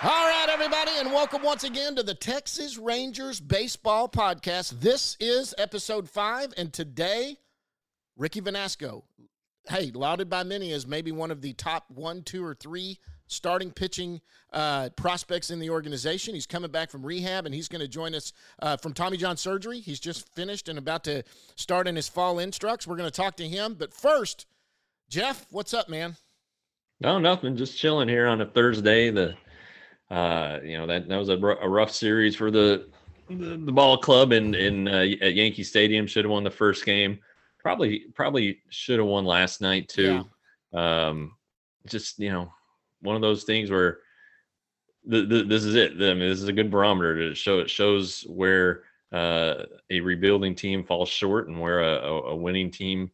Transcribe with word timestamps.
All 0.00 0.10
right, 0.10 0.46
everybody, 0.48 0.92
and 0.98 1.10
welcome 1.10 1.42
once 1.42 1.64
again 1.64 1.96
to 1.96 2.04
the 2.04 2.14
Texas 2.14 2.78
Rangers 2.78 3.40
Baseball 3.40 4.08
Podcast. 4.08 4.78
This 4.80 5.16
is 5.18 5.56
episode 5.58 6.08
five, 6.08 6.54
and 6.56 6.72
today, 6.72 7.36
Ricky 8.16 8.40
Vanasco, 8.40 9.02
hey, 9.68 9.90
lauded 9.92 10.30
by 10.30 10.44
many 10.44 10.70
as 10.70 10.86
maybe 10.86 11.10
one 11.10 11.32
of 11.32 11.40
the 11.42 11.52
top 11.54 11.86
one, 11.90 12.22
two, 12.22 12.44
or 12.44 12.54
three 12.54 13.00
starting 13.26 13.72
pitching 13.72 14.20
uh, 14.52 14.90
prospects 14.90 15.50
in 15.50 15.58
the 15.58 15.70
organization. 15.70 16.32
He's 16.32 16.46
coming 16.46 16.70
back 16.70 16.90
from 16.90 17.04
rehab, 17.04 17.44
and 17.44 17.52
he's 17.52 17.66
going 17.66 17.82
to 17.82 17.88
join 17.88 18.14
us 18.14 18.32
uh, 18.62 18.76
from 18.76 18.92
Tommy 18.92 19.16
John 19.16 19.36
surgery. 19.36 19.80
He's 19.80 19.98
just 19.98 20.32
finished 20.32 20.68
and 20.68 20.78
about 20.78 21.02
to 21.04 21.24
start 21.56 21.88
in 21.88 21.96
his 21.96 22.08
fall 22.08 22.38
instructs. 22.38 22.86
We're 22.86 22.94
going 22.96 23.10
to 23.10 23.16
talk 23.16 23.36
to 23.38 23.48
him, 23.48 23.74
but 23.74 23.92
first, 23.92 24.46
Jeff, 25.10 25.44
what's 25.50 25.74
up, 25.74 25.88
man? 25.88 26.16
No, 27.00 27.18
nothing. 27.18 27.56
Just 27.56 27.76
chilling 27.76 28.08
here 28.08 28.28
on 28.28 28.40
a 28.40 28.46
Thursday. 28.46 29.10
The 29.10 29.34
uh, 30.10 30.58
you 30.62 30.78
know 30.78 30.86
that 30.86 31.08
that 31.08 31.16
was 31.16 31.28
a, 31.28 31.36
a 31.36 31.68
rough 31.68 31.90
series 31.90 32.34
for 32.34 32.50
the, 32.50 32.88
the, 33.28 33.56
the 33.56 33.72
ball 33.72 33.98
club 33.98 34.32
in 34.32 34.54
in 34.54 34.88
uh, 34.88 35.06
at 35.20 35.34
Yankee 35.34 35.64
Stadium. 35.64 36.06
Should 36.06 36.24
have 36.24 36.32
won 36.32 36.44
the 36.44 36.50
first 36.50 36.84
game. 36.84 37.18
Probably 37.58 38.06
probably 38.14 38.60
should 38.70 38.98
have 38.98 39.08
won 39.08 39.24
last 39.24 39.60
night 39.60 39.88
too. 39.88 40.24
Yeah. 40.72 41.08
Um, 41.08 41.36
just 41.86 42.18
you 42.18 42.30
know, 42.30 42.52
one 43.02 43.16
of 43.16 43.22
those 43.22 43.44
things 43.44 43.70
where 43.70 43.98
the, 45.04 45.24
the, 45.24 45.42
this 45.42 45.64
is 45.64 45.74
it. 45.74 45.92
I 45.92 46.14
mean, 46.14 46.28
this 46.28 46.40
is 46.40 46.48
a 46.48 46.52
good 46.52 46.70
barometer 46.70 47.28
to 47.28 47.34
show. 47.34 47.60
It 47.60 47.70
shows 47.70 48.22
where 48.28 48.82
uh, 49.12 49.64
a 49.90 50.00
rebuilding 50.00 50.54
team 50.54 50.84
falls 50.84 51.08
short 51.08 51.48
and 51.48 51.60
where 51.60 51.80
a, 51.80 52.08
a 52.08 52.36
winning 52.36 52.70
team 52.70 53.10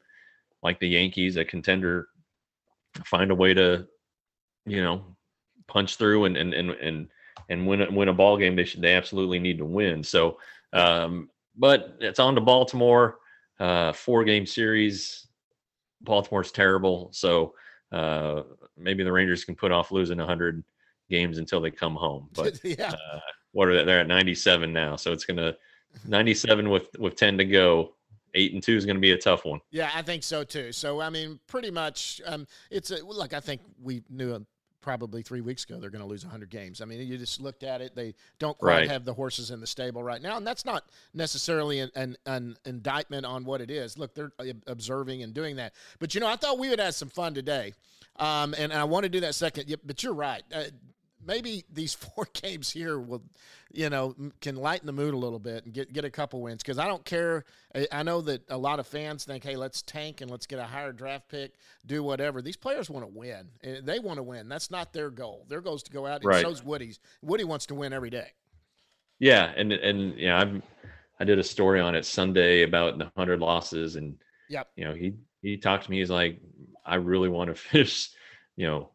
like 0.63 0.81
the 0.81 0.89
Yankees, 0.89 1.37
a 1.37 1.45
contender, 1.45 2.09
find 3.05 3.31
a 3.31 3.35
way 3.35 3.55
to, 3.55 3.87
you 4.67 4.83
know, 4.83 5.05
punch 5.67 5.97
through 5.97 6.25
and 6.27 6.37
and 6.37 6.55
and 6.55 6.71
and 6.71 7.09
and 7.49 7.67
win 7.67 7.83
a, 7.83 7.91
win 7.91 8.09
a 8.09 8.13
ball 8.13 8.37
game. 8.37 8.57
They 8.57 8.65
should 8.65 8.83
they 8.83 8.95
absolutely 8.95 9.39
need 9.39 9.59
to 9.59 9.65
win. 9.65 10.03
So, 10.03 10.39
um, 10.73 11.29
but 11.57 11.97
it's 12.01 12.19
on 12.19 12.35
to 12.35 12.41
Baltimore. 12.41 13.19
Uh, 13.61 13.93
four 13.93 14.25
game 14.25 14.47
series. 14.47 15.27
Baltimore's 16.03 16.53
terrible. 16.53 17.11
So 17.13 17.55
uh, 17.93 18.43
maybe 18.77 19.05
the 19.05 19.13
Rangers 19.13 19.45
can 19.45 19.55
put 19.55 19.73
off 19.73 19.93
losing 19.93 20.19
100 20.19 20.63
games 21.09 21.39
until 21.39 21.61
they 21.61 21.71
come 21.71 21.95
home. 21.95 22.29
But 22.35 22.59
yeah. 22.65 22.93
uh, 22.93 23.21
what 23.53 23.69
are 23.69 23.77
they? 23.77 23.85
They're 23.85 24.01
at 24.01 24.09
97 24.09 24.73
now. 24.73 24.97
So 24.97 25.13
it's 25.13 25.25
going 25.25 25.37
to 25.37 25.57
97 26.07 26.69
with 26.69 26.89
with 26.99 27.17
10 27.17 27.39
to 27.39 27.45
go. 27.45 27.95
Eight 28.37 28.53
and 28.53 28.61
two 28.61 28.77
is 28.77 28.85
going 28.85 28.97
to 28.97 29.01
be 29.01 29.13
a 29.13 29.17
tough 29.17 29.45
one. 29.45 29.61
Yeah, 29.71 29.93
I 29.95 30.03
think 30.03 30.25
so 30.25 30.43
too. 30.43 30.73
So 30.73 31.01
I 31.01 31.09
mean, 31.09 31.39
pretty 31.47 31.71
much, 31.71 32.21
um, 32.27 32.49
it's 32.69 32.91
a, 32.91 32.97
look. 32.97 33.33
I 33.33 33.39
think 33.39 33.61
we 33.81 34.03
knew 34.11 34.45
probably 34.85 35.23
three 35.23 35.41
weeks 35.41 35.65
ago 35.65 35.79
they're 35.81 35.89
going 35.89 36.03
to 36.03 36.07
lose 36.07 36.25
100 36.25 36.51
games. 36.51 36.83
I 36.83 36.85
mean, 36.85 37.01
you 37.09 37.17
just 37.17 37.41
looked 37.41 37.65
at 37.65 37.81
it; 37.81 37.97
they 37.97 38.15
don't 38.39 38.57
quite 38.59 38.81
right. 38.81 38.91
have 38.91 39.07
the 39.07 39.15
horses 39.15 39.51
in 39.51 39.59
the 39.59 39.67
stable 39.67 40.03
right 40.03 40.21
now, 40.21 40.37
and 40.37 40.47
that's 40.47 40.67
not 40.67 40.85
necessarily 41.15 41.81
an, 41.81 41.91
an, 41.97 42.17
an, 42.27 42.57
indictment 42.67 43.25
on 43.25 43.45
what 43.45 43.63
it 43.63 43.71
is. 43.71 43.97
Look, 43.97 44.15
they're 44.15 44.33
observing 44.67 45.23
and 45.23 45.33
doing 45.33 45.57
that. 45.57 45.73
But 45.99 46.15
you 46.15 46.21
know, 46.21 46.29
I 46.29 46.37
thought 46.37 46.59
we 46.59 46.69
would 46.69 46.79
have 46.79 46.95
some 46.95 47.09
fun 47.09 47.33
today, 47.33 47.73
um, 48.17 48.55
and 48.59 48.73
I 48.73 48.85
want 48.85 49.05
to 49.05 49.09
do 49.09 49.21
that 49.21 49.35
second. 49.35 49.75
But 49.85 50.03
you're 50.03 50.13
right. 50.13 50.43
Uh, 50.55 50.65
maybe 51.27 51.65
these 51.73 51.95
four 51.95 52.27
games 52.33 52.71
here 52.71 52.99
will, 52.99 53.23
you 53.73 53.91
know, 53.91 54.15
can 54.41 54.57
lighten 54.57 54.87
the 54.87 54.93
mood 54.93 55.15
a 55.15 55.17
little 55.17 55.39
bit 55.39 55.65
and 55.65 55.75
get 55.75 55.93
get 55.93 56.05
a 56.05 56.11
couple 56.11 56.41
wins. 56.41 56.63
Because 56.63 56.79
I 56.79 56.87
don't 56.87 57.05
care. 57.05 57.45
I 57.91 58.03
know 58.03 58.21
that 58.23 58.43
a 58.49 58.59
lot 58.59 58.79
of 58.79 58.87
fans 58.87 59.25
think, 59.25 59.45
hey, 59.45 59.57
let's 59.57 59.83
tank 59.83 60.21
and 60.21 60.31
let's 60.31 60.47
get 60.47 60.59
a 60.59 60.65
higher 60.65 60.93
draft 60.93 61.29
pick, 61.29 61.55
do 61.87 62.03
whatever. 62.03 62.43
These 62.43 62.57
players 62.57 62.89
want 62.89 63.05
to 63.05 63.19
win. 63.19 63.49
Eh, 63.63 63.81
they 63.83 63.99
want 63.99 64.19
to 64.19 64.23
win. 64.23 64.49
That's 64.49 64.71
not 64.71 64.93
their 64.93 65.11
goal. 65.11 65.47
Their 65.49 65.61
goal 65.61 65.77
is 65.77 65.83
to 65.85 65.93
go 65.93 66.07
out. 66.07 66.23
And 66.23 66.27
right. 66.27 66.43
so's 66.43 66.65
Woody's. 66.65 67.01
Woody 67.23 67.45
wants 67.45 67.67
to 67.67 67.75
win 67.75 67.93
every 67.93 68.11
day. 68.11 68.33
Yeah, 69.19 69.53
and 69.57 69.73
and 69.73 70.19
yeah, 70.19 70.39
I'm. 70.39 70.63
I 71.21 71.25
did 71.25 71.39
a 71.39 71.45
story 71.45 71.81
on 71.81 71.95
it 71.95 72.05
Sunday 72.05 72.63
about 72.63 72.99
the 72.99 73.11
hundred 73.17 73.41
losses, 73.41 73.95
and 73.97 74.17
yep. 74.49 74.69
you 74.77 74.85
know, 74.85 74.95
he 74.95 75.15
he 75.43 75.57
talked 75.57 75.85
to 75.85 75.91
me. 75.91 75.99
He's 75.99 76.11
like, 76.11 76.41
I 76.85 76.97
really 76.97 77.29
want 77.29 77.49
to 77.49 77.55
finish, 77.71 78.11
you 78.57 78.67
know, 78.67 78.91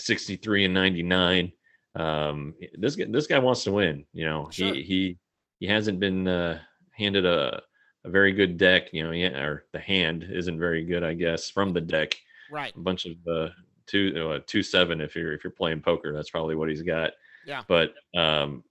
63 0.00 0.66
and 0.66 0.74
99. 0.74 1.52
Um, 1.96 2.54
this 2.74 2.96
this 2.96 3.26
guy 3.26 3.38
wants 3.38 3.64
to 3.64 3.72
win. 3.72 4.04
You 4.12 4.26
know, 4.26 4.48
sure. 4.50 4.74
he 4.74 4.82
he 4.82 5.18
he 5.58 5.66
hasn't 5.66 6.00
been 6.00 6.28
uh, 6.28 6.60
handed 6.92 7.26
a 7.26 7.62
a 8.04 8.10
very 8.10 8.32
good 8.32 8.56
deck. 8.56 8.92
You 8.92 9.04
know, 9.04 9.10
yeah, 9.10 9.38
or 9.38 9.64
the 9.72 9.80
hand 9.80 10.26
isn't 10.30 10.58
very 10.58 10.84
good, 10.84 11.02
I 11.02 11.14
guess, 11.14 11.50
from 11.50 11.72
the 11.72 11.80
deck. 11.80 12.16
Right. 12.50 12.74
A 12.74 12.80
bunch 12.80 13.06
of 13.06 13.16
uh, 13.28 13.48
two 13.86 14.30
uh, 14.30 14.40
two 14.46 14.62
seven 14.62 15.00
if 15.00 15.16
you're 15.16 15.32
if 15.32 15.42
you're 15.42 15.50
playing 15.50 15.82
poker, 15.82 16.12
that's 16.12 16.30
probably 16.30 16.54
what 16.54 16.68
he's 16.68 16.82
got. 16.82 17.12
Yeah. 17.46 17.62
But 17.66 17.94
um, 18.16 18.62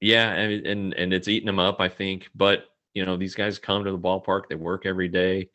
yeah, 0.00 0.32
and 0.32 0.66
and 0.66 0.94
and 0.94 1.12
it's 1.12 1.28
eating 1.28 1.48
him 1.48 1.58
up, 1.58 1.80
I 1.80 1.88
think. 1.88 2.28
But 2.34 2.64
you 2.94 3.04
know, 3.04 3.16
these 3.16 3.34
guys 3.34 3.58
come 3.58 3.84
to 3.84 3.92
the 3.92 3.98
ballpark, 3.98 4.48
they 4.48 4.54
work 4.54 4.86
every 4.86 5.08
day 5.08 5.50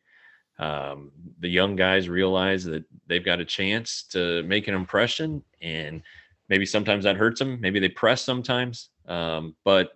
um, 0.59 1.11
the 1.39 1.49
young 1.49 1.75
guys 1.75 2.09
realize 2.09 2.63
that 2.63 2.83
they've 3.07 3.25
got 3.25 3.39
a 3.39 3.45
chance 3.45 4.03
to 4.03 4.43
make 4.43 4.67
an 4.67 4.75
impression 4.75 5.43
and 5.61 6.01
maybe 6.49 6.65
sometimes 6.65 7.03
that 7.03 7.15
hurts 7.15 7.39
them 7.39 7.59
maybe 7.59 7.79
they 7.79 7.89
press 7.89 8.21
sometimes 8.21 8.89
um, 9.07 9.55
but 9.65 9.93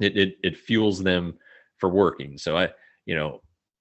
it, 0.00 0.16
it, 0.16 0.38
it 0.42 0.56
fuels 0.56 1.02
them 1.02 1.38
for 1.76 1.88
working. 1.88 2.38
So 2.38 2.56
i 2.56 2.68
you 3.06 3.14
know 3.14 3.40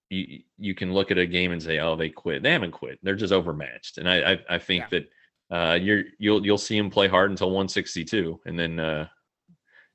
you, 0.09 0.39
you 0.57 0.73
can 0.73 0.93
look 0.93 1.11
at 1.11 1.17
a 1.17 1.25
game 1.25 1.51
and 1.51 1.61
say 1.61 1.79
oh 1.79 1.95
they 1.95 2.09
quit. 2.09 2.43
They 2.43 2.51
haven't 2.51 2.71
quit. 2.71 2.99
They're 3.03 3.15
just 3.15 3.33
overmatched. 3.33 3.97
And 3.97 4.09
i 4.09 4.33
i, 4.33 4.39
I 4.51 4.57
think 4.57 4.85
yeah. 4.91 4.99
that 4.99 5.09
uh, 5.49 5.73
you're 5.75 6.03
you'll 6.19 6.45
you'll 6.45 6.57
see 6.57 6.77
them 6.77 6.89
play 6.89 7.07
hard 7.07 7.31
until 7.31 7.47
162 7.47 8.39
and 8.45 8.59
then 8.59 8.79
uh, 8.79 9.07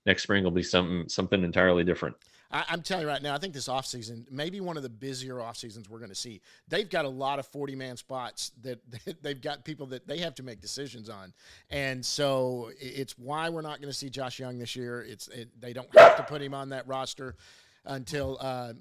next 0.07 0.23
spring 0.23 0.45
will 0.45 0.51
be 0.51 0.62
something 0.62 1.09
something 1.09 1.45
entirely 1.45 1.85
different 1.85 2.17
I, 2.53 2.65
am 2.69 2.83
telling 2.83 3.03
you 3.03 3.09
right 3.09 3.23
now, 3.23 3.35
I 3.35 3.39
think 3.39 3.55
this 3.55 3.69
offseason, 3.69 4.31
maybe 4.31 4.61
one 4.61 4.77
of 4.77 4.83
the 4.83 4.89
busier 4.91 5.41
off 5.41 5.57
seasons 5.57 5.89
we're 5.89 5.99
going 5.99 6.11
to 6.11 6.15
see. 6.15 6.41
They've 6.69 6.89
got 6.89 7.05
a 7.05 7.09
lot 7.09 7.39
of 7.39 7.47
40 7.47 7.75
man 7.77 7.97
spots 7.97 8.53
that 8.63 8.81
they've 9.23 9.41
got 9.41 9.65
people 9.65 9.87
that 9.87 10.07
they 10.07 10.19
have 10.19 10.35
to 10.37 10.43
make 10.43 10.61
decisions 10.61 11.09
on. 11.09 11.33
And 11.71 12.05
so 12.05 12.71
it's 12.79 13.19
why 13.19 13.49
we're 13.49 13.62
not 13.62 13.81
going 13.81 13.91
to 13.91 13.99
see 13.99 14.11
Josh 14.11 14.39
Jung 14.39 14.59
this 14.59 14.77
year. 14.77 15.03
It's 15.03 15.29
it, 15.29 15.49
They 15.61 15.73
don't 15.73 15.89
have 15.97 16.17
to 16.17 16.23
put 16.25 16.43
him 16.43 16.55
on 16.55 16.71
that 16.71 16.87
roster 16.87 17.37
until 17.85 18.39
uh, 18.41 18.75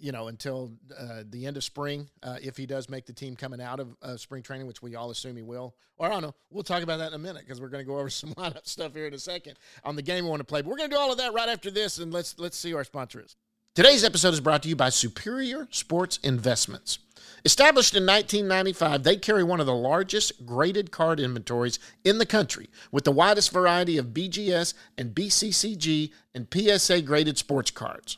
you 0.00 0.12
know, 0.12 0.28
until 0.28 0.72
uh, 0.98 1.22
the 1.28 1.46
end 1.46 1.56
of 1.56 1.64
spring, 1.64 2.08
uh, 2.22 2.36
if 2.42 2.56
he 2.56 2.66
does 2.66 2.88
make 2.88 3.06
the 3.06 3.12
team 3.12 3.36
coming 3.36 3.60
out 3.60 3.80
of 3.80 3.96
uh, 4.02 4.16
spring 4.16 4.42
training, 4.42 4.66
which 4.66 4.82
we 4.82 4.94
all 4.96 5.10
assume 5.10 5.36
he 5.36 5.42
will. 5.42 5.74
Or 5.98 6.06
I 6.06 6.10
don't 6.10 6.22
know. 6.22 6.34
We'll 6.50 6.62
talk 6.62 6.82
about 6.82 6.98
that 6.98 7.08
in 7.08 7.14
a 7.14 7.18
minute 7.18 7.42
because 7.44 7.60
we're 7.60 7.68
going 7.68 7.84
to 7.84 7.88
go 7.88 7.98
over 7.98 8.10
some 8.10 8.34
lineup 8.34 8.66
stuff 8.66 8.94
here 8.94 9.06
in 9.06 9.14
a 9.14 9.18
second 9.18 9.58
on 9.84 9.96
the 9.96 10.02
game 10.02 10.24
we 10.24 10.30
want 10.30 10.40
to 10.40 10.44
play. 10.44 10.62
But 10.62 10.70
we're 10.70 10.78
going 10.78 10.90
to 10.90 10.96
do 10.96 11.00
all 11.00 11.12
of 11.12 11.18
that 11.18 11.32
right 11.32 11.48
after 11.48 11.70
this, 11.70 11.98
and 11.98 12.12
let's 12.12 12.38
let's 12.38 12.56
see 12.56 12.70
who 12.70 12.76
our 12.76 12.84
sponsor 12.84 13.20
is. 13.20 13.36
Today's 13.74 14.04
episode 14.04 14.32
is 14.32 14.40
brought 14.40 14.62
to 14.62 14.70
you 14.70 14.76
by 14.76 14.88
Superior 14.88 15.68
Sports 15.70 16.18
Investments. 16.22 16.98
Established 17.44 17.94
in 17.94 18.06
1995, 18.06 19.02
they 19.02 19.16
carry 19.16 19.44
one 19.44 19.60
of 19.60 19.66
the 19.66 19.74
largest 19.74 20.46
graded 20.46 20.90
card 20.90 21.20
inventories 21.20 21.78
in 22.02 22.18
the 22.18 22.26
country 22.26 22.68
with 22.90 23.04
the 23.04 23.12
widest 23.12 23.52
variety 23.52 23.98
of 23.98 24.06
BGS 24.06 24.72
and 24.96 25.14
BCCG 25.14 26.10
and 26.34 26.48
PSA 26.52 27.02
graded 27.02 27.36
sports 27.38 27.70
cards. 27.70 28.16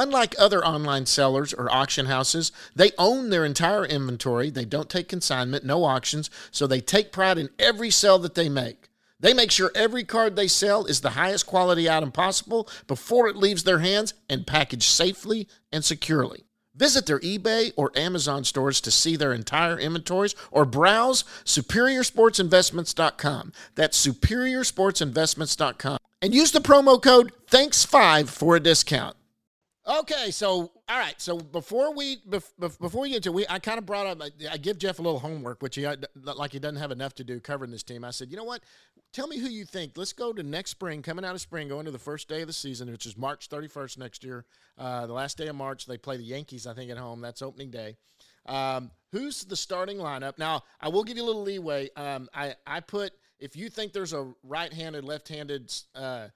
Unlike 0.00 0.34
other 0.38 0.64
online 0.64 1.04
sellers 1.04 1.52
or 1.52 1.70
auction 1.70 2.06
houses, 2.06 2.52
they 2.74 2.92
own 2.96 3.28
their 3.28 3.44
entire 3.44 3.84
inventory. 3.84 4.48
They 4.48 4.64
don't 4.64 4.88
take 4.88 5.10
consignment, 5.10 5.62
no 5.62 5.84
auctions, 5.84 6.30
so 6.50 6.66
they 6.66 6.80
take 6.80 7.12
pride 7.12 7.36
in 7.36 7.50
every 7.58 7.90
sale 7.90 8.18
that 8.20 8.34
they 8.34 8.48
make. 8.48 8.88
They 9.20 9.34
make 9.34 9.50
sure 9.50 9.70
every 9.74 10.04
card 10.04 10.36
they 10.36 10.48
sell 10.48 10.86
is 10.86 11.02
the 11.02 11.10
highest 11.10 11.46
quality 11.46 11.90
item 11.90 12.12
possible 12.12 12.66
before 12.86 13.28
it 13.28 13.36
leaves 13.36 13.64
their 13.64 13.80
hands 13.80 14.14
and 14.26 14.46
packaged 14.46 14.84
safely 14.84 15.46
and 15.70 15.84
securely. 15.84 16.46
Visit 16.74 17.04
their 17.04 17.20
eBay 17.20 17.74
or 17.76 17.92
Amazon 17.94 18.44
stores 18.44 18.80
to 18.80 18.90
see 18.90 19.16
their 19.16 19.34
entire 19.34 19.78
inventories 19.78 20.34
or 20.50 20.64
browse 20.64 21.24
superiorsportsinvestments.com. 21.44 23.52
That's 23.74 24.06
superiorsportsinvestments.com. 24.06 25.98
And 26.22 26.34
use 26.34 26.52
the 26.52 26.60
promo 26.60 27.02
code 27.02 27.32
THANKS5 27.50 28.30
for 28.30 28.56
a 28.56 28.60
discount. 28.60 29.18
Okay, 29.90 30.30
so 30.30 30.70
All 30.88 30.98
right. 30.98 31.20
So 31.20 31.36
before 31.36 31.92
we 31.92 32.18
bef- 32.18 32.52
bef- 32.60 32.78
before 32.78 33.02
we 33.02 33.10
get 33.10 33.24
to 33.24 33.32
we, 33.32 33.44
I 33.48 33.58
kind 33.58 33.76
of 33.76 33.86
brought 33.86 34.06
up. 34.06 34.22
I, 34.22 34.30
I 34.52 34.56
give 34.56 34.78
Jeff 34.78 35.00
a 35.00 35.02
little 35.02 35.18
homework, 35.18 35.62
which 35.62 35.74
he 35.74 35.84
uh, 35.84 35.96
like 36.14 36.52
he 36.52 36.60
doesn't 36.60 36.78
have 36.78 36.92
enough 36.92 37.14
to 37.16 37.24
do 37.24 37.40
covering 37.40 37.72
this 37.72 37.82
team. 37.82 38.04
I 38.04 38.10
said, 38.10 38.30
you 38.30 38.36
know 38.36 38.44
what? 38.44 38.62
Tell 39.12 39.26
me 39.26 39.38
who 39.38 39.48
you 39.48 39.64
think. 39.64 39.92
Let's 39.96 40.12
go 40.12 40.32
to 40.32 40.44
next 40.44 40.70
spring, 40.70 41.02
coming 41.02 41.24
out 41.24 41.34
of 41.34 41.40
spring, 41.40 41.66
going 41.66 41.86
to 41.86 41.90
the 41.90 41.98
first 41.98 42.28
day 42.28 42.42
of 42.42 42.46
the 42.46 42.52
season, 42.52 42.88
which 42.92 43.04
is 43.04 43.16
March 43.18 43.48
31st 43.48 43.98
next 43.98 44.22
year. 44.22 44.44
Uh, 44.78 45.08
the 45.08 45.12
last 45.12 45.36
day 45.36 45.48
of 45.48 45.56
March, 45.56 45.86
they 45.86 45.98
play 45.98 46.16
the 46.16 46.22
Yankees, 46.22 46.68
I 46.68 46.74
think, 46.74 46.92
at 46.92 46.98
home. 46.98 47.20
That's 47.20 47.42
opening 47.42 47.72
day. 47.72 47.96
Um, 48.46 48.92
who's 49.10 49.44
the 49.44 49.56
starting 49.56 49.98
lineup? 49.98 50.38
Now, 50.38 50.62
I 50.80 50.88
will 50.88 51.02
give 51.02 51.16
you 51.16 51.24
a 51.24 51.26
little 51.26 51.42
leeway. 51.42 51.90
Um, 51.96 52.28
I 52.32 52.54
I 52.64 52.78
put 52.78 53.12
if 53.40 53.56
you 53.56 53.68
think 53.70 53.92
there's 53.92 54.12
a 54.12 54.32
right-handed, 54.44 55.04
left-handed. 55.04 55.72
Uh, 55.96 56.28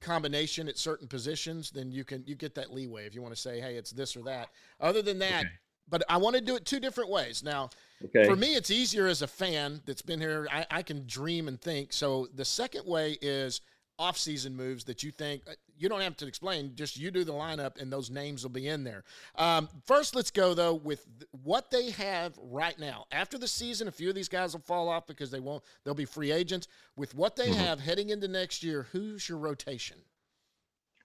combination 0.00 0.68
at 0.68 0.78
certain 0.78 1.08
positions, 1.08 1.70
then 1.70 1.90
you 1.90 2.04
can 2.04 2.22
you 2.26 2.34
get 2.34 2.54
that 2.54 2.72
leeway 2.72 3.06
if 3.06 3.14
you 3.14 3.22
want 3.22 3.34
to 3.34 3.40
say, 3.40 3.60
hey, 3.60 3.76
it's 3.76 3.90
this 3.90 4.16
or 4.16 4.22
that. 4.22 4.50
Other 4.80 5.02
than 5.02 5.18
that, 5.20 5.40
okay. 5.40 5.50
but 5.88 6.02
I 6.08 6.16
want 6.18 6.36
to 6.36 6.42
do 6.42 6.56
it 6.56 6.64
two 6.64 6.80
different 6.80 7.10
ways. 7.10 7.42
Now, 7.42 7.70
okay. 8.04 8.26
for 8.26 8.36
me, 8.36 8.54
it's 8.54 8.70
easier 8.70 9.06
as 9.06 9.22
a 9.22 9.26
fan 9.26 9.80
that's 9.86 10.02
been 10.02 10.20
here. 10.20 10.48
I, 10.52 10.66
I 10.70 10.82
can 10.82 11.06
dream 11.06 11.48
and 11.48 11.60
think. 11.60 11.92
So 11.92 12.28
the 12.34 12.44
second 12.44 12.86
way 12.86 13.16
is 13.20 13.60
off-season 13.98 14.54
moves 14.54 14.84
that 14.84 15.02
you 15.02 15.10
think 15.10 15.42
uh, 15.48 15.52
you 15.78 15.88
don't 15.88 16.00
have 16.00 16.16
to 16.16 16.26
explain. 16.26 16.72
Just 16.74 16.98
you 16.98 17.10
do 17.10 17.24
the 17.24 17.32
lineup, 17.32 17.80
and 17.80 17.92
those 17.92 18.10
names 18.10 18.42
will 18.42 18.50
be 18.50 18.68
in 18.68 18.84
there. 18.84 19.04
Um, 19.36 19.68
first, 19.84 20.14
let's 20.14 20.30
go 20.30 20.54
though 20.54 20.74
with 20.74 21.06
what 21.44 21.70
they 21.70 21.90
have 21.90 22.34
right 22.42 22.78
now. 22.78 23.06
After 23.12 23.38
the 23.38 23.48
season, 23.48 23.88
a 23.88 23.92
few 23.92 24.08
of 24.08 24.14
these 24.14 24.28
guys 24.28 24.54
will 24.54 24.62
fall 24.62 24.88
off 24.88 25.06
because 25.06 25.30
they 25.30 25.40
won't. 25.40 25.62
They'll 25.84 25.94
be 25.94 26.04
free 26.04 26.32
agents. 26.32 26.68
With 26.96 27.14
what 27.14 27.36
they 27.36 27.48
mm-hmm. 27.48 27.60
have 27.60 27.80
heading 27.80 28.10
into 28.10 28.28
next 28.28 28.62
year, 28.62 28.86
who's 28.92 29.28
your 29.28 29.38
rotation? 29.38 29.98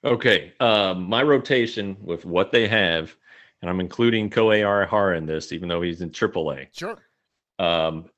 Okay, 0.03 0.53
um, 0.59 1.07
my 1.07 1.21
rotation 1.21 1.95
with 2.01 2.25
what 2.25 2.51
they 2.51 2.67
have, 2.67 3.15
and 3.61 3.69
I'm 3.69 3.79
including 3.79 4.29
Arihara 4.29 5.15
in 5.15 5.27
this, 5.27 5.51
even 5.51 5.69
though 5.69 5.81
he's 5.81 6.01
in 6.01 6.09
AAA. 6.09 6.67
Sure. 6.71 6.97
Um, 7.59 8.09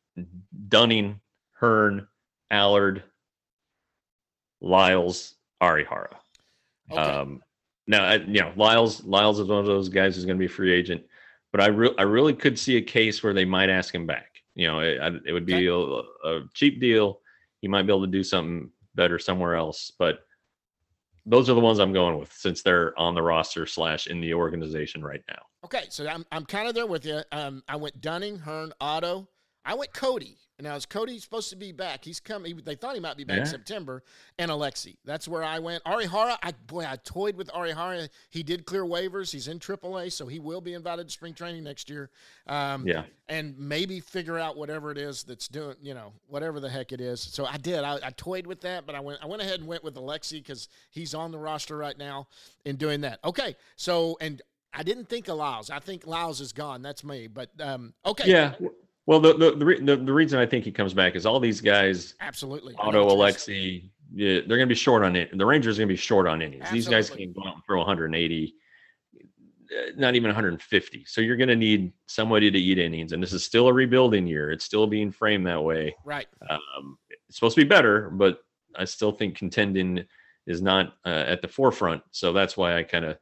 Dunning, 0.70 1.20
Hearn, 1.54 2.08
Allard, 2.52 3.04
Lyles, 4.64 5.36
Arihara. 5.62 6.16
Okay. 6.92 7.00
Um, 7.00 7.42
now, 7.86 8.06
I, 8.06 8.16
you 8.16 8.42
know, 8.42 8.54
Lyles 8.56 9.04
Lyles 9.04 9.40
is 9.40 9.48
one 9.48 9.60
of 9.60 9.66
those 9.66 9.90
guys 9.90 10.16
who's 10.16 10.26
going 10.26 10.38
to 10.38 10.40
be 10.40 10.46
a 10.46 10.50
free 10.50 10.74
agent, 10.74 11.04
but 11.52 11.62
I 11.62 11.68
re- 11.68 11.96
I 11.98 12.04
really 12.04 12.34
could 12.34 12.58
see 12.58 12.78
a 12.78 12.82
case 12.82 13.22
where 13.22 13.34
they 13.34 13.46
might 13.46 13.70
ask 13.70 13.94
him 13.94 14.08
back. 14.08 14.42
You 14.56 14.68
know, 14.68 14.80
it, 14.80 15.22
it 15.26 15.34
would 15.34 15.46
be 15.46 15.70
okay. 15.70 16.08
a, 16.24 16.30
a, 16.30 16.44
cheap 16.54 16.80
deal. 16.80 17.20
He 17.62 17.68
might 17.68 17.84
be 17.84 17.92
able 17.92 18.06
to 18.06 18.12
do 18.12 18.24
something 18.24 18.70
better 18.96 19.20
somewhere 19.20 19.56
else, 19.56 19.92
but 19.98 20.20
those 21.26 21.50
are 21.50 21.54
the 21.54 21.60
ones 21.60 21.80
I'm 21.80 21.94
going 21.94 22.20
with 22.20 22.32
since 22.32 22.62
they're 22.62 22.98
on 23.00 23.16
the 23.16 23.22
roster 23.22 23.66
slash 23.66 24.08
in 24.08 24.22
the 24.22 24.34
organization 24.34 25.04
right 25.04 25.24
now. 25.30 25.42
Okay, 25.66 25.86
so 25.90 26.08
I'm 26.08 26.26
I'm 26.32 26.46
kind 26.46 26.68
of 26.70 26.76
there 26.76 26.88
with 26.88 27.06
you. 27.06 27.22
Um, 27.32 27.64
I 27.68 27.76
went 27.76 28.00
Dunning, 28.00 28.38
Hearn, 28.38 28.72
Otto. 28.80 29.28
I 29.66 29.74
went 29.74 29.94
Cody. 29.94 30.38
Now 30.60 30.76
is 30.76 30.86
Cody 30.86 31.18
supposed 31.20 31.50
to 31.50 31.56
be 31.56 31.72
back? 31.72 32.06
He's 32.06 32.20
coming. 32.20 32.62
They 32.64 32.76
thought 32.76 32.94
he 32.94 33.02
might 33.02 33.18
be 33.18 33.24
back 33.24 33.40
yeah. 33.40 33.44
September. 33.46 34.04
And 34.38 34.52
Alexy, 34.52 34.98
That's 35.04 35.28
where 35.28 35.44
I 35.44 35.60
went. 35.60 35.84
Arihara. 35.84 36.38
I 36.44 36.52
boy, 36.68 36.86
I 36.88 36.98
toyed 37.04 37.36
with 37.36 37.50
Arihara. 37.50 38.08
He 38.30 38.44
did 38.44 38.66
clear 38.66 38.84
waivers. 38.84 39.32
He's 39.32 39.48
in 39.48 39.60
AAA, 39.60 40.12
so 40.12 40.28
he 40.28 40.40
will 40.40 40.62
be 40.62 40.74
invited 40.74 41.08
to 41.08 41.12
spring 41.12 41.34
training 41.34 41.64
next 41.64 41.90
year. 41.90 42.12
Um, 42.48 42.88
yeah. 42.88 43.04
And 43.28 43.58
maybe 43.58 44.00
figure 44.00 44.38
out 44.38 44.56
whatever 44.56 44.92
it 44.92 44.98
is 44.98 45.24
that's 45.24 45.48
doing. 45.48 45.76
You 45.82 45.96
know, 45.96 46.14
whatever 46.28 46.60
the 46.60 46.70
heck 46.70 46.92
it 46.92 47.02
is. 47.02 47.20
So 47.20 47.46
I 47.46 47.58
did. 47.58 47.84
I, 47.84 47.96
I 47.96 48.12
toyed 48.12 48.46
with 48.46 48.62
that, 48.62 48.86
but 48.86 48.94
I 48.96 49.00
went. 49.00 49.20
I 49.24 49.26
went 49.26 49.42
ahead 49.42 49.60
and 49.60 49.68
went 49.68 49.84
with 49.84 49.96
Alexy 49.96 50.40
because 50.40 50.70
he's 50.92 51.16
on 51.16 51.32
the 51.32 51.40
roster 51.40 51.78
right 51.78 51.98
now 51.98 52.28
in 52.64 52.76
doing 52.76 53.02
that. 53.02 53.20
Okay. 53.26 53.56
So 53.76 54.18
and 54.22 54.42
I 54.74 54.84
didn't 54.84 55.10
think 55.10 55.28
of 55.28 55.38
Lyles. 55.38 55.70
I 55.70 55.80
think 55.80 56.08
Lyles 56.08 56.42
is 56.42 56.52
gone. 56.52 56.82
That's 56.82 57.04
me. 57.04 57.28
But 57.28 57.50
um, 57.60 57.94
okay. 58.06 58.30
Yeah. 58.30 58.54
Well, 59.06 59.20
the 59.20 59.34
the, 59.34 59.52
the, 59.52 59.66
the, 59.82 59.96
the 59.98 60.14
reason 60.14 60.40
I 60.40 60.46
think 60.46 60.66
he 60.66 60.72
comes 60.72 60.94
back 60.94 61.16
is 61.16 61.26
all 61.26 61.40
these 61.40 61.62
guys, 61.62 62.16
absolutely, 62.22 62.74
Otto, 62.78 63.10
Alexy, 63.10 63.90
yeah, 64.14 64.40
they're 64.48 64.58
going 64.58 64.62
to 64.62 64.66
be 64.68 64.76
short 64.76 65.04
on 65.04 65.16
it. 65.16 65.38
The 65.38 65.46
Rangers 65.46 65.78
are 65.78 65.82
going 65.82 65.90
to 65.90 65.94
be 65.94 65.98
short 65.98 66.28
on 66.28 66.42
innings. 66.42 66.64
Absolutely. 66.64 66.80
These 66.80 66.88
guys 66.88 67.10
can 67.10 67.34
go 67.34 67.42
out 67.48 67.56
and 67.56 67.64
throw 67.66 67.80
180, 67.80 68.56
uh, 69.20 69.92
not 69.98 70.16
even 70.16 70.30
150. 70.30 71.04
So 71.06 71.20
you're 71.20 71.36
going 71.36 71.50
to 71.50 71.56
need 71.56 71.92
somebody 72.08 72.50
to 72.50 72.58
eat 72.58 72.78
innings, 72.78 73.12
and 73.12 73.22
this 73.22 73.34
is 73.34 73.44
still 73.44 73.68
a 73.68 73.74
rebuilding 73.74 74.26
year. 74.26 74.52
It's 74.52 74.66
still 74.66 74.88
being 74.88 75.12
framed 75.12 75.48
that 75.48 75.64
way. 75.64 75.96
Right. 76.06 76.28
Um, 76.50 76.98
it's 77.28 77.38
supposed 77.38 77.56
to 77.56 77.62
be 77.62 77.68
better, 77.68 78.10
but 78.10 78.40
I 78.76 78.86
still 78.86 79.12
think 79.12 79.36
contending 79.36 80.06
is 80.48 80.62
not 80.62 80.94
uh, 81.06 81.24
at 81.28 81.42
the 81.42 81.48
forefront. 81.48 82.04
So 82.12 82.34
that's 82.34 82.56
why 82.56 82.78
I 82.78 82.84
kind 82.84 83.06
of 83.06 83.18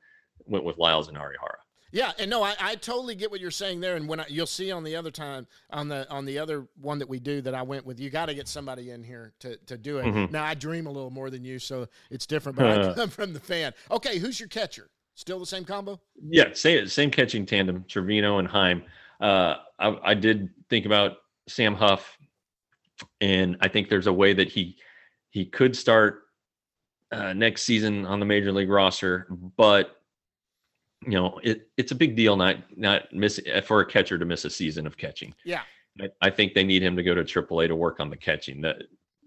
went 0.46 0.66
with 0.66 0.78
Lyles 0.78 1.08
and 1.08 1.18
Arihara. 1.18 1.61
Yeah, 1.92 2.12
and 2.18 2.30
no, 2.30 2.44
I, 2.44 2.56
I 2.60 2.76
totally 2.76 3.16
get 3.16 3.32
what 3.32 3.40
you're 3.40 3.52
saying 3.52 3.82
there. 3.82 3.96
And 3.96 4.08
when 4.08 4.20
I, 4.20 4.26
you'll 4.30 4.46
see 4.46 4.72
on 4.72 4.84
the 4.84 4.96
other 4.96 5.12
time 5.12 5.48
on 5.70 5.88
the 5.88 6.10
on 6.10 6.26
the 6.26 6.40
other 6.40 6.68
one 6.80 7.00
that 7.00 7.10
we 7.10 7.20
do 7.20 7.42
that 7.42 7.54
I 7.54 7.62
went 7.62 7.86
with, 7.86 8.00
you 8.00 8.10
got 8.10 8.28
to 8.28 8.34
get 8.34 8.48
somebody 8.48 8.92
in 8.92 9.04
here 9.04 9.34
to 9.40 9.58
to 9.58 9.78
do 9.78 10.00
it. 10.00 10.06
Mm-hmm. 10.06 10.32
Now 10.32 10.44
I 10.44 10.54
dream 10.54 10.88
a 10.88 10.92
little 10.92 11.10
more 11.10 11.30
than 11.30 11.44
you, 11.44 11.60
so 11.60 11.88
it's 12.10 12.26
different. 12.26 12.58
But 12.58 12.66
I 12.68 12.94
come 12.96 13.10
from 13.10 13.34
the 13.34 13.40
fan. 13.40 13.74
Okay, 13.90 14.20
who's 14.20 14.40
your 14.40 14.50
catcher? 14.50 14.90
Still 15.16 15.40
the 15.40 15.46
same 15.46 15.66
combo? 15.66 16.00
Yeah, 16.22 16.54
same 16.54 16.88
same 16.88 17.12
catching 17.12 17.46
tandem, 17.46 17.86
Trevino 17.88 18.40
and 18.40 18.48
Heim. 18.48 18.84
Uh, 19.20 19.58
I, 19.78 19.98
I 20.04 20.14
did 20.14 20.50
think 20.70 20.86
about 20.86 21.18
Sam 21.48 21.76
Huff, 21.76 22.18
and 23.20 23.58
I 23.62 23.68
think 23.68 23.90
there's 23.90 24.08
a 24.08 24.14
way 24.14 24.34
that 24.34 24.48
he 24.48 24.78
he 25.30 25.46
could 25.46 25.76
start 25.76 26.24
uh, 27.12 27.34
next 27.34 27.64
season 27.64 28.06
on 28.06 28.20
the 28.20 28.26
major 28.26 28.52
league 28.52 28.70
roster, 28.70 29.28
but 29.58 30.01
you 31.06 31.14
know, 31.14 31.40
it, 31.44 31.70
it's 31.78 31.92
a 31.92 31.96
big 31.96 32.16
deal 32.16 32.36
not 32.36 32.58
not 32.78 33.12
miss 33.12 33.40
for 33.66 33.82
a 33.82 33.86
catcher 33.86 34.18
to 34.18 34.26
miss 34.26 34.46
a 34.46 34.50
season 34.50 34.86
of 34.86 34.98
catching. 34.98 35.34
Yeah, 35.44 35.62
I, 36.00 36.10
I 36.22 36.30
think 36.30 36.54
they 36.54 36.64
need 36.64 36.84
him 36.84 36.96
to 36.96 37.04
go 37.04 37.16
to 37.16 37.24
AAA 37.24 37.68
to 37.68 37.76
work 37.76 38.00
on 38.00 38.10
the 38.10 38.18
catching. 38.18 38.62
That 38.62 38.84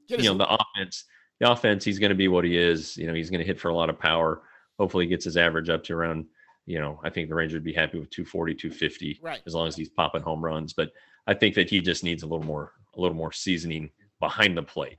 you 0.06 0.18
know, 0.18 0.36
the 0.36 0.48
offense, 0.48 1.04
the 1.40 1.50
offense, 1.50 1.84
he's 1.84 1.98
going 1.98 2.10
to 2.10 2.16
be 2.16 2.28
what 2.28 2.44
he 2.44 2.56
is. 2.56 2.96
You 2.96 3.06
know, 3.06 3.14
he's 3.14 3.30
going 3.30 3.40
to 3.40 3.46
hit 3.46 3.60
for 3.60 3.68
a 3.68 3.74
lot 3.74 3.90
of 3.90 3.98
power. 3.98 4.42
Hopefully, 4.78 5.04
he 5.04 5.10
gets 5.10 5.24
his 5.24 5.36
average 5.36 5.68
up 5.68 5.82
to 5.84 5.94
around. 5.94 6.26
You 6.66 6.80
know, 6.80 7.00
I 7.02 7.10
think 7.10 7.28
the 7.28 7.34
Rangers 7.34 7.54
would 7.54 7.64
be 7.64 7.74
happy 7.74 7.98
with 7.98 8.10
240, 8.10 8.54
250, 8.54 9.20
right. 9.22 9.42
as 9.46 9.54
long 9.54 9.68
as 9.68 9.76
he's 9.76 9.90
popping 9.90 10.22
home 10.22 10.42
runs. 10.42 10.72
But 10.72 10.92
I 11.26 11.34
think 11.34 11.54
that 11.56 11.68
he 11.68 11.80
just 11.80 12.04
needs 12.04 12.22
a 12.22 12.26
little 12.26 12.44
more, 12.44 12.72
a 12.96 13.00
little 13.00 13.16
more 13.16 13.32
seasoning 13.32 13.90
behind 14.18 14.56
the 14.56 14.62
plate. 14.62 14.96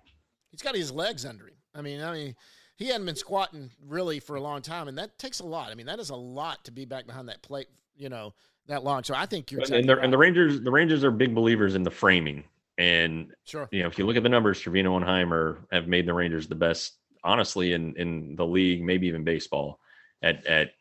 He's 0.52 0.62
got 0.62 0.76
his 0.76 0.92
legs 0.92 1.26
under 1.26 1.48
him. 1.48 1.56
I 1.74 1.82
mean, 1.82 2.02
I 2.02 2.14
mean, 2.14 2.36
he 2.78 2.88
hadn't 2.88 3.06
been 3.06 3.16
squatting 3.16 3.72
really 3.86 4.20
for 4.20 4.36
a 4.36 4.42
long 4.42 4.62
time, 4.62 4.88
and 4.88 4.98
that 4.98 5.18
takes 5.18 5.40
a 5.40 5.46
lot. 5.46 5.72
I 5.72 5.76
mean, 5.76 5.86
that 5.86 6.00
is 6.00 6.10
a 6.10 6.16
lot 6.16 6.66
to 6.66 6.72
be 6.72 6.86
back 6.86 7.08
behind 7.08 7.30
that 7.30 7.42
plate, 7.42 7.68
you 7.98 8.10
know, 8.10 8.34
that 8.68 8.84
long. 8.84 9.04
So 9.04 9.14
I 9.16 9.26
think 9.26 9.52
you're 9.52 9.62
and, 9.62 9.88
right. 9.88 9.98
and 10.00 10.12
the 10.12 10.18
Rangers, 10.18 10.62
the 10.62 10.72
Rangers 10.72 11.04
are 11.04 11.12
big 11.12 11.34
believers 11.34 11.76
in 11.76 11.84
the 11.84 11.92
framing. 11.92 12.44
And 12.78 13.34
sure, 13.46 13.70
you 13.72 13.82
know, 13.82 13.88
if 13.88 13.98
you 13.98 14.06
look 14.06 14.18
at 14.18 14.24
the 14.24 14.30
numbers, 14.30 14.60
Trevino 14.60 14.98
and 14.98 15.06
Heimer 15.06 15.60
have 15.72 15.88
made 15.88 16.06
the 16.06 16.14
Rangers 16.14 16.48
the 16.48 16.56
best, 16.56 16.96
honestly, 17.24 17.72
in 17.72 17.96
in 17.96 18.36
the 18.36 18.46
league, 18.46 18.84
maybe 18.84 19.08
even 19.08 19.24
baseball, 19.24 19.80
at 20.22 20.46
at 20.46 20.72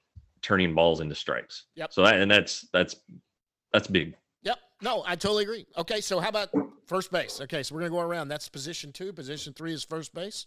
turning 0.43 0.75
balls 0.75 1.01
into 1.01 1.15
strikes. 1.15 1.67
Yep. 1.77 1.93
So 1.93 2.03
that 2.03 2.17
and 2.17 2.29
that's 2.29 2.67
that's 2.73 2.97
that's 3.73 3.87
big. 3.87 4.17
Yep. 4.43 4.59
No, 4.83 5.05
I 5.07 5.15
totally 5.15 5.45
agree. 5.45 5.67
Okay, 5.79 6.01
so 6.01 6.19
how 6.19 6.31
about 6.31 6.49
first 6.87 7.13
base? 7.13 7.41
Okay, 7.41 7.63
so 7.63 7.75
we're 7.77 7.83
gonna 7.83 7.93
go 7.93 8.01
around. 8.01 8.27
That's 8.27 8.49
position 8.49 8.91
two. 8.91 9.13
Position 9.13 9.53
three 9.53 9.73
is 9.73 9.85
first 9.85 10.13
base. 10.13 10.47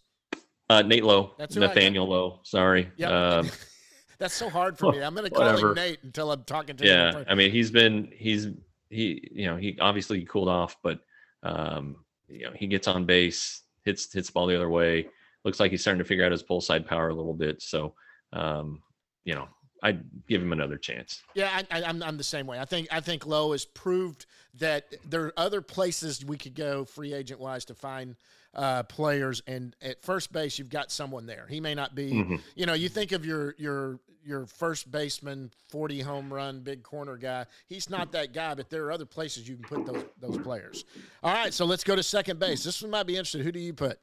Uh, 0.70 0.82
Nate 0.82 1.04
Lowe. 1.04 1.34
That's 1.38 1.56
Nathaniel 1.56 2.08
Lowe. 2.08 2.40
Sorry. 2.44 2.92
Yeah. 2.98 3.10
Um, 3.10 3.50
That's 4.20 4.34
so 4.34 4.50
hard 4.50 4.78
for 4.78 4.92
me. 4.92 5.02
I'm 5.02 5.14
going 5.14 5.30
to 5.30 5.34
call 5.34 5.58
him 5.58 5.76
Nate 5.76 6.00
until 6.04 6.32
I'm 6.32 6.44
talking 6.44 6.76
to 6.78 6.86
yeah, 6.86 7.12
him. 7.12 7.20
Yeah. 7.20 7.32
I 7.32 7.36
mean, 7.36 7.52
he's 7.52 7.70
been, 7.70 8.10
he's, 8.16 8.48
he, 8.90 9.30
you 9.32 9.46
know, 9.46 9.58
he 9.58 9.78
obviously 9.80 10.26
cooled 10.26 10.50
off, 10.50 10.76
but, 10.82 11.00
um, 11.44 11.98
you 12.28 12.46
know, 12.46 12.52
he 12.56 12.66
gets 12.66 12.88
on 12.88 13.06
base, 13.06 13.62
hits, 13.86 14.12
hits 14.12 14.30
the 14.30 14.34
ball 14.34 14.48
the 14.48 14.56
other 14.56 14.70
way. 14.70 15.08
Looks 15.46 15.60
like 15.60 15.70
he's 15.70 15.82
starting 15.82 16.00
to 16.00 16.08
figure 16.08 16.26
out 16.26 16.32
his 16.32 16.42
pull 16.42 16.62
side 16.62 16.88
power 16.88 17.10
a 17.10 17.14
little 17.14 17.36
bit. 17.36 17.62
So, 17.62 17.94
um, 18.34 18.82
you 19.24 19.36
know, 19.36 19.48
I'd 19.84 20.04
give 20.28 20.42
him 20.42 20.52
another 20.52 20.78
chance. 20.78 21.22
Yeah, 21.36 21.62
I, 21.70 21.78
am 21.80 21.84
I'm, 21.86 22.04
I'm 22.04 22.18
the 22.18 22.24
same 22.24 22.48
way. 22.48 22.60
I 22.60 22.66
think 22.66 22.88
I 22.92 23.00
think 23.00 23.26
Lowe 23.26 23.52
has 23.52 23.66
proved 23.66 24.26
that 24.56 24.86
there 25.08 25.26
are 25.26 25.34
other 25.38 25.62
places 25.62 26.26
we 26.26 26.38
could 26.38 26.56
go 26.56 26.86
free 26.86 27.14
agent 27.14 27.40
wise 27.40 27.66
to 27.66 27.76
find 27.76 28.16
uh, 28.58 28.84
players, 28.84 29.42
and 29.48 29.76
at 29.82 30.02
first 30.02 30.34
base 30.34 30.58
you've 30.58 30.70
got 30.70 30.92
someone 30.92 31.26
there. 31.26 31.46
He 31.50 31.62
may 31.62 31.76
not 31.76 31.96
be, 31.96 32.12
mm-hmm. 32.12 32.36
you 32.56 32.66
know, 32.66 32.74
you 32.74 32.90
think 32.90 33.12
of 33.12 33.26
your 33.26 33.56
your 33.58 34.00
your 34.26 34.46
first 34.46 34.92
baseman, 34.92 35.50
40 35.70 36.02
home 36.02 36.34
run, 36.34 36.60
big 36.60 36.84
corner 36.84 37.16
guy. 37.16 37.46
He's 37.68 37.90
not 37.90 38.12
that 38.12 38.34
guy, 38.34 38.56
but 38.56 38.70
there 38.70 38.84
are 38.86 38.92
other 38.92 39.06
places 39.06 39.48
you 39.48 39.56
can 39.56 39.64
put 39.64 39.86
those 39.86 40.04
those 40.20 40.38
players. 40.40 40.86
All 41.24 41.34
right, 41.34 41.54
so 41.54 41.66
let's 41.66 41.84
go 41.84 41.96
to 41.96 42.04
second 42.04 42.40
base. 42.40 42.64
This 42.64 42.82
one 42.82 42.92
might 42.92 43.08
be 43.08 43.14
interesting. 43.14 43.44
Who 43.44 43.52
do 43.52 43.60
you 43.60 43.74
put? 43.74 44.00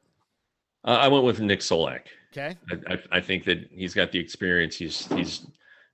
Uh, 0.85 0.99
I 1.01 1.09
went 1.09 1.25
with 1.25 1.41
Nick 1.41 1.61
Solak. 1.61 2.03
Okay. 2.33 2.57
I, 2.71 2.95
I, 2.95 2.99
I, 3.13 3.21
think 3.21 3.45
that 3.45 3.71
he's 3.71 3.95
got 3.95 4.13
the 4.13 4.19
experience. 4.19 4.77
He's 4.77 5.07
he's 5.07 5.47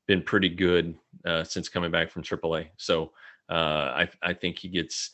been 0.07 0.23
pretty 0.23 0.49
good 0.49 0.97
uh, 1.25 1.45
since 1.45 1.69
coming 1.69 1.91
back 1.91 2.11
from 2.11 2.23
AAA. 2.23 2.69
So 2.77 3.13
uh, 3.49 3.55
I 4.05 4.09
I 4.23 4.33
think 4.33 4.59
he 4.59 4.69
gets 4.69 5.11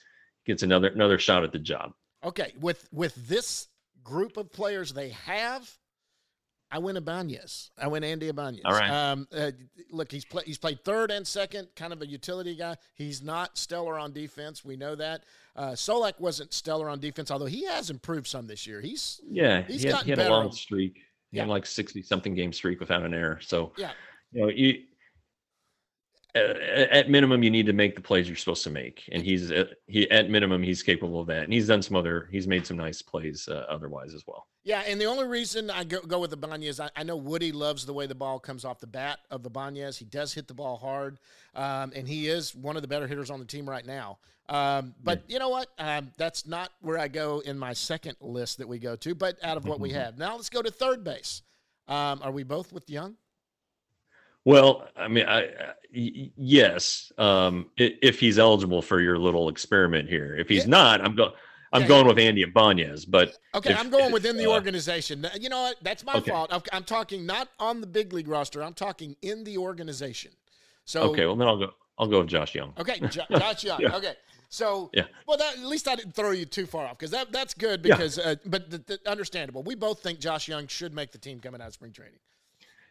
gets 0.46 0.62
another 0.62 0.88
another 0.88 1.18
shot 1.18 1.44
at 1.44 1.52
the 1.52 1.58
job. 1.58 1.92
Okay, 2.26 2.52
with 2.60 2.88
with 2.92 3.14
this 3.28 3.68
group 4.02 4.36
of 4.36 4.52
players 4.52 4.92
they 4.92 5.10
have, 5.10 5.70
I 6.70 6.78
went 6.78 6.98
Ibanez. 6.98 7.70
I 7.78 7.86
went 7.86 8.04
Andy 8.04 8.28
Ibanez. 8.28 8.60
All 8.64 8.72
right. 8.72 8.90
Um, 8.90 9.28
uh, 9.32 9.52
look, 9.90 10.10
he's 10.10 10.24
play, 10.24 10.42
he's 10.44 10.58
played 10.58 10.84
third 10.84 11.10
and 11.12 11.24
second, 11.26 11.68
kind 11.76 11.92
of 11.92 12.02
a 12.02 12.06
utility 12.06 12.56
guy. 12.56 12.76
He's 12.94 13.22
not 13.22 13.56
stellar 13.56 13.98
on 13.98 14.12
defense. 14.12 14.64
We 14.64 14.76
know 14.76 14.96
that. 14.96 15.22
Uh, 15.54 15.70
Solak 15.70 16.18
wasn't 16.18 16.52
stellar 16.52 16.88
on 16.88 16.98
defense, 16.98 17.30
although 17.30 17.46
he 17.46 17.64
has 17.66 17.88
improved 17.90 18.26
some 18.26 18.46
this 18.46 18.66
year. 18.66 18.80
He's 18.80 19.20
Yeah, 19.30 19.62
He's 19.62 19.82
he 19.82 19.88
had, 19.88 19.92
gotten 19.94 20.04
he 20.06 20.10
had 20.10 20.18
a 20.18 20.30
long 20.30 20.52
streak. 20.52 20.96
He 21.30 21.38
had 21.38 21.46
Yeah. 21.46 21.52
like 21.52 21.64
sixty 21.64 22.02
something 22.02 22.34
game 22.34 22.52
streak 22.52 22.80
without 22.80 23.02
an 23.04 23.14
error. 23.14 23.38
So 23.40 23.72
yeah, 23.78 23.92
you 24.32 24.42
know 24.42 24.48
you. 24.48 24.82
Uh, 26.36 26.86
At 26.90 27.08
minimum, 27.08 27.42
you 27.42 27.50
need 27.50 27.66
to 27.66 27.72
make 27.72 27.94
the 27.94 28.02
plays 28.02 28.28
you're 28.28 28.36
supposed 28.36 28.64
to 28.64 28.70
make, 28.70 29.08
and 29.10 29.22
he's 29.22 29.50
at, 29.50 29.70
he 29.86 30.10
at 30.10 30.28
minimum 30.28 30.62
he's 30.62 30.82
capable 30.82 31.20
of 31.20 31.26
that, 31.28 31.44
and 31.44 31.52
he's 31.52 31.66
done 31.66 31.82
some 31.82 31.96
other 31.96 32.28
he's 32.30 32.46
made 32.46 32.66
some 32.66 32.76
nice 32.76 33.00
plays 33.00 33.48
uh, 33.48 33.64
otherwise 33.68 34.14
as 34.14 34.24
well. 34.26 34.46
yeah. 34.64 34.82
And 34.86 35.00
the 35.00 35.06
only 35.06 35.26
reason 35.26 35.70
I 35.70 35.84
go, 35.84 36.00
go 36.00 36.18
with 36.18 36.32
Ibanez, 36.32 36.78
I, 36.80 36.90
I 36.94 37.02
know 37.02 37.16
Woody 37.16 37.52
loves 37.52 37.86
the 37.86 37.92
way 37.94 38.06
the 38.06 38.14
ball 38.14 38.38
comes 38.38 38.64
off 38.64 38.80
the 38.80 38.86
bat 38.86 39.20
of 39.30 39.46
Ibanez. 39.46 39.96
He 39.96 40.04
does 40.04 40.34
hit 40.34 40.46
the 40.46 40.54
ball 40.54 40.76
hard, 40.76 41.18
um, 41.54 41.92
and 41.96 42.06
he 42.06 42.28
is 42.28 42.54
one 42.54 42.76
of 42.76 42.82
the 42.82 42.88
better 42.88 43.06
hitters 43.06 43.30
on 43.30 43.38
the 43.38 43.46
team 43.46 43.68
right 43.68 43.86
now. 43.86 44.18
Um, 44.48 44.94
but 45.02 45.22
you 45.28 45.38
know 45.38 45.48
what? 45.48 45.68
Um, 45.78 46.12
that's 46.16 46.46
not 46.46 46.70
where 46.80 46.98
I 46.98 47.08
go 47.08 47.40
in 47.40 47.58
my 47.58 47.72
second 47.72 48.16
list 48.20 48.58
that 48.58 48.68
we 48.68 48.78
go 48.78 48.94
to. 48.96 49.14
But 49.14 49.38
out 49.42 49.56
of 49.56 49.66
what 49.66 49.80
we 49.80 49.90
have 50.02 50.18
now, 50.18 50.36
let's 50.36 50.50
go 50.50 50.62
to 50.62 50.70
third 50.70 51.02
base. 51.02 51.42
Um, 51.88 52.20
are 52.22 52.30
we 52.30 52.42
both 52.42 52.72
with 52.72 52.88
Jung? 52.88 53.16
Well, 54.46 54.88
I 54.96 55.08
mean, 55.08 55.26
I, 55.26 55.40
I- 55.42 55.74
y- 55.94 56.30
yes, 56.36 57.12
um, 57.18 57.66
if 57.76 58.20
he's 58.20 58.38
eligible 58.38 58.80
for 58.80 59.00
your 59.00 59.18
little 59.18 59.48
experiment 59.48 60.08
here. 60.08 60.36
If 60.36 60.48
he's 60.48 60.62
Yeah. 60.64 60.70
not, 60.70 61.00
I'm 61.04 61.14
going. 61.16 61.32
I'm 61.72 61.82
Yeah, 61.82 61.88
going 61.88 62.06
with 62.06 62.18
Andy 62.20 62.42
Ibanez, 62.42 63.04
but 63.04 63.36
Okay, 63.52 63.72
If- 63.72 63.78
I'm 63.80 63.90
going 63.90 64.06
if, 64.06 64.12
within 64.12 64.36
the 64.36 64.46
uh, 64.46 64.52
organization. 64.54 65.26
You 65.38 65.48
know 65.48 65.62
what? 65.62 65.76
That's 65.82 66.04
my 66.04 66.14
Okay. 66.14 66.30
fault. 66.30 66.48
I'm, 66.52 66.62
I'm 66.72 66.84
talking 66.84 67.26
not 67.26 67.48
on 67.58 67.80
the 67.80 67.88
big 67.88 68.12
league 68.12 68.28
roster. 68.28 68.62
I'm 68.62 68.72
talking 68.72 69.16
in 69.20 69.42
the 69.42 69.58
organization. 69.58 70.30
So 70.84 71.02
okay, 71.10 71.26
well 71.26 71.34
then 71.34 71.48
I'll 71.48 71.58
go. 71.58 71.70
I'll 71.98 72.06
go 72.06 72.20
with 72.20 72.28
Josh 72.28 72.54
Jung. 72.54 72.72
Okay, 72.78 73.00
Jo- 73.10 73.24
Josh 73.32 73.64
Jung. 73.64 73.80
Yeah. 73.80 73.96
Okay, 73.96 74.14
so 74.48 74.90
Yeah. 74.94 75.06
well, 75.26 75.38
that, 75.38 75.54
at 75.58 75.64
least 75.64 75.88
I 75.88 75.96
didn't 75.96 76.14
throw 76.14 76.30
you 76.30 76.44
too 76.46 76.66
far 76.66 76.86
off 76.86 76.96
because 76.98 77.10
that 77.10 77.32
that's 77.32 77.52
good 77.52 77.84
Yeah. 77.84 77.96
because 77.96 78.16
uh, 78.20 78.36
but 78.46 78.70
the, 78.70 78.78
the, 78.78 79.00
understandable. 79.10 79.64
We 79.64 79.74
both 79.74 80.00
think 80.04 80.20
Josh 80.20 80.46
Jung 80.46 80.68
should 80.68 80.94
make 80.94 81.10
the 81.10 81.18
team 81.18 81.40
coming 81.40 81.60
out 81.60 81.66
of 81.66 81.72
spring 81.74 81.90
training. 81.92 82.20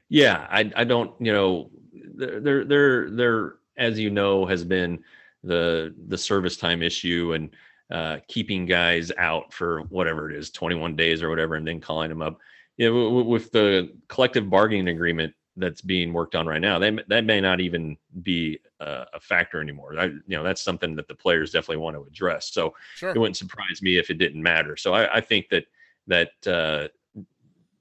Yeah, 0.09 0.47
I 0.49 0.71
I 0.75 0.83
don't 0.83 1.13
you 1.19 1.33
know 1.33 1.71
there 1.93 2.39
there 2.39 2.65
there 2.65 3.09
there 3.09 3.55
as 3.77 3.99
you 3.99 4.09
know 4.09 4.45
has 4.45 4.63
been 4.63 5.03
the 5.43 5.93
the 6.07 6.17
service 6.17 6.57
time 6.57 6.81
issue 6.81 7.33
and 7.33 7.55
uh, 7.91 8.19
keeping 8.27 8.65
guys 8.65 9.11
out 9.17 9.53
for 9.53 9.81
whatever 9.83 10.29
it 10.29 10.35
is 10.35 10.49
21 10.49 10.95
days 10.95 11.21
or 11.21 11.29
whatever 11.29 11.55
and 11.55 11.67
then 11.67 11.79
calling 11.79 12.09
them 12.09 12.21
up. 12.21 12.39
Yeah, 12.77 12.87
w- 12.87 13.05
w- 13.09 13.27
with 13.29 13.51
the 13.51 13.95
collective 14.07 14.49
bargaining 14.49 14.87
agreement 14.87 15.33
that's 15.55 15.81
being 15.81 16.11
worked 16.11 16.35
on 16.35 16.47
right 16.47 16.59
now, 16.61 16.79
that 16.79 17.07
that 17.07 17.25
may 17.25 17.39
not 17.39 17.61
even 17.61 17.97
be 18.23 18.59
uh, 18.79 19.05
a 19.13 19.19
factor 19.19 19.61
anymore. 19.61 19.97
I, 19.99 20.05
you 20.05 20.21
know, 20.29 20.43
that's 20.43 20.61
something 20.63 20.95
that 20.95 21.07
the 21.07 21.15
players 21.15 21.51
definitely 21.51 21.77
want 21.77 21.95
to 21.95 22.03
address. 22.03 22.51
So 22.51 22.73
Sure. 22.93 23.11
it 23.13 23.19
wouldn't 23.19 23.37
surprise 23.37 23.81
me 23.81 23.97
if 23.97 24.09
it 24.09 24.17
didn't 24.17 24.41
matter. 24.41 24.75
So 24.77 24.93
I, 24.93 25.17
I 25.17 25.21
think 25.21 25.49
that 25.49 25.65
that 26.07 26.31
uh, 26.47 26.87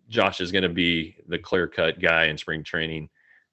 Josh 0.08 0.40
is 0.40 0.52
going 0.52 0.62
to 0.62 0.68
be 0.68 1.16
the 1.28 1.38
clear 1.38 1.66
cut 1.66 2.00
guy 2.00 2.26
in 2.26 2.38
spring 2.38 2.62
training. 2.62 3.08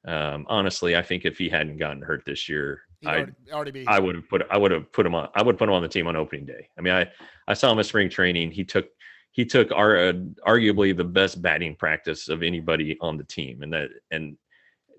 Um, 0.05 0.45
honestly, 0.49 0.95
I 0.95 1.01
think 1.01 1.25
if 1.25 1.37
he 1.37 1.49
hadn't 1.49 1.77
gotten 1.77 2.01
hurt 2.01 2.23
this 2.25 2.49
year, 2.49 2.81
I 3.05 3.27
already. 3.51 3.85
I 3.87 3.99
would 3.99 4.15
have 4.15 4.29
put 4.29 4.43
I 4.49 4.57
would 4.57 4.71
have 4.71 4.91
put 4.91 5.05
him 5.05 5.15
on 5.15 5.29
I 5.35 5.43
would 5.43 5.57
put 5.57 5.69
him 5.69 5.73
on 5.73 5.81
the 5.81 5.87
team 5.87 6.07
on 6.07 6.15
opening 6.15 6.45
day. 6.45 6.69
I 6.77 6.81
mean, 6.81 6.93
I 6.93 7.09
I 7.47 7.53
saw 7.53 7.71
him 7.71 7.79
at 7.79 7.85
spring 7.85 8.09
training. 8.09 8.51
He 8.51 8.63
took 8.63 8.87
he 9.31 9.45
took 9.45 9.71
our 9.71 9.97
uh, 9.97 10.13
arguably 10.45 10.95
the 10.95 11.03
best 11.03 11.41
batting 11.41 11.75
practice 11.75 12.29
of 12.29 12.43
anybody 12.43 12.97
on 12.99 13.17
the 13.17 13.23
team, 13.23 13.63
and 13.63 13.73
that 13.73 13.89
and 14.11 14.37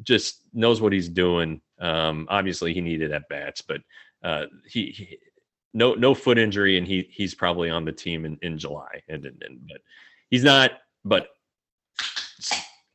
just 0.02 0.42
knows 0.52 0.80
what 0.80 0.92
he's 0.92 1.08
doing. 1.08 1.60
Um, 1.80 2.26
obviously, 2.30 2.72
he 2.74 2.80
needed 2.80 3.12
at 3.12 3.28
bats, 3.28 3.60
but 3.60 3.82
uh, 4.22 4.46
he, 4.66 4.86
he 4.86 5.18
no 5.74 5.94
no 5.94 6.14
foot 6.14 6.38
injury, 6.38 6.78
and 6.78 6.86
he 6.86 7.08
he's 7.10 7.34
probably 7.34 7.70
on 7.70 7.84
the 7.84 7.92
team 7.92 8.24
in, 8.24 8.38
in 8.42 8.58
July. 8.58 9.02
And, 9.08 9.24
and, 9.26 9.42
and 9.42 9.60
but 9.68 9.80
he's 10.30 10.44
not. 10.44 10.72
But 11.04 11.28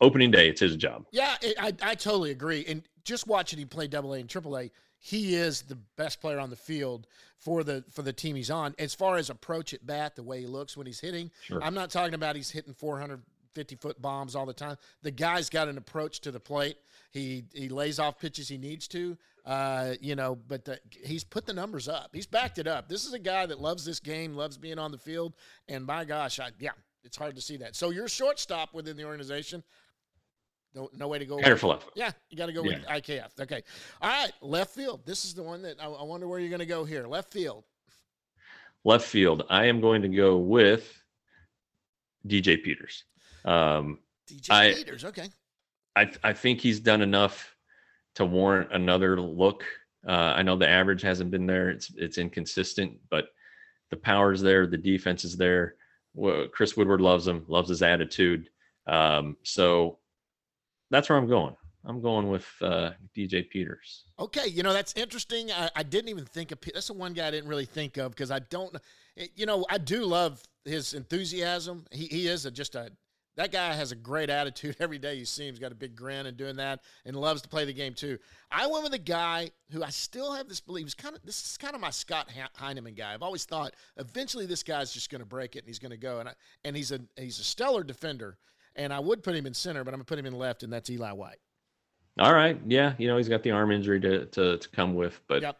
opening 0.02 0.32
day, 0.32 0.50
it's 0.50 0.62
his 0.62 0.76
job. 0.76 1.06
yeah, 1.12 1.36
it, 1.42 1.56
I 1.60 1.74
I 1.92 1.96
totally 1.96 2.32
agree. 2.32 2.66
And 2.68 2.84
just 3.04 3.28
watching 3.28 3.60
him 3.60 3.68
play 3.68 3.88
Double 3.88 4.14
A 4.14 4.20
and 4.20 4.30
Triple 4.30 4.58
A, 4.58 4.72
he 5.00 5.36
is 5.36 5.62
the 5.64 5.78
best 5.96 6.20
player 6.22 6.40
on 6.40 6.50
the 6.50 6.56
field 6.56 7.08
for 7.38 7.64
the 7.64 7.84
for 7.92 8.02
the 8.02 8.14
team 8.14 8.36
he's 8.36 8.52
on. 8.52 8.76
As 8.80 8.94
far 8.94 9.18
as 9.18 9.30
approach 9.30 9.74
at 9.74 9.86
bat, 9.86 10.16
the 10.16 10.24
way 10.24 10.42
he 10.42 10.48
looks 10.48 10.76
when 10.76 10.88
he's 10.88 11.00
hitting, 11.00 11.32
Sure. 11.44 11.64
I'm 11.64 11.74
not 11.74 11.90
talking 11.90 12.14
about 12.16 12.36
he's 12.36 12.50
hitting 12.52 12.74
450 12.74 13.76
foot 13.78 14.02
bombs 14.02 14.36
all 14.36 14.46
the 14.46 14.54
time. 14.54 14.78
The 15.04 15.12
guy's 15.12 15.50
got 15.50 15.68
an 15.68 15.78
approach 15.78 16.20
to 16.22 16.32
the 16.32 16.40
plate. 16.40 16.78
He 17.12 17.46
he 17.54 17.70
lays 17.70 18.00
off 18.00 18.20
pitches 18.20 18.48
he 18.48 18.58
needs 18.58 18.88
to. 18.90 19.18
Uh, 19.46 19.94
you 20.02 20.14
know, 20.14 20.38
but 20.50 20.66
the, 20.66 20.78
he's 21.06 21.24
put 21.24 21.46
the 21.46 21.54
numbers 21.54 21.88
up. 21.88 22.10
He's 22.12 22.26
backed 22.28 22.60
it 22.60 22.68
up. 22.68 22.90
This 22.90 23.06
is 23.06 23.14
a 23.14 23.20
guy 23.20 23.46
that 23.46 23.62
loves 23.62 23.86
this 23.86 24.02
game, 24.02 24.34
loves 24.36 24.58
being 24.58 24.78
on 24.78 24.92
the 24.92 24.98
field, 24.98 25.36
and 25.70 25.86
my 25.86 26.04
gosh, 26.04 26.38
I, 26.42 26.50
yeah, 26.60 26.72
it's 27.06 27.16
hard 27.16 27.34
to 27.38 27.42
see 27.42 27.56
that. 27.58 27.74
So 27.74 27.90
you're 27.92 28.10
shortstop 28.10 28.74
within 28.74 28.98
the 28.98 29.06
organization. 29.06 29.64
No, 30.74 30.90
no 30.96 31.08
way 31.08 31.20
to 31.20 31.26
go. 31.26 31.36
Away. 31.36 31.44
Yeah, 31.96 32.12
you 32.30 32.38
got 32.38 32.48
to 32.48 32.54
go 32.54 32.62
with 32.62 32.86
IKF. 32.86 33.40
Okay, 33.40 33.64
all 34.02 34.10
right, 34.10 34.32
left 34.42 34.76
field. 34.76 35.02
This 35.06 35.26
is 35.26 35.34
the 35.34 35.44
one 35.44 35.62
that 35.64 35.82
I, 35.82 35.86
I 35.86 36.04
wonder 36.04 36.28
where 36.28 36.40
you're 36.40 36.50
going 36.50 36.60
to 36.60 36.66
go 36.66 36.86
here. 36.86 37.08
Left 37.08 37.32
field. 37.32 37.64
Left 38.84 39.06
field, 39.06 39.44
I 39.50 39.66
am 39.66 39.82
going 39.82 40.02
to 40.04 40.08
go 40.10 40.38
with 40.38 40.94
DJ 42.28 42.64
Peters. 42.64 43.04
Um, 43.44 44.00
DJ 44.30 44.52
I- 44.52 44.74
Peters. 44.74 45.06
Okay. 45.06 45.30
I 45.96 46.12
I 46.24 46.34
think 46.34 46.62
he's 46.62 46.80
done 46.80 47.02
enough 47.02 47.56
to 48.16 48.26
warrant 48.26 48.72
another 48.72 49.20
look. 49.20 49.64
Uh, 50.08 50.34
I 50.36 50.44
know 50.44 50.56
the 50.56 50.70
average 50.70 51.02
hasn't 51.02 51.32
been 51.32 51.48
there; 51.48 51.70
it's 51.70 51.92
it's 51.96 52.18
inconsistent, 52.18 53.00
but 53.10 53.30
the 53.90 53.98
power's 53.98 54.42
there, 54.42 54.68
the 54.68 54.78
defense 54.78 55.24
is 55.24 55.38
there. 55.38 55.76
Chris 56.52 56.76
Woodward 56.76 57.02
loves 57.02 57.28
him, 57.28 57.46
loves 57.48 57.70
his 57.70 57.82
attitude. 57.82 58.50
Um, 58.88 59.38
so 59.44 60.00
that's 60.90 61.10
where 61.10 61.18
I'm 61.18 61.28
going. 61.28 61.56
I'm 61.88 62.02
going 62.02 62.28
with 62.30 62.46
uh, 62.62 62.92
DJ 63.16 63.50
Peters. 63.50 64.04
Okay, 64.20 64.48
you 64.48 64.62
know 64.62 64.74
that's 64.74 64.94
interesting. 64.96 65.52
I, 65.52 65.70
I 65.76 65.84
didn't 65.84 66.10
even 66.10 66.26
think 66.26 66.52
of. 66.52 66.60
That's 66.62 66.88
the 66.88 66.94
one 66.94 67.14
guy 67.14 67.28
I 67.28 67.32
didn't 67.32 67.50
really 67.50 67.66
think 67.66 67.98
of 67.98 68.12
because 68.12 68.30
I 68.30 68.40
don't. 68.40 68.76
You 69.36 69.46
know, 69.46 69.66
I 69.70 69.78
do 69.78 70.04
love 70.04 70.44
his 70.66 70.94
enthusiasm. 70.94 71.86
He 71.92 72.08
he 72.08 72.28
is 72.28 72.46
a, 72.46 72.52
just 72.52 72.76
a. 72.76 72.92
That 73.38 73.52
guy 73.52 73.72
has 73.72 73.92
a 73.92 73.96
great 73.96 74.30
attitude 74.30 74.76
every 74.82 74.98
day. 74.98 75.14
You 75.14 75.24
see 75.24 75.48
him, 75.48 75.54
he's 75.54 75.60
got 75.60 75.72
a 75.72 75.76
big 75.76 75.96
grin 75.96 76.26
and 76.26 76.36
doing 76.36 76.58
that, 76.58 76.82
and 77.06 77.16
loves 77.16 77.42
to 77.44 77.48
play 77.48 77.64
the 77.64 77.74
game 77.74 77.94
too. 77.94 78.18
I 78.52 78.68
went 78.68 78.84
with 78.84 78.94
a 78.94 79.00
guy 79.00 79.52
who 79.72 79.82
I 79.82 79.90
still 79.90 80.34
have 80.34 80.50
this 80.50 80.60
belief. 80.60 80.88
He's 80.88 80.94
kind 80.94 81.16
of 81.16 81.22
this 81.24 81.42
is 81.42 81.58
kind 81.58 81.74
of 81.74 81.80
my 81.80 81.92
Scott 81.92 82.30
Heineman 82.56 82.96
guy. 82.96 83.14
I've 83.14 83.24
always 83.24 83.46
thought 83.46 83.76
eventually 83.96 84.46
this 84.46 84.64
guy's 84.64 84.92
just 84.92 85.10
going 85.10 85.22
to 85.22 85.26
break 85.26 85.56
it 85.56 85.60
and 85.60 85.68
he's 85.68 85.80
going 85.80 85.92
to 85.92 85.98
go. 85.98 86.20
And 86.20 86.28
I, 86.28 86.34
and 86.66 86.76
he's 86.76 86.92
a 86.92 87.00
he's 87.16 87.40
a 87.40 87.46
stellar 87.46 87.84
defender. 87.84 88.38
And 88.78 88.94
I 88.94 89.00
would 89.00 89.24
put 89.24 89.36
him 89.36 89.46
in 89.46 89.54
center, 89.54 89.84
but 89.84 89.94
I'm 89.94 89.98
gonna 90.00 90.06
put 90.06 90.20
him 90.20 90.26
in 90.26 90.34
left, 90.38 90.64
and 90.64 90.72
that's 90.72 90.90
Eli 90.90 91.12
White. 91.12 91.40
All 92.20 92.34
right, 92.34 92.60
yeah, 92.68 92.94
you 92.98 93.08
know 93.08 93.18
he's 93.18 93.30
got 93.30 93.44
the 93.44 93.52
arm 93.52 93.72
injury 93.72 94.00
to 94.02 94.26
to, 94.28 94.58
to 94.58 94.70
come 94.70 94.96
with, 94.96 95.20
but 95.28 95.42
Yep. 95.42 95.58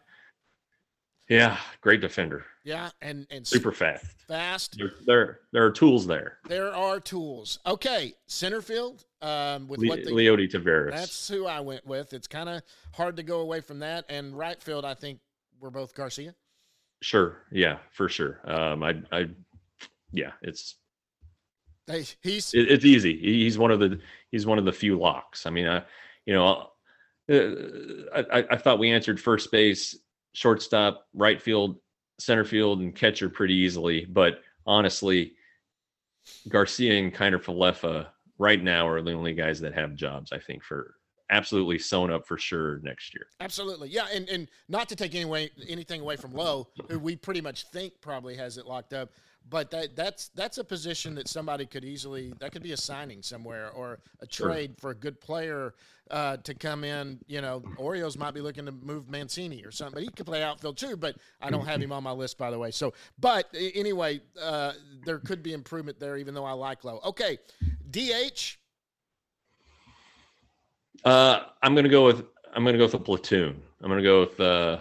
yeah, 1.28 1.58
great 1.80 2.00
defender, 2.00 2.44
Yeah, 2.64 2.90
and 3.02 3.26
and 3.30 3.46
super 3.46 3.72
fast. 3.72 4.06
fast. 4.26 4.76
There, 4.78 4.92
there, 5.06 5.40
there 5.52 5.64
are 5.64 5.70
tools 5.70 6.06
there. 6.06 6.38
There 6.48 6.74
are 6.74 7.00
tools. 7.00 7.58
Okay, 7.66 8.14
center 8.26 8.62
field. 8.62 9.04
Um, 9.20 9.66
with 9.68 9.80
Le- 9.80 9.88
what 9.88 10.04
the, 10.04 10.10
Leody 10.12 10.48
Taveras. 10.50 10.92
that's 10.92 11.28
who 11.28 11.46
I 11.46 11.58
went 11.60 11.84
with. 11.86 12.12
It's 12.12 12.28
kind 12.28 12.48
of 12.48 12.62
hard 12.92 13.16
to 13.16 13.22
go 13.24 13.40
away 13.40 13.60
from 13.60 13.80
that. 13.80 14.04
And 14.08 14.36
right 14.38 14.62
field, 14.62 14.84
I 14.84 14.94
think 14.94 15.18
we're 15.60 15.70
both 15.70 15.92
Garcia. 15.94 16.34
Sure. 17.02 17.42
Yeah, 17.50 17.78
for 17.90 18.08
sure. 18.08 18.40
Um, 18.44 18.84
I, 18.84 19.00
I, 19.10 19.28
yeah, 20.12 20.32
it's 20.42 20.76
Hey, 21.88 22.04
he's 22.22 22.52
it, 22.54 22.70
it's 22.70 22.84
easy. 22.84 23.18
He's 23.18 23.58
one 23.58 23.70
of 23.70 23.80
the 23.80 23.98
he's 24.30 24.46
one 24.46 24.58
of 24.58 24.64
the 24.64 24.72
few 24.72 24.98
locks. 24.98 25.46
I 25.46 25.50
mean, 25.50 25.66
I, 25.66 25.82
you 26.26 26.34
know, 26.34 26.68
uh, 27.30 28.22
I, 28.32 28.38
I- 28.40 28.46
I 28.50 28.56
thought 28.56 28.78
we 28.78 28.90
answered 28.90 29.18
first 29.20 29.50
base, 29.50 29.96
shortstop, 30.34 31.06
right 31.14 31.40
field, 31.40 31.78
center 32.18 32.44
field, 32.44 32.80
and 32.80 32.94
catcher 32.94 33.28
pretty 33.30 33.54
easily. 33.54 34.04
But 34.04 34.40
honestly, 34.66 35.32
Garcia 36.48 36.98
and 36.98 37.14
Kiner 37.14 37.42
Falefa 37.42 38.08
right 38.38 38.62
now 38.62 38.86
are 38.86 39.02
the 39.02 39.12
only 39.12 39.32
guys 39.34 39.60
that 39.60 39.74
have 39.74 39.94
jobs. 39.94 40.32
I 40.32 40.38
think 40.38 40.62
for 40.62 40.94
absolutely 41.30 41.78
sewn 41.78 42.10
up 42.10 42.26
for 42.26 42.38
sure 42.38 42.80
next 42.82 43.12
year. 43.14 43.26
absolutely 43.40 43.88
yeah. 43.90 44.06
And 44.12 44.28
and 44.28 44.48
not 44.68 44.88
to 44.90 44.96
take 44.96 45.14
any 45.14 45.24
way, 45.26 45.50
anything 45.68 46.00
away 46.00 46.16
from 46.16 46.32
Lowe, 46.32 46.68
who 46.88 46.98
we 46.98 47.16
pretty 47.16 47.40
much 47.40 47.64
think 47.70 47.94
probably 48.00 48.36
has 48.36 48.56
it 48.58 48.66
locked 48.66 48.92
up. 48.92 49.10
But 49.50 49.70
that 49.70 49.96
that's 49.96 50.28
that's 50.34 50.58
a 50.58 50.64
position 50.64 51.14
that 51.14 51.28
somebody 51.28 51.64
could 51.64 51.84
easily 51.84 52.32
that 52.40 52.52
could 52.52 52.62
be 52.62 52.72
a 52.72 52.76
signing 52.76 53.22
somewhere 53.22 53.70
or 53.70 53.98
a 54.20 54.26
Sure. 54.28 54.48
trade 54.48 54.74
for 54.78 54.90
a 54.90 54.94
good 54.94 55.20
player 55.20 55.74
uh, 56.10 56.36
to 56.38 56.54
come 56.54 56.84
in. 56.84 57.18
You 57.26 57.40
know, 57.40 57.62
Orioles 57.76 58.18
might 58.18 58.34
be 58.34 58.40
looking 58.40 58.66
to 58.66 58.72
move 58.72 59.08
Mancini 59.08 59.64
or 59.64 59.70
something, 59.70 59.94
but 59.94 60.02
he 60.02 60.08
could 60.10 60.26
play 60.26 60.42
outfield 60.42 60.76
too. 60.76 60.96
But 60.96 61.16
I 61.40 61.50
don't 61.50 61.66
have 61.66 61.80
him 61.80 61.92
on 61.92 62.02
my 62.02 62.12
list, 62.12 62.36
by 62.36 62.50
the 62.50 62.58
way. 62.58 62.70
So, 62.70 62.92
but 63.18 63.46
anyway, 63.54 64.20
uh, 64.40 64.72
there 65.04 65.18
could 65.18 65.42
be 65.42 65.52
improvement 65.52 65.98
there, 65.98 66.16
even 66.16 66.34
though 66.34 66.44
I 66.44 66.52
like 66.52 66.84
Lowe. 66.84 67.00
Okay, 67.04 67.38
DH. 67.90 68.58
Uh, 71.04 71.40
I'm 71.62 71.74
gonna 71.74 71.88
go 71.88 72.04
with 72.04 72.24
I'm 72.54 72.64
gonna 72.64 72.78
go 72.78 72.84
with 72.84 72.94
a 72.94 72.98
platoon. 72.98 73.62
I'm 73.80 73.88
gonna 73.88 74.02
go 74.02 74.20
with 74.20 74.40
uh, 74.40 74.78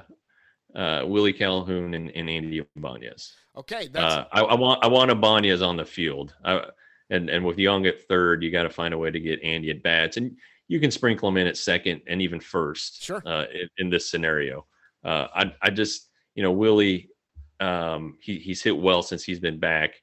uh, 0.75 1.03
Willie 1.05 1.33
Calhoun 1.33 1.93
and, 1.93 2.09
and 2.11 2.29
Andy 2.29 2.65
Ibanez. 2.75 3.33
Okay, 3.57 3.87
that's 3.91 4.15
Uh, 4.15 4.25
I, 4.31 4.41
I 4.41 4.53
want 4.53 4.83
I 4.83 4.87
want 4.87 5.09
Ibanez 5.09 5.61
on 5.61 5.77
the 5.77 5.85
field. 5.85 6.35
I, 6.45 6.65
and 7.09 7.29
and 7.29 7.43
with 7.43 7.57
Jung 7.57 7.85
at 7.87 8.07
third, 8.07 8.43
you 8.43 8.51
got 8.51 8.63
to 8.63 8.69
find 8.69 8.93
a 8.93 8.97
way 8.97 9.09
to 9.09 9.19
get 9.19 9.41
Andy 9.41 9.71
at 9.71 9.81
bats, 9.81 10.17
and 10.17 10.37
you 10.67 10.79
can 10.79 10.91
sprinkle 10.91 11.27
him 11.29 11.37
in 11.37 11.47
at 11.47 11.57
second 11.57 12.01
and 12.07 12.21
even 12.21 12.39
first. 12.39 13.03
Sure. 13.03 13.21
Uh, 13.25 13.45
in, 13.53 13.69
in 13.77 13.89
this 13.89 14.09
scenario, 14.09 14.65
uh, 15.03 15.27
I 15.33 15.53
I 15.61 15.69
just 15.71 16.09
you 16.35 16.43
know 16.43 16.51
Willie, 16.51 17.09
um, 17.59 18.17
he 18.21 18.37
he's 18.37 18.61
hit 18.61 18.77
well 18.77 19.01
since 19.01 19.23
he's 19.23 19.39
been 19.39 19.59
back. 19.59 19.95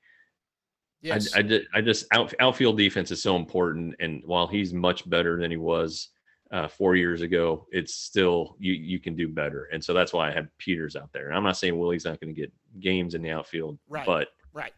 yes. 1.01 1.35
I, 1.35 1.41
I, 1.41 1.61
I 1.75 1.81
just 1.81 2.07
out, 2.13 2.35
outfield 2.41 2.77
defense 2.77 3.11
is 3.13 3.23
so 3.23 3.37
important, 3.37 3.95
and 4.01 4.23
while 4.25 4.49
he's 4.49 4.73
much 4.73 5.09
better 5.09 5.39
than 5.39 5.51
he 5.51 5.59
was 5.59 6.09
uh, 6.51 6.67
four 6.67 6.97
years 6.97 7.21
ago, 7.21 7.67
it's 7.71 7.95
still 7.95 8.57
you 8.59 8.73
you 8.73 8.99
can 8.99 9.15
do 9.15 9.29
better, 9.29 9.69
and 9.73 9.85
so 9.85 9.93
that's 9.93 10.13
why 10.13 10.29
I 10.29 10.33
have 10.33 10.49
Peters 10.59 10.97
out 10.97 11.13
there. 11.13 11.29
And 11.29 11.37
I'm 11.37 11.45
not 11.45 11.57
saying 11.57 11.79
Willie's 11.79 12.05
not 12.05 12.21
going 12.21 12.35
to 12.35 12.41
get 12.41 12.53
games 12.81 13.15
in 13.15 13.23
the 13.23 13.31
outfield, 13.31 13.79
Right. 13.89 14.07
but 14.07 14.29
right. 14.53 14.73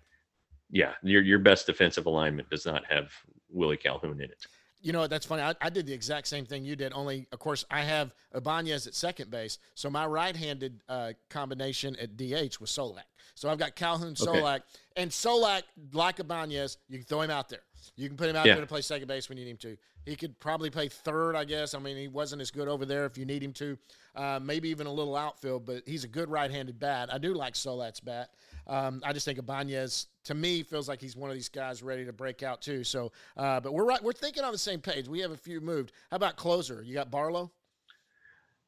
yeah, 0.71 0.93
your 1.03 1.23
your 1.23 1.39
best 1.39 1.67
defensive 1.67 2.07
alignment 2.07 2.49
does 2.51 2.67
not 2.67 2.85
have 2.89 3.11
Willie 3.51 3.77
Calhoun 3.77 4.21
in 4.21 4.31
it. 4.31 4.47
You 4.83 4.93
know 4.93 5.01
what? 5.01 5.11
That's 5.11 5.27
funny. 5.27 5.43
I, 5.43 5.55
I 5.61 5.71
did 5.71 5.87
the 5.87 5.93
exact 5.93 6.29
same 6.29 6.45
thing 6.47 6.65
you 6.65 6.77
did. 6.77 6.93
Only, 6.93 7.27
of 7.33 7.39
course, 7.41 7.65
I 7.71 7.81
have 7.83 8.15
Ibanez 8.35 8.87
at 8.87 8.95
second 8.95 9.31
base, 9.31 9.59
so 9.75 9.91
my 9.91 10.07
right-handed 10.07 10.83
uh, 10.89 11.13
combination 11.31 11.97
at 11.97 12.17
DH 12.17 12.61
was 12.61 12.71
Solak. 12.71 13.01
So 13.35 13.49
I've 13.49 13.59
got 13.59 13.75
Calhoun, 13.75 14.15
Okay. 14.21 14.41
Solak, 14.41 14.61
and 14.95 15.11
Solak, 15.11 15.63
like 15.93 16.21
Ibanez, 16.21 16.77
you 16.89 16.99
can 16.99 17.07
throw 17.07 17.23
him 17.23 17.31
out 17.31 17.49
there. 17.49 17.63
You 17.97 18.09
can 18.09 18.17
put 18.17 18.29
him 18.29 18.37
out 18.37 18.47
Yeah. 18.47 18.55
there 18.55 18.63
to 18.63 18.67
play 18.67 18.81
second 18.81 19.07
base 19.09 19.29
when 19.29 19.39
you 19.39 19.45
need 19.45 19.53
him 19.53 19.57
to. 19.59 19.77
He 20.05 20.17
could 20.17 20.39
probably 20.41 20.71
play 20.71 20.89
third, 20.89 21.35
I 21.37 21.45
guess. 21.45 21.75
I 21.75 21.79
mean, 21.79 21.97
he 21.97 22.09
wasn't 22.09 22.41
as 22.43 22.51
good 22.51 22.69
over 22.69 22.85
there 22.87 23.07
if 23.07 23.19
you 23.19 23.25
need 23.25 23.43
him 23.43 23.53
to. 23.55 23.77
Uh, 24.15 24.39
maybe 24.43 24.69
even 24.69 24.87
a 24.87 24.93
little 24.93 25.17
outfield, 25.17 25.65
but 25.67 25.83
he's 25.87 26.05
a 26.05 26.09
good 26.09 26.29
right-handed 26.31 26.79
bat. 26.79 27.13
I 27.13 27.19
do 27.19 27.35
like 27.35 27.55
Solak's 27.55 28.01
bat. 28.01 28.31
Um, 28.69 29.01
I 29.05 29.13
just 29.13 29.25
think 29.27 29.39
Ibanez, 29.39 30.07
to 30.25 30.35
me, 30.35 30.63
feels 30.63 30.89
like 30.89 31.01
he's 31.01 31.17
one 31.17 31.31
of 31.31 31.35
these 31.37 31.49
guys 31.49 31.83
ready 31.83 32.05
to 32.05 32.13
break 32.13 32.43
out 32.43 32.63
too. 32.63 32.83
So, 32.85 33.13
uh, 33.37 33.61
but 33.61 33.73
we're 33.75 33.85
right. 33.85 34.03
We're 34.03 34.13
thinking 34.13 34.43
on 34.45 34.53
the 34.53 34.59
same 34.59 34.81
page. 34.81 35.07
We 35.09 35.21
have 35.21 35.31
a 35.33 35.37
few 35.37 35.61
moved. 35.61 35.93
How 36.11 36.17
about 36.17 36.37
closer? 36.37 36.83
You 36.83 36.95
got 36.95 37.11
Barlow. 37.11 37.51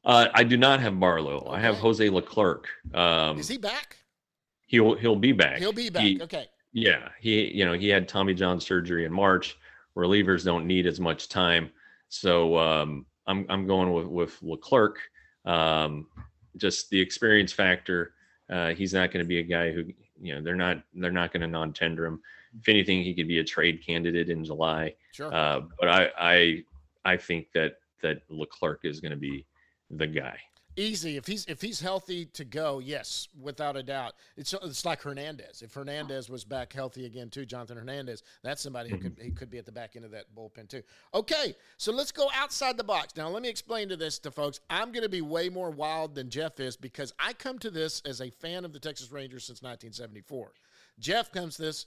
Uh, 0.05 0.27
I 0.33 0.43
do 0.43 0.55
not 0.57 0.79
have 0.79 0.99
Barlow. 0.99 1.49
I 1.49 1.59
have 1.59 1.75
Jose 1.75 2.07
Leclerc. 2.09 2.67
Um, 2.93 3.37
Is 3.39 3.47
he 3.49 3.57
back? 3.57 3.97
he'll 4.67 4.95
he'll 4.95 5.15
be 5.15 5.31
back. 5.33 5.57
He'll 5.59 5.73
be 5.73 5.89
back. 5.89 6.03
He- 6.03 6.21
okay. 6.21 6.47
Yeah, 6.71 7.09
he 7.19 7.51
you 7.51 7.65
know 7.65 7.73
he 7.73 7.89
had 7.89 8.07
Tommy 8.07 8.33
John 8.33 8.59
surgery 8.59 9.05
in 9.05 9.13
March. 9.13 9.57
Relievers 9.97 10.45
don't 10.45 10.67
need 10.67 10.85
as 10.85 10.99
much 10.99 11.29
time, 11.29 11.71
so 12.09 12.57
um, 12.57 13.05
I'm 13.27 13.45
I'm 13.49 13.67
going 13.67 13.91
with 13.91 14.07
with 14.07 14.43
Leclerc. 14.43 14.99
Um, 15.45 16.07
just 16.57 16.89
the 16.89 16.99
experience 16.99 17.51
factor. 17.51 18.13
Uh, 18.49 18.73
he's 18.73 18.93
not 18.93 19.11
going 19.11 19.23
to 19.23 19.27
be 19.27 19.39
a 19.39 19.43
guy 19.43 19.71
who 19.71 19.85
you 20.19 20.35
know 20.35 20.41
they're 20.41 20.55
not 20.55 20.83
they're 20.93 21.11
not 21.11 21.31
going 21.31 21.41
to 21.41 21.47
non-tender 21.47 22.05
him. 22.05 22.21
If 22.59 22.67
anything, 22.67 23.03
he 23.03 23.13
could 23.13 23.27
be 23.27 23.39
a 23.39 23.43
trade 23.43 23.83
candidate 23.85 24.29
in 24.29 24.43
July. 24.43 24.95
Sure. 25.11 25.33
Uh, 25.33 25.61
but 25.79 25.89
I 25.89 26.09
I 26.19 26.63
I 27.05 27.17
think 27.17 27.47
that 27.53 27.77
that 28.01 28.21
Leclerc 28.29 28.81
is 28.83 28.99
going 28.99 29.11
to 29.11 29.17
be 29.17 29.45
the 29.89 30.07
guy. 30.07 30.37
Easy. 30.75 31.17
If 31.17 31.27
he's 31.27 31.45
if 31.45 31.61
he's 31.61 31.81
healthy 31.81 32.25
to 32.27 32.45
go, 32.45 32.79
yes, 32.79 33.27
without 33.41 33.75
a 33.75 33.83
doubt. 33.83 34.13
It's 34.37 34.53
it's 34.53 34.85
like 34.85 35.01
Hernandez. 35.01 35.61
If 35.61 35.73
Hernandez 35.73 36.29
was 36.29 36.45
back 36.45 36.71
healthy 36.71 37.05
again 37.05 37.29
too, 37.29 37.45
Jonathan 37.45 37.77
Hernandez, 37.77 38.23
that's 38.43 38.61
somebody 38.61 38.89
who 38.89 38.97
could 38.97 39.17
he 39.19 39.31
could 39.31 39.49
be 39.49 39.57
at 39.57 39.65
the 39.65 39.71
back 39.71 39.95
end 39.95 40.05
of 40.05 40.11
that 40.11 40.33
bullpen 40.35 40.69
too. 40.69 40.83
Okay, 41.13 41.55
so 41.77 41.91
let's 41.91 42.11
go 42.11 42.29
outside 42.33 42.77
the 42.77 42.83
box. 42.83 43.15
Now 43.17 43.29
let 43.29 43.41
me 43.41 43.49
explain 43.49 43.89
to 43.89 43.97
this 43.97 44.19
to 44.19 44.31
folks. 44.31 44.61
I'm 44.69 44.91
going 44.91 45.03
to 45.03 45.09
be 45.09 45.21
way 45.21 45.49
more 45.49 45.71
wild 45.71 46.15
than 46.15 46.29
Jeff 46.29 46.59
is 46.59 46.77
because 46.77 47.13
I 47.19 47.33
come 47.33 47.59
to 47.59 47.69
this 47.69 48.01
as 48.05 48.21
a 48.21 48.29
fan 48.29 48.63
of 48.63 48.71
the 48.71 48.79
Texas 48.79 49.11
Rangers 49.11 49.45
since 49.45 49.61
1974. 49.61 50.53
Jeff 50.99 51.31
comes 51.31 51.55
to 51.55 51.63
this 51.63 51.85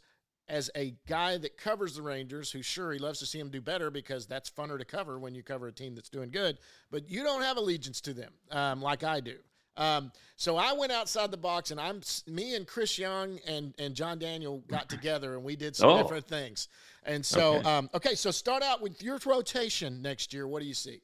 as 0.48 0.70
a 0.76 0.94
guy 1.06 1.38
that 1.38 1.56
covers 1.56 1.96
the 1.96 2.02
Rangers, 2.02 2.50
who 2.50 2.62
sure 2.62 2.92
he 2.92 2.98
loves 2.98 3.18
to 3.20 3.26
see 3.26 3.38
them 3.38 3.50
do 3.50 3.60
better 3.60 3.90
because 3.90 4.26
that's 4.26 4.50
funner 4.50 4.78
to 4.78 4.84
cover 4.84 5.18
when 5.18 5.34
you 5.34 5.42
cover 5.42 5.68
a 5.68 5.72
team 5.72 5.94
that's 5.94 6.08
doing 6.08 6.30
good. 6.30 6.58
But 6.90 7.08
you 7.08 7.22
don't 7.22 7.42
have 7.42 7.56
allegiance 7.56 8.00
to 8.02 8.12
them 8.12 8.32
um, 8.50 8.82
like 8.82 9.04
I 9.04 9.20
do. 9.20 9.36
Um, 9.76 10.12
so 10.36 10.56
I 10.58 10.72
went 10.74 10.92
outside 10.92 11.30
the 11.30 11.38
box, 11.38 11.70
and 11.70 11.80
I'm 11.80 12.02
me 12.26 12.56
and 12.56 12.66
Chris 12.66 12.98
Young 12.98 13.38
and 13.46 13.72
and 13.78 13.94
John 13.94 14.18
Daniel 14.18 14.62
got 14.68 14.88
together, 14.90 15.34
and 15.34 15.42
we 15.44 15.56
did 15.56 15.74
some 15.74 15.88
Oh. 15.90 16.02
different 16.02 16.26
things. 16.28 16.68
And 17.04 17.24
so, 17.24 17.54
Okay. 17.56 17.68
um, 17.68 17.88
okay, 17.94 18.14
so 18.14 18.30
start 18.30 18.62
out 18.62 18.82
with 18.82 19.02
your 19.02 19.18
rotation 19.24 20.02
next 20.02 20.34
year. 20.34 20.46
What 20.46 20.60
do 20.60 20.68
you 20.68 20.74
see? 20.74 21.00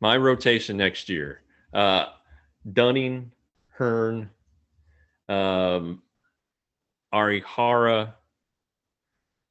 my 0.00 0.14
rotation 0.16 0.76
next 0.76 1.08
year 1.08 1.40
uh 1.72 2.04
dunning 2.74 3.32
hearn 3.70 4.28
um 5.30 6.02
arihara 7.14 8.12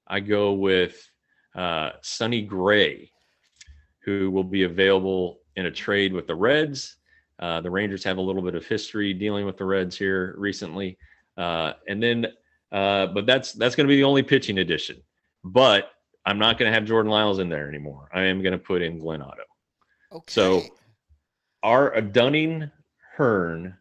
i 0.08 0.20
go 0.20 0.54
with 0.54 1.10
uh 1.56 1.92
sonny 2.02 2.42
gray 2.42 3.12
who 4.04 4.30
will 4.32 4.44
be 4.44 4.64
available 4.64 5.40
in 5.56 5.66
a 5.66 5.72
trade 5.72 6.14
with 6.14 6.28
the 6.28 6.36
reds. 6.36 6.98
Uh, 7.40 7.60
the 7.60 7.70
rangers 7.72 8.04
have 8.04 8.18
a 8.18 8.22
little 8.22 8.42
bit 8.44 8.54
of 8.54 8.66
history 8.66 9.14
dealing 9.14 9.46
with 9.46 9.58
the 9.58 9.66
reds 9.66 9.98
here 9.98 10.36
recently. 10.38 10.96
Uh, 11.38 11.74
and 11.88 12.02
then 12.02 12.28
uh, 12.72 13.08
but 13.08 13.26
that's 13.26 13.54
that's 13.54 13.76
going 13.76 13.88
to 13.88 13.92
be 13.92 13.96
the 13.98 14.04
only 14.04 14.22
pitching 14.24 14.60
addition. 14.60 14.98
But 15.44 15.92
i'm 16.28 16.40
not 16.40 16.58
going 16.58 16.70
to 16.72 16.74
have 16.74 16.86
jordan 16.86 17.12
lyles 17.12 17.40
in 17.40 17.50
there 17.50 17.68
anymore. 17.68 18.10
I 18.14 18.22
am 18.24 18.42
going 18.42 18.54
to 18.54 18.58
put 18.58 18.82
in 18.82 19.00
glenn 19.00 19.22
otto. 19.22 19.44
Okay. 20.12 20.32
So- 20.32 20.62
our 21.64 22.00
Dunning, 22.00 22.70
Hearn, 23.18 23.76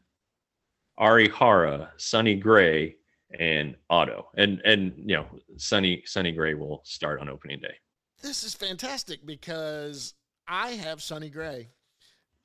Arihara, 0.98 1.90
Sonny 1.98 2.34
Gray, 2.34 2.96
and 3.38 3.76
Otto. 3.90 4.28
And 4.36 4.60
and 4.64 4.92
you 4.96 5.16
know, 5.16 5.26
Sonny 5.56 6.02
Sonny 6.06 6.32
Gray 6.32 6.54
will 6.54 6.82
start 6.84 7.20
on 7.20 7.28
opening 7.28 7.60
day. 7.60 7.74
this 8.22 8.44
is 8.44 8.54
fantastic 8.54 9.24
because 9.26 10.14
I 10.48 10.70
have 10.72 11.02
Sonny 11.02 11.30
Gray. 11.30 11.68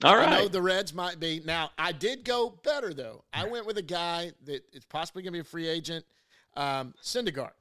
All 0.03 0.15
right. 0.15 0.29
I 0.29 0.39
know 0.39 0.47
the 0.47 0.61
Reds 0.61 0.93
might 0.93 1.19
be. 1.19 1.41
Now, 1.45 1.71
I 1.77 1.91
did 1.91 2.23
go 2.23 2.57
better, 2.63 2.93
though. 2.93 3.25
I 3.33 3.45
went 3.47 3.65
with 3.65 3.77
a 3.77 3.81
guy 3.81 4.31
that 4.45 4.63
is 4.71 4.85
possibly 4.85 5.23
going 5.23 5.33
to 5.33 5.37
be 5.37 5.41
a 5.41 5.43
free 5.43 5.67
agent, 5.67 6.05
um, 6.55 6.93
Syndergaard. 7.03 7.51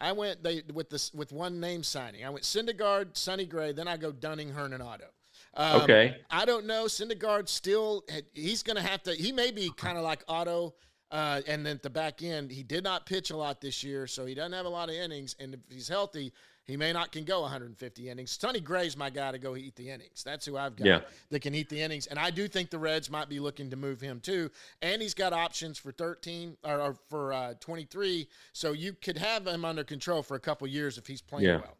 I 0.00 0.12
went 0.12 0.42
they 0.42 0.62
with 0.72 0.88
this 0.88 1.12
with 1.12 1.30
one 1.30 1.60
name 1.60 1.82
signing. 1.82 2.24
I 2.24 2.30
went 2.30 2.44
Syndergaard, 2.44 3.16
Sonny 3.16 3.44
Gray, 3.44 3.72
then 3.72 3.86
I 3.86 3.96
go 3.98 4.12
Dunning, 4.12 4.50
Hearn, 4.50 4.72
and 4.72 4.82
Otto. 4.82 5.06
Um, 5.54 5.82
Okay. 5.82 6.16
I 6.30 6.44
don't 6.46 6.66
know. 6.66 6.84
Syndergaard 6.86 7.48
still, 7.48 8.04
he's 8.32 8.62
going 8.62 8.76
to 8.76 8.82
have 8.82 9.02
to, 9.04 9.12
he 9.14 9.30
may 9.30 9.50
be 9.50 9.70
kind 9.76 9.96
of 9.98 10.04
like 10.04 10.24
Otto. 10.26 10.74
Uh, 11.10 11.40
and 11.46 11.64
then 11.64 11.76
at 11.76 11.82
the 11.82 11.90
back 11.90 12.22
end, 12.22 12.50
he 12.50 12.62
did 12.62 12.82
not 12.82 13.06
pitch 13.06 13.30
a 13.30 13.36
lot 13.36 13.60
this 13.60 13.84
year, 13.84 14.06
so 14.06 14.26
he 14.26 14.34
doesn't 14.34 14.52
have 14.52 14.66
a 14.66 14.68
lot 14.70 14.88
of 14.88 14.94
innings. 14.96 15.36
And 15.38 15.54
if 15.54 15.60
he's 15.70 15.86
healthy, 15.86 16.32
he 16.64 16.76
may 16.76 16.92
not 16.92 17.12
can 17.12 17.24
go 17.24 17.42
150 17.42 18.08
innings. 18.08 18.32
Sonny 18.32 18.58
Gray's 18.58 18.96
my 18.96 19.10
guy 19.10 19.30
to 19.30 19.38
go 19.38 19.54
eat 19.54 19.76
the 19.76 19.90
innings. 19.90 20.24
That's 20.24 20.46
who 20.46 20.56
I've 20.56 20.74
got 20.74 20.86
Yeah. 20.86 21.00
that 21.30 21.40
can 21.40 21.54
eat 21.54 21.68
the 21.68 21.80
innings. 21.80 22.06
And 22.06 22.18
I 22.18 22.30
do 22.30 22.48
think 22.48 22.70
the 22.70 22.78
Reds 22.78 23.10
might 23.10 23.28
be 23.28 23.38
looking 23.38 23.68
to 23.70 23.76
move 23.76 24.00
him 24.00 24.18
too. 24.18 24.50
And 24.82 25.00
he's 25.02 25.12
got 25.14 25.32
options 25.34 25.78
for 25.78 25.92
13 25.92 26.56
or, 26.64 26.80
or 26.80 26.96
for 27.10 27.32
uh, 27.34 27.54
23. 27.60 28.26
So 28.54 28.72
you 28.72 28.94
could 28.94 29.18
have 29.18 29.46
him 29.46 29.64
under 29.64 29.84
control 29.84 30.22
for 30.22 30.36
a 30.36 30.40
couple 30.40 30.66
years 30.66 30.96
if 30.98 31.06
he's 31.06 31.20
playing 31.20 31.44
Yeah, 31.46 31.56
well. 31.58 31.76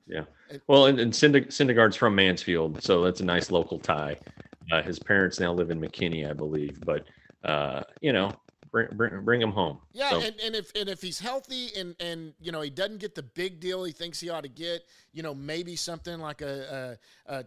yeah. 0.51 0.59
Well, 0.69 0.87
and, 0.87 1.01
and 1.01 1.13
Synder- 1.13 1.49
Syndergaard's 1.49 1.97
from 1.97 2.15
Mansfield, 2.15 2.81
so 2.85 3.03
that's 3.03 3.21
a 3.21 3.25
nice 3.25 3.51
local 3.51 3.79
tie. 3.81 4.19
Uh, 4.71 4.83
his 4.83 4.99
parents 4.99 5.41
now 5.41 5.53
live 5.53 5.71
in 5.71 5.81
McKinney, 5.81 6.29
I 6.29 6.35
believe, 6.35 6.79
but 6.85 7.05
uh, 7.43 7.83
you 8.01 8.13
know, 8.13 8.33
bring 8.75 8.89
bring, 8.97 9.25
bring 9.25 9.41
him 9.41 9.53
home. 9.53 9.79
Yeah, 9.93 10.11
So- 10.11 10.21
and, 10.21 10.35
and 10.45 10.55
if 10.57 10.73
and 10.75 10.89
if 10.89 11.01
he's 11.01 11.21
healthy 11.21 11.69
and 11.77 11.95
and 12.01 12.35
you 12.41 12.51
know 12.51 12.61
he 12.61 12.71
doesn't 12.71 12.99
get 12.99 13.15
the 13.15 13.23
big 13.23 13.61
deal 13.61 13.85
he 13.85 13.93
thinks 13.93 14.19
he 14.21 14.29
ought 14.31 14.43
to 14.43 14.49
get, 14.49 14.83
you 15.13 15.23
know 15.23 15.33
maybe 15.35 15.77
something 15.77 16.19
like 16.19 16.43
a, 16.43 16.99
a, 17.29 17.37
a 17.39 17.45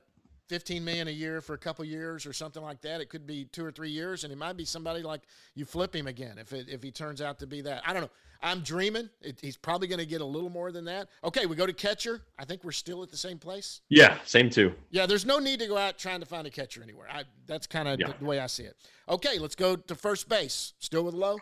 15 0.48 0.84
million 0.84 1.08
a 1.08 1.12
year 1.12 1.42
for 1.42 1.54
a 1.54 1.58
couple 1.58 1.84
years 1.86 2.26
or 2.26 2.34
something 2.34 2.64
like 2.64 2.82
that. 2.82 3.02
It 3.02 3.10
could 3.10 3.28
be 3.28 3.46
two 3.46 3.64
or 3.66 3.72
three 3.72 3.90
years, 3.90 4.24
and 4.24 4.32
it 4.32 4.38
might 4.38 4.58
be 4.58 4.66
somebody 4.66 5.04
like 5.04 5.22
you 5.56 5.66
flip 5.66 5.96
him 5.96 6.08
again 6.08 6.38
if 6.38 6.54
it, 6.54 6.68
if 6.70 6.82
he 6.84 6.92
turns 6.92 7.22
out 7.22 7.40
to 7.40 7.48
be 7.48 7.62
that. 7.62 7.84
I 7.86 7.94
don't 7.94 8.04
know. 8.04 8.10
I'm 8.42 8.60
dreaming. 8.62 9.10
It, 9.22 9.40
he's 9.42 9.58
probably 9.58 9.88
going 9.88 10.00
to 10.00 10.06
get 10.06 10.22
a 10.22 10.26
little 10.26 10.50
more 10.52 10.72
than 10.72 10.86
that. 10.86 11.10
Okay, 11.24 11.48
we 11.48 11.56
go 11.56 11.66
to 11.66 11.74
catcher. 11.74 12.22
I 12.38 12.46
think 12.46 12.64
we're 12.64 12.72
still 12.72 13.02
at 13.02 13.10
the 13.10 13.18
same 13.18 13.40
place. 13.40 13.82
yeah, 13.90 14.18
same 14.26 14.50
too. 14.52 14.74
Yeah, 14.92 15.06
there's 15.08 15.26
no 15.26 15.40
need 15.40 15.60
to 15.60 15.68
go 15.68 15.76
out 15.78 15.98
trying 15.98 16.20
to 16.20 16.26
find 16.28 16.46
a 16.46 16.52
catcher 16.52 16.84
anywhere. 16.84 17.08
I, 17.12 17.24
that's 17.48 17.66
kind 17.66 17.88
of 17.88 18.00
Yeah. 18.00 18.14
the 18.20 18.26
way 18.26 18.40
I 18.40 18.46
see 18.48 18.64
it. 18.64 18.76
Okay, 19.10 19.40
let's 19.40 19.56
go 19.56 19.76
to 19.76 19.96
first 19.96 20.30
base. 20.30 20.74
Still 20.80 21.04
with 21.04 21.16
Lowe. 21.16 21.40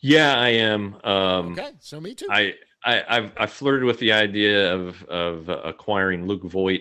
Yeah, 0.00 0.34
I 0.38 0.48
am. 0.50 0.96
Um, 1.04 1.52
Okay, 1.52 1.70
so 1.80 2.00
me 2.00 2.14
too. 2.14 2.26
I, 2.30 2.54
I 2.84 3.02
I've 3.08 3.32
I 3.36 3.46
flirted 3.46 3.84
with 3.84 3.98
the 3.98 4.12
idea 4.12 4.74
of 4.74 5.02
of 5.04 5.48
acquiring 5.48 6.26
Luke 6.26 6.42
Voit 6.42 6.80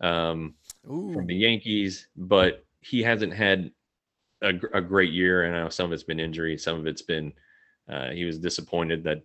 um, 0.00 0.54
Ooh. 0.90 1.12
from 1.12 1.26
the 1.26 1.34
Yankees, 1.34 2.08
but 2.16 2.64
he 2.80 3.02
hasn't 3.02 3.34
had 3.34 3.70
a, 4.42 4.52
a 4.74 4.80
great 4.80 5.12
year. 5.12 5.44
And 5.44 5.56
I 5.56 5.62
know 5.62 5.68
some 5.68 5.86
of 5.86 5.92
it's 5.92 6.02
been 6.02 6.20
injury, 6.20 6.58
some 6.58 6.78
of 6.78 6.86
it's 6.86 7.02
been 7.02 7.32
uh, 7.88 8.10
he 8.10 8.24
was 8.24 8.38
disappointed 8.38 9.04
that 9.04 9.22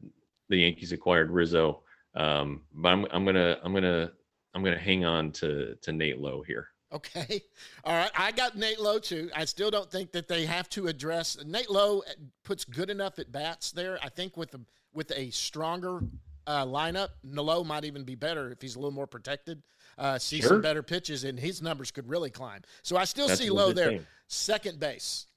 the 0.50 0.58
Yankees 0.58 0.92
acquired 0.92 1.32
Rizzo. 1.32 1.82
Um, 2.16 2.62
but 2.74 2.90
I'm 2.90 3.06
I'm 3.12 3.26
gonna 3.26 3.58
I'm 3.64 3.74
gonna 3.74 4.12
I'm 4.54 4.64
gonna 4.64 4.78
hang 4.78 5.06
on 5.06 5.32
to 5.34 5.76
to 5.82 5.92
Nate 5.92 6.20
Lowe 6.20 6.44
here. 6.46 6.68
Okay. 6.94 7.42
All 7.84 7.94
right. 7.96 8.12
I 8.18 8.32
got 8.32 8.58
Nate 8.58 8.80
Lowe 8.80 9.00
too. 9.00 9.30
I 9.36 9.46
still 9.46 9.72
don't 9.72 9.90
think 9.90 10.12
that 10.12 10.28
they 10.28 10.46
have 10.46 10.70
to 10.72 10.88
address 10.88 11.38
Nate 11.46 11.72
Lowe 11.72 12.04
puts 12.44 12.66
good 12.66 12.90
enough 12.90 13.18
at 13.20 13.32
bats 13.32 13.72
there. 13.72 13.98
I 14.04 14.10
think 14.10 14.36
with 14.38 14.54
a 14.54 14.60
with 14.94 15.12
a 15.16 15.30
stronger 15.32 16.02
uh, 16.46 16.66
lineup, 16.66 17.10
Lowe 17.24 17.64
might 17.64 17.86
even 17.86 18.04
be 18.04 18.16
better 18.16 18.52
if 18.52 18.62
he's 18.62 18.76
a 18.76 18.80
little 18.80 18.92
more 18.92 19.08
protected. 19.08 19.64
Uh, 20.02 20.18
see 20.18 20.42
Sure. 20.42 20.50
some 20.50 20.62
better 20.62 20.82
pitches, 20.82 21.24
and 21.24 21.40
his 21.40 21.62
numbers 21.62 21.92
could 21.92 22.10
really 22.10 22.32
climb. 22.32 22.62
So 22.82 22.98
I 22.98 23.04
still 23.04 23.28
That's 23.28 23.40
see 23.40 23.48
a 23.50 23.54
Lowe 23.54 23.72
there. 23.72 23.90
thing. 23.90 24.08
Second 24.28 24.80
base. 24.80 25.28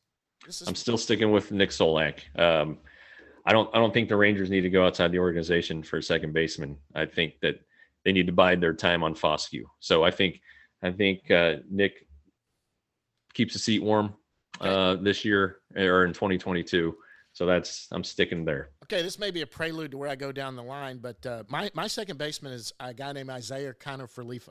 This 0.46 0.62
is 0.62 0.68
I'm 0.68 0.74
still 0.74 0.96
sticking 0.96 1.30
with 1.32 1.52
Nick 1.52 1.68
Solak. 1.68 2.20
Um, 2.38 2.78
I 3.44 3.52
don't 3.52 3.68
I 3.74 3.78
don't 3.78 3.92
think 3.92 4.08
the 4.08 4.16
Rangers 4.16 4.48
need 4.48 4.62
to 4.62 4.70
go 4.70 4.86
outside 4.86 5.12
the 5.12 5.18
organization 5.18 5.82
for 5.82 5.98
a 5.98 6.02
second 6.02 6.32
baseman. 6.32 6.78
I 6.94 7.04
think 7.04 7.34
that 7.42 7.56
they 8.06 8.12
need 8.12 8.26
to 8.26 8.32
bide 8.32 8.62
their 8.62 8.72
time 8.72 9.02
on 9.02 9.14
Foscue. 9.14 9.64
So 9.80 10.02
I 10.02 10.10
think 10.10 10.40
I 10.82 10.90
think 10.90 11.30
uh, 11.30 11.56
Nick 11.70 12.06
keeps 13.34 13.52
the 13.52 13.58
seat 13.58 13.82
warm 13.82 14.14
uh, 14.62 14.94
this 14.96 15.26
year 15.26 15.58
or 15.76 16.06
in 16.06 16.14
2022. 16.14 16.96
So 17.34 17.46
that's 17.46 17.88
I'm 17.92 18.04
sticking 18.04 18.44
there. 18.44 18.70
Okay, 18.84 19.02
this 19.02 19.18
may 19.18 19.30
be 19.30 19.42
a 19.42 19.46
prelude 19.46 19.90
to 19.90 19.98
where 19.98 20.08
I 20.08 20.14
go 20.14 20.32
down 20.32 20.56
the 20.56 20.62
line, 20.62 20.98
but 20.98 21.24
uh, 21.26 21.42
my 21.48 21.70
my 21.74 21.86
second 21.88 22.16
baseman 22.16 22.52
is 22.52 22.72
a 22.80 22.94
guy 22.94 23.12
named 23.12 23.30
Isiah 23.36 23.74
Kiner 23.74 24.08
Falefa. 24.10 24.50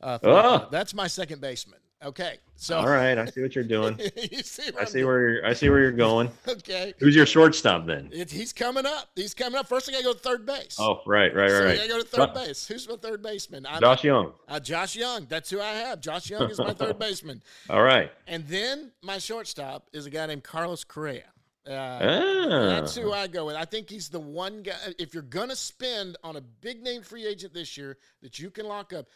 Uh, 0.00 0.18
Oh. 0.22 0.68
That's 0.70 0.94
my 0.94 1.06
second 1.06 1.40
baseman. 1.40 1.78
Okay, 2.04 2.38
so 2.56 2.78
All 2.78 2.88
right, 2.88 3.16
I 3.16 3.26
see 3.26 3.42
what 3.42 3.54
you're 3.54 3.62
doing. 3.62 3.96
you 4.32 4.42
see 4.42 4.70
I 4.76 4.84
see 4.86 4.94
doing? 4.94 5.06
where 5.06 5.20
you're, 5.34 5.46
I 5.46 5.52
see 5.52 5.68
where 5.70 5.78
you're 5.78 5.92
going. 5.92 6.30
Okay, 6.48 6.94
Who's 6.98 7.14
your 7.14 7.26
shortstop 7.26 7.86
then? 7.86 8.08
it, 8.12 8.28
he's 8.28 8.52
coming 8.52 8.84
up. 8.86 9.10
He's 9.14 9.34
coming 9.34 9.56
up. 9.56 9.68
First, 9.68 9.88
I 9.88 9.92
got 9.92 9.98
to 9.98 10.04
go 10.04 10.12
to 10.12 10.18
third 10.18 10.44
base. 10.44 10.78
Oh, 10.80 11.00
right, 11.06 11.32
right, 11.32 11.48
so 11.48 11.64
right, 11.64 11.74
I 11.74 11.76
gotta 11.76 11.88
go 11.88 11.98
to 12.00 12.04
third 12.04 12.34
base. 12.34 12.66
Who's 12.66 12.88
my 12.88 12.96
third 12.96 13.22
baseman? 13.22 13.66
I'm, 13.68 13.80
Josh 13.80 14.02
Jung. 14.02 14.32
uh, 14.48 14.58
Josh 14.58 14.96
Jung. 14.96 15.26
That's 15.28 15.48
who 15.48 15.60
I 15.60 15.74
have. 15.74 16.00
Josh 16.00 16.28
Jung 16.28 16.50
is 16.50 16.58
my 16.58 16.72
third 16.80 16.98
baseman. 16.98 17.40
All 17.70 17.82
right. 17.82 18.10
And 18.26 18.48
then 18.48 18.90
my 19.02 19.18
shortstop 19.18 19.86
is 19.92 20.04
a 20.06 20.10
guy 20.10 20.26
named 20.26 20.42
Carlos 20.42 20.82
Correa. 20.82 21.24
Uh, 21.66 21.72
Ah. 21.72 22.46
That's 22.48 22.96
who 22.96 23.12
I 23.12 23.26
go 23.28 23.46
with. 23.46 23.56
I 23.56 23.64
think 23.64 23.88
he's 23.88 24.08
the 24.08 24.18
one 24.20 24.62
guy. 24.62 24.74
If 24.98 25.14
you're 25.14 25.22
gonna 25.22 25.54
spend 25.56 26.16
on 26.24 26.36
a 26.36 26.40
big 26.40 26.82
name 26.82 27.02
free 27.02 27.24
agent 27.26 27.54
this 27.54 27.76
year 27.76 27.98
that 28.22 28.38
you 28.38 28.50
can 28.50 28.66
lock 28.66 28.92
up, 28.92 29.06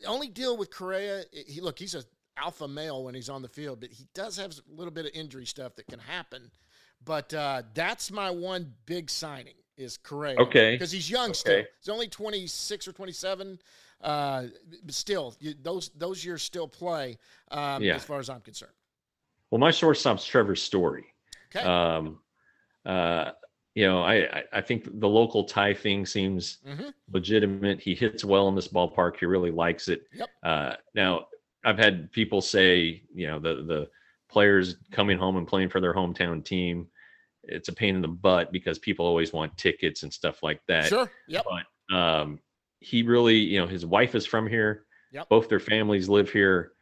the 0.00 0.06
only 0.06 0.28
deal 0.28 0.56
with 0.56 0.70
Correa, 0.70 1.24
he 1.32 1.60
look, 1.60 1.78
he's 1.78 1.94
a 1.94 2.04
alpha 2.36 2.68
male 2.68 3.04
when 3.04 3.14
he's 3.14 3.28
on 3.28 3.42
the 3.42 3.48
field, 3.48 3.80
but 3.80 3.90
he 3.90 4.06
does 4.14 4.36
have 4.36 4.50
a 4.52 4.74
little 4.74 4.92
bit 4.92 5.06
of 5.06 5.12
injury 5.14 5.46
stuff 5.46 5.74
that 5.76 5.86
can 5.86 5.98
happen. 5.98 6.50
But 7.04 7.32
uh, 7.32 7.62
that's 7.74 8.10
my 8.10 8.30
one 8.30 8.74
big 8.86 9.08
signing 9.10 9.54
is 9.76 9.96
Correa. 9.96 10.36
Okay. 10.40 10.74
because 10.74 10.90
he's 10.90 11.08
young 11.08 11.32
still. 11.34 11.62
He's 11.80 11.88
only 11.88 12.08
26 12.08 12.88
or 12.88 12.92
27. 12.92 13.58
Uh, 14.00 14.44
but 14.84 14.94
still, 14.94 15.34
you, 15.40 15.54
those 15.62 15.90
those 15.96 16.24
years 16.24 16.42
still 16.42 16.68
play. 16.68 17.18
Um, 17.52 17.82
Yeah. 17.82 17.94
as 17.96 18.04
far 18.04 18.18
as 18.18 18.28
I'm 18.30 18.40
concerned. 18.40 18.72
Well, 19.50 19.58
my 19.60 19.70
source 19.70 20.00
shortstop's 20.00 20.24
Trevor 20.26 20.54
Story. 20.56 21.06
Okay. 21.54 21.64
Um, 21.64 22.20
uh, 22.84 23.32
you 23.74 23.86
know, 23.86 24.02
I, 24.02 24.42
I 24.52 24.60
think 24.60 24.88
the 25.00 25.08
local 25.08 25.44
tie 25.44 25.74
thing 25.74 26.04
seems 26.04 26.58
Mhm. 26.66 26.92
legitimate. 27.12 27.80
He 27.80 27.94
hits 27.94 28.24
well 28.24 28.48
in 28.48 28.54
this 28.54 28.68
ballpark. 28.68 29.18
He 29.18 29.26
really 29.26 29.50
likes 29.52 29.88
it. 29.88 30.02
Yep. 30.12 30.28
Uh, 30.42 30.74
now, 30.94 31.28
I've 31.64 31.78
had 31.78 32.10
people 32.12 32.40
say, 32.40 33.02
you 33.14 33.26
know, 33.28 33.38
the 33.38 33.62
the 33.64 33.90
players 34.28 34.76
coming 34.90 35.16
home 35.18 35.36
and 35.36 35.46
playing 35.46 35.68
for 35.70 35.80
their 35.80 35.94
hometown 35.94 36.44
team, 36.44 36.86
it's 37.44 37.68
a 37.68 37.72
pain 37.72 37.94
in 37.94 38.02
the 38.02 38.08
butt 38.08 38.52
because 38.52 38.78
people 38.78 39.06
always 39.06 39.32
want 39.32 39.56
tickets 39.56 40.02
and 40.02 40.12
stuff 40.12 40.42
like 40.42 40.60
that. 40.68 40.86
Sure. 40.86 41.10
Yep. 41.28 41.46
But 41.88 41.96
um, 41.96 42.40
he 42.80 43.02
really, 43.02 43.36
you 43.36 43.60
know, 43.60 43.66
his 43.66 43.86
wife 43.86 44.14
is 44.14 44.26
from 44.26 44.46
here. 44.46 44.84
Yep. 45.12 45.28
Both 45.28 45.48
their 45.48 45.60
families 45.60 46.08
live 46.08 46.30
here. 46.30 46.72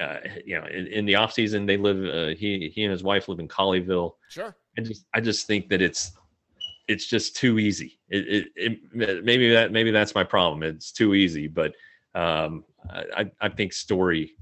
Uh, 0.00 0.18
you 0.44 0.58
know, 0.58 0.66
in, 0.66 0.86
in 0.86 1.04
the 1.06 1.14
off 1.16 1.32
season, 1.32 1.66
they 1.66 1.76
live. 1.76 2.04
Uh, 2.04 2.34
he 2.38 2.70
he 2.74 2.84
and 2.84 2.92
his 2.92 3.02
wife 3.02 3.28
live 3.28 3.40
in 3.40 3.48
Colleyville. 3.48 4.12
Sure. 4.28 4.54
I 4.78 4.82
just 4.82 5.06
I 5.14 5.20
just 5.20 5.46
think 5.46 5.68
that 5.70 5.82
it's 5.82 6.12
it's 6.86 7.06
just 7.06 7.36
too 7.36 7.58
easy. 7.58 7.98
It, 8.08 8.48
it, 8.56 8.80
it 8.94 9.24
maybe 9.24 9.50
that 9.52 9.72
maybe 9.72 9.90
that's 9.90 10.14
my 10.14 10.24
problem. 10.24 10.62
It's 10.62 10.92
too 10.92 11.14
easy, 11.14 11.48
but 11.48 11.72
um, 12.14 12.64
I 12.90 13.30
I- 13.40 13.48
think 13.48 13.72
Story 13.72 14.32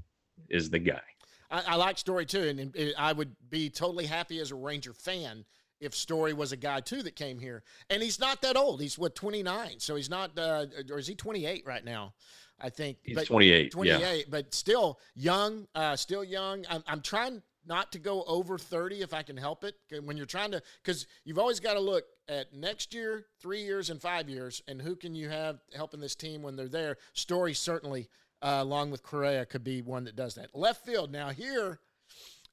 is 0.49 0.69
the 0.69 0.79
guy. 0.79 1.01
I, 1.49 1.63
I 1.69 1.75
like 1.75 1.97
Story 1.97 2.25
too, 2.25 2.43
and, 2.43 2.59
and 2.75 2.93
I 2.97 3.13
would 3.13 3.35
be 3.49 3.69
totally 3.69 4.05
happy 4.05 4.39
as 4.39 4.51
a 4.51 4.55
Ranger 4.55 4.93
fan 4.93 5.43
if 5.79 5.93
Story 5.95 6.33
was 6.33 6.51
a 6.51 6.57
guy 6.57 6.79
too 6.81 7.03
that 7.03 7.15
came 7.15 7.39
here. 7.39 7.63
And 7.89 8.01
he's 8.01 8.19
not 8.19 8.41
that 8.41 8.57
old. 8.57 8.81
He's 8.81 8.97
what 8.97 9.15
29, 9.15 9.79
so 9.79 9.95
he's 9.95 10.09
not, 10.09 10.37
uh, 10.37 10.65
or 10.91 10.97
is 10.99 11.07
he 11.07 11.15
28 11.15 11.63
right 11.65 11.85
now? 11.85 12.13
I 12.59 12.69
think 12.69 12.97
He's 13.03 13.15
But- 13.15 13.27
28. 13.27 13.71
28, 13.71 14.17
Yeah. 14.19 14.23
but 14.29 14.53
still 14.53 14.99
young, 15.15 15.67
uh, 15.75 15.95
still 15.95 16.23
young. 16.23 16.65
I'm, 16.69 16.83
I'm 16.87 17.01
trying 17.01 17.43
not 17.65 17.91
to 17.91 17.99
go 17.99 18.23
over 18.23 18.57
30 18.57 19.01
if 19.01 19.13
I 19.13 19.23
can 19.23 19.37
help 19.37 19.63
it. 19.63 19.75
When 20.03 20.17
you're 20.17 20.25
trying 20.25 20.51
to, 20.51 20.61
because 20.81 21.05
you've 21.25 21.37
always 21.37 21.59
got 21.59 21.73
to 21.73 21.79
look 21.79 22.05
at 22.29 22.53
next 22.53 22.93
year, 22.93 23.25
three 23.41 23.61
years, 23.61 23.89
and 23.89 24.01
five 24.01 24.29
years, 24.29 24.61
and 24.67 24.81
who 24.81 24.95
can 24.95 25.13
you 25.13 25.29
have 25.29 25.59
helping 25.75 25.99
this 25.99 26.15
team 26.15 26.41
when 26.41 26.55
they're 26.55 26.67
there. 26.69 26.97
Story 27.13 27.53
certainly, 27.53 28.09
uh, 28.41 28.59
along 28.61 28.91
with 28.91 29.03
Correa, 29.03 29.45
could 29.45 29.63
be 29.63 29.81
one 29.81 30.05
that 30.05 30.15
does 30.15 30.35
that. 30.35 30.55
Left 30.55 30.85
field. 30.85 31.11
Now 31.11 31.29
here 31.29 31.79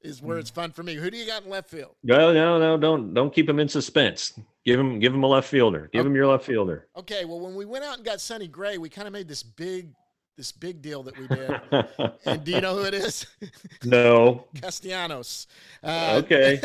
is 0.05 0.21
where 0.21 0.37
it's 0.37 0.49
fun 0.49 0.71
for 0.71 0.83
me. 0.83 0.95
Who 0.95 1.09
do 1.09 1.17
you 1.17 1.25
got 1.25 1.43
in 1.43 1.49
left 1.49 1.69
field? 1.69 1.95
No, 2.03 2.31
no, 2.33 2.59
no, 2.59 2.77
don't 2.77 3.13
don't 3.13 3.33
keep 3.33 3.49
him 3.49 3.59
in 3.59 3.67
suspense. 3.67 4.39
Give 4.63 4.79
him 4.79 4.99
give 4.99 5.13
him 5.13 5.23
a 5.23 5.27
left 5.27 5.47
fielder. 5.49 5.89
Give 5.91 6.05
him 6.05 6.15
your 6.15 6.27
left 6.27 6.45
fielder. 6.45 6.87
Okay, 6.95 7.25
well, 7.25 7.39
when 7.39 7.55
we 7.55 7.65
went 7.65 7.83
out 7.83 7.97
and 7.97 8.05
got 8.05 8.21
Sonny 8.21 8.47
Gray, 8.47 8.77
we 8.77 8.89
kind 8.89 9.07
of 9.07 9.13
made 9.13 9.27
this 9.27 9.43
big, 9.43 9.93
this 10.37 10.51
big 10.51 10.81
deal 10.81 11.03
that 11.03 11.17
we 11.17 11.27
did. 11.27 12.11
and 12.25 12.43
do 12.43 12.51
you 12.51 12.61
know 12.61 12.75
who 12.75 12.85
it 12.85 12.93
is? 12.93 13.25
no. 13.83 14.47
Castellanos. 14.61 15.47
Uh, 15.83 16.21
Okay. 16.23 16.61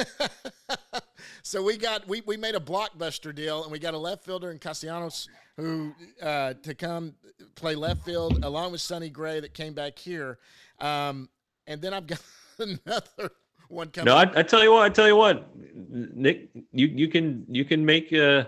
so 1.42 1.62
we 1.62 1.76
got 1.76 2.06
we, 2.08 2.22
we 2.22 2.36
made 2.36 2.54
a 2.54 2.60
blockbuster 2.60 3.34
deal, 3.34 3.62
and 3.62 3.72
we 3.72 3.78
got 3.78 3.94
a 3.94 3.98
left 3.98 4.24
fielder 4.24 4.50
in 4.50 4.58
Castellanos 4.58 5.28
who 5.56 5.92
uh, 6.22 6.54
to 6.62 6.74
come 6.74 7.14
play 7.54 7.74
left 7.74 8.04
field 8.04 8.44
along 8.44 8.72
with 8.72 8.80
Sonny 8.80 9.10
Gray 9.10 9.40
that 9.40 9.52
came 9.52 9.74
back 9.74 9.98
here, 9.98 10.38
um, 10.78 11.28
and 11.66 11.82
then 11.82 11.92
I've 11.92 12.06
got 12.06 12.20
another 12.60 13.30
one 13.68 13.90
coming. 13.90 14.06
No, 14.06 14.16
I, 14.16 14.30
I 14.40 14.42
tell 14.42 14.62
you 14.62 14.72
what. 14.72 14.82
I 14.82 14.88
tell 14.88 15.06
you 15.06 15.16
what, 15.16 15.48
Nick. 15.88 16.50
You 16.72 16.86
you 16.86 17.08
can 17.08 17.44
you 17.48 17.64
can 17.64 17.84
make 17.84 18.12
uh 18.12 18.44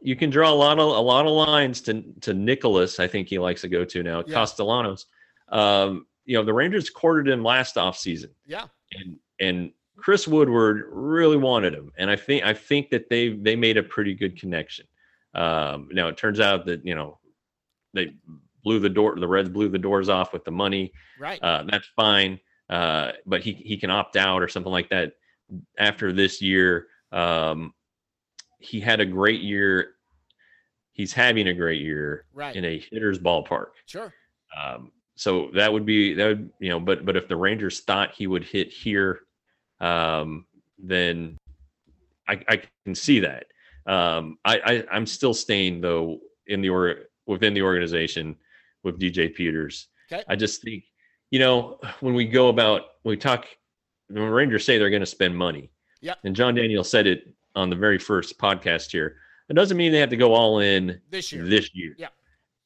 you 0.00 0.16
can 0.16 0.30
draw 0.30 0.50
a 0.50 0.54
lot 0.54 0.78
of 0.78 0.86
a 0.86 1.00
lot 1.00 1.26
of 1.26 1.32
lines 1.32 1.80
to 1.82 2.02
to 2.20 2.34
Nicholas. 2.34 3.00
I 3.00 3.06
think 3.06 3.28
he 3.28 3.38
likes 3.38 3.62
to 3.62 3.68
go 3.68 3.84
to 3.84 4.02
now. 4.02 4.22
Yeah. 4.26 4.34
Castellanos. 4.34 5.06
Um, 5.48 6.06
you 6.24 6.36
know 6.36 6.44
the 6.44 6.52
Rangers 6.52 6.90
courted 6.90 7.32
him 7.32 7.42
last 7.42 7.76
offseason. 7.76 8.30
yeah, 8.46 8.66
and 8.92 9.16
and 9.40 9.72
Chris 9.96 10.28
Woodward 10.28 10.84
really 10.90 11.36
wanted 11.36 11.74
him, 11.74 11.90
and 11.98 12.10
I 12.10 12.16
think 12.16 12.44
I 12.44 12.54
think 12.54 12.90
that 12.90 13.08
they 13.08 13.30
they 13.30 13.56
made 13.56 13.76
a 13.76 13.82
pretty 13.82 14.14
good 14.14 14.38
connection. 14.38 14.86
Um, 15.34 15.88
now 15.92 16.08
it 16.08 16.16
turns 16.16 16.38
out 16.40 16.66
that 16.66 16.84
you 16.86 16.94
know 16.94 17.18
they 17.94 18.14
blew 18.62 18.78
the 18.78 18.88
door, 18.88 19.18
the 19.18 19.26
Reds 19.26 19.48
blew 19.48 19.68
the 19.68 19.78
doors 19.78 20.08
off 20.08 20.32
with 20.32 20.44
the 20.44 20.50
money. 20.50 20.92
right. 21.18 21.42
Uh, 21.42 21.64
that's 21.68 21.88
fine, 21.96 22.38
uh, 22.68 23.12
but 23.26 23.40
he 23.40 23.52
he 23.52 23.76
can 23.76 23.90
opt 23.90 24.16
out 24.16 24.42
or 24.42 24.48
something 24.48 24.72
like 24.72 24.90
that 24.90 25.14
after 25.78 26.12
this 26.12 26.42
year. 26.42 26.86
Um, 27.12 27.72
he 28.58 28.80
had 28.80 29.00
a 29.00 29.06
great 29.06 29.40
year. 29.40 29.94
He's 30.92 31.12
having 31.12 31.48
a 31.48 31.54
great 31.54 31.80
year 31.80 32.24
right. 32.34 32.56
in 32.56 32.64
a 32.64 32.78
hitter's 32.90 33.18
ballpark. 33.18 33.68
sure. 33.86 34.12
Um, 34.56 34.90
so 35.14 35.50
that 35.54 35.72
would 35.72 35.86
be 35.86 36.14
that 36.14 36.26
would 36.26 36.50
you 36.60 36.68
know, 36.68 36.80
but 36.80 37.04
but 37.04 37.16
if 37.16 37.28
the 37.28 37.36
Rangers 37.36 37.80
thought 37.80 38.14
he 38.14 38.26
would 38.26 38.44
hit 38.44 38.72
here, 38.72 39.20
um, 39.80 40.46
then 40.78 41.36
I, 42.28 42.40
I 42.48 42.62
can 42.84 42.94
see 42.94 43.20
that. 43.20 43.46
Um, 43.86 44.38
I, 44.44 44.58
I 44.58 44.84
I'm 44.92 45.06
still 45.06 45.34
staying 45.34 45.80
though 45.80 46.18
in 46.46 46.60
the 46.60 46.68
or 46.68 46.96
within 47.26 47.54
the 47.54 47.62
organization 47.62 48.36
with 48.82 49.00
DJ 49.00 49.34
Peters. 49.34 49.88
Okay. 50.10 50.22
I 50.28 50.36
just 50.36 50.62
think 50.62 50.84
you 51.30 51.38
know 51.38 51.78
when 52.00 52.14
we 52.14 52.24
go 52.24 52.48
about 52.48 52.82
we 53.04 53.16
talk 53.16 53.46
when 54.08 54.22
Rangers 54.22 54.64
say 54.64 54.78
they're 54.78 54.90
going 54.90 55.00
to 55.00 55.06
spend 55.06 55.36
money. 55.36 55.70
Yeah. 56.00 56.14
And 56.24 56.34
John 56.34 56.54
Daniel 56.54 56.84
said 56.84 57.06
it 57.06 57.34
on 57.54 57.70
the 57.70 57.76
very 57.76 57.98
first 57.98 58.38
podcast 58.38 58.90
here. 58.90 59.16
It 59.48 59.54
doesn't 59.54 59.76
mean 59.76 59.92
they 59.92 59.98
have 59.98 60.10
to 60.10 60.16
go 60.16 60.34
all 60.34 60.60
in 60.60 61.00
This 61.10 61.32
year. 61.32 61.44
this 61.44 61.70
year. 61.74 61.94
Yeah. 61.98 62.08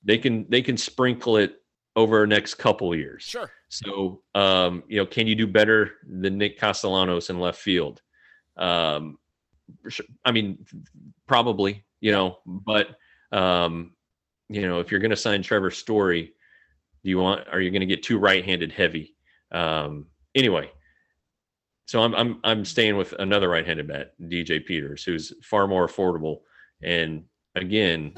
They 0.05 0.19
can 0.19 0.47
they 0.49 0.63
can 0.63 0.77
sprinkle 0.77 1.37
it 1.37 1.57
over 1.97 2.21
the 2.21 2.27
next 2.27 2.55
couple 2.55 2.95
years. 2.95 3.23
Sure. 3.23 3.51
So 3.69 4.23
um, 4.35 4.83
you 4.89 4.99
know, 4.99 5.07
can 5.07 5.27
you 5.27 5.35
do 5.35 5.47
better 5.47 5.93
than 6.09 6.39
Nick 6.39 6.59
Castellanos 6.59 7.31
in 7.31 7.39
left 7.41 7.59
field? 7.61 8.03
Um, 8.57 9.19
I 10.25 10.33
mean, 10.33 10.65
probably, 11.27 11.85
you 12.01 12.13
know, 12.13 12.39
but 12.47 12.97
um, 13.31 13.95
you 14.49 14.63
know, 14.63 14.81
if 14.81 14.91
you're 14.91 15.01
going 15.01 15.11
to 15.11 15.17
sign 15.17 15.43
Trevor 15.43 15.71
Story, 15.71 16.35
do 17.05 17.11
you 17.11 17.19
want? 17.19 17.47
Are 17.51 17.61
you 17.61 17.71
going 17.71 17.81
to 17.81 17.87
get 17.87 18.03
too 18.03 18.19
right-handed 18.19 18.73
heavy? 18.73 19.15
Um, 19.51 20.07
anyway, 20.35 20.71
so 21.87 22.03
I'm 22.03 22.15
I'm 22.15 22.41
I'm 22.45 22.65
staying 22.65 22.97
with 22.97 23.13
another 23.19 23.49
right-handed 23.49 23.89
bat, 23.89 24.13
DJ 24.21 24.65
Peters, 24.65 25.05
who's 25.05 25.33
far 25.45 25.67
more 25.67 25.87
affordable, 25.87 26.41
and 26.83 27.25
again, 27.55 28.15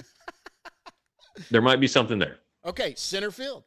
there 1.51 1.63
might 1.63 1.81
be 1.81 1.87
something 1.87 2.19
there. 2.19 2.39
Okay, 2.65 2.95
center 2.97 3.31
field. 3.31 3.65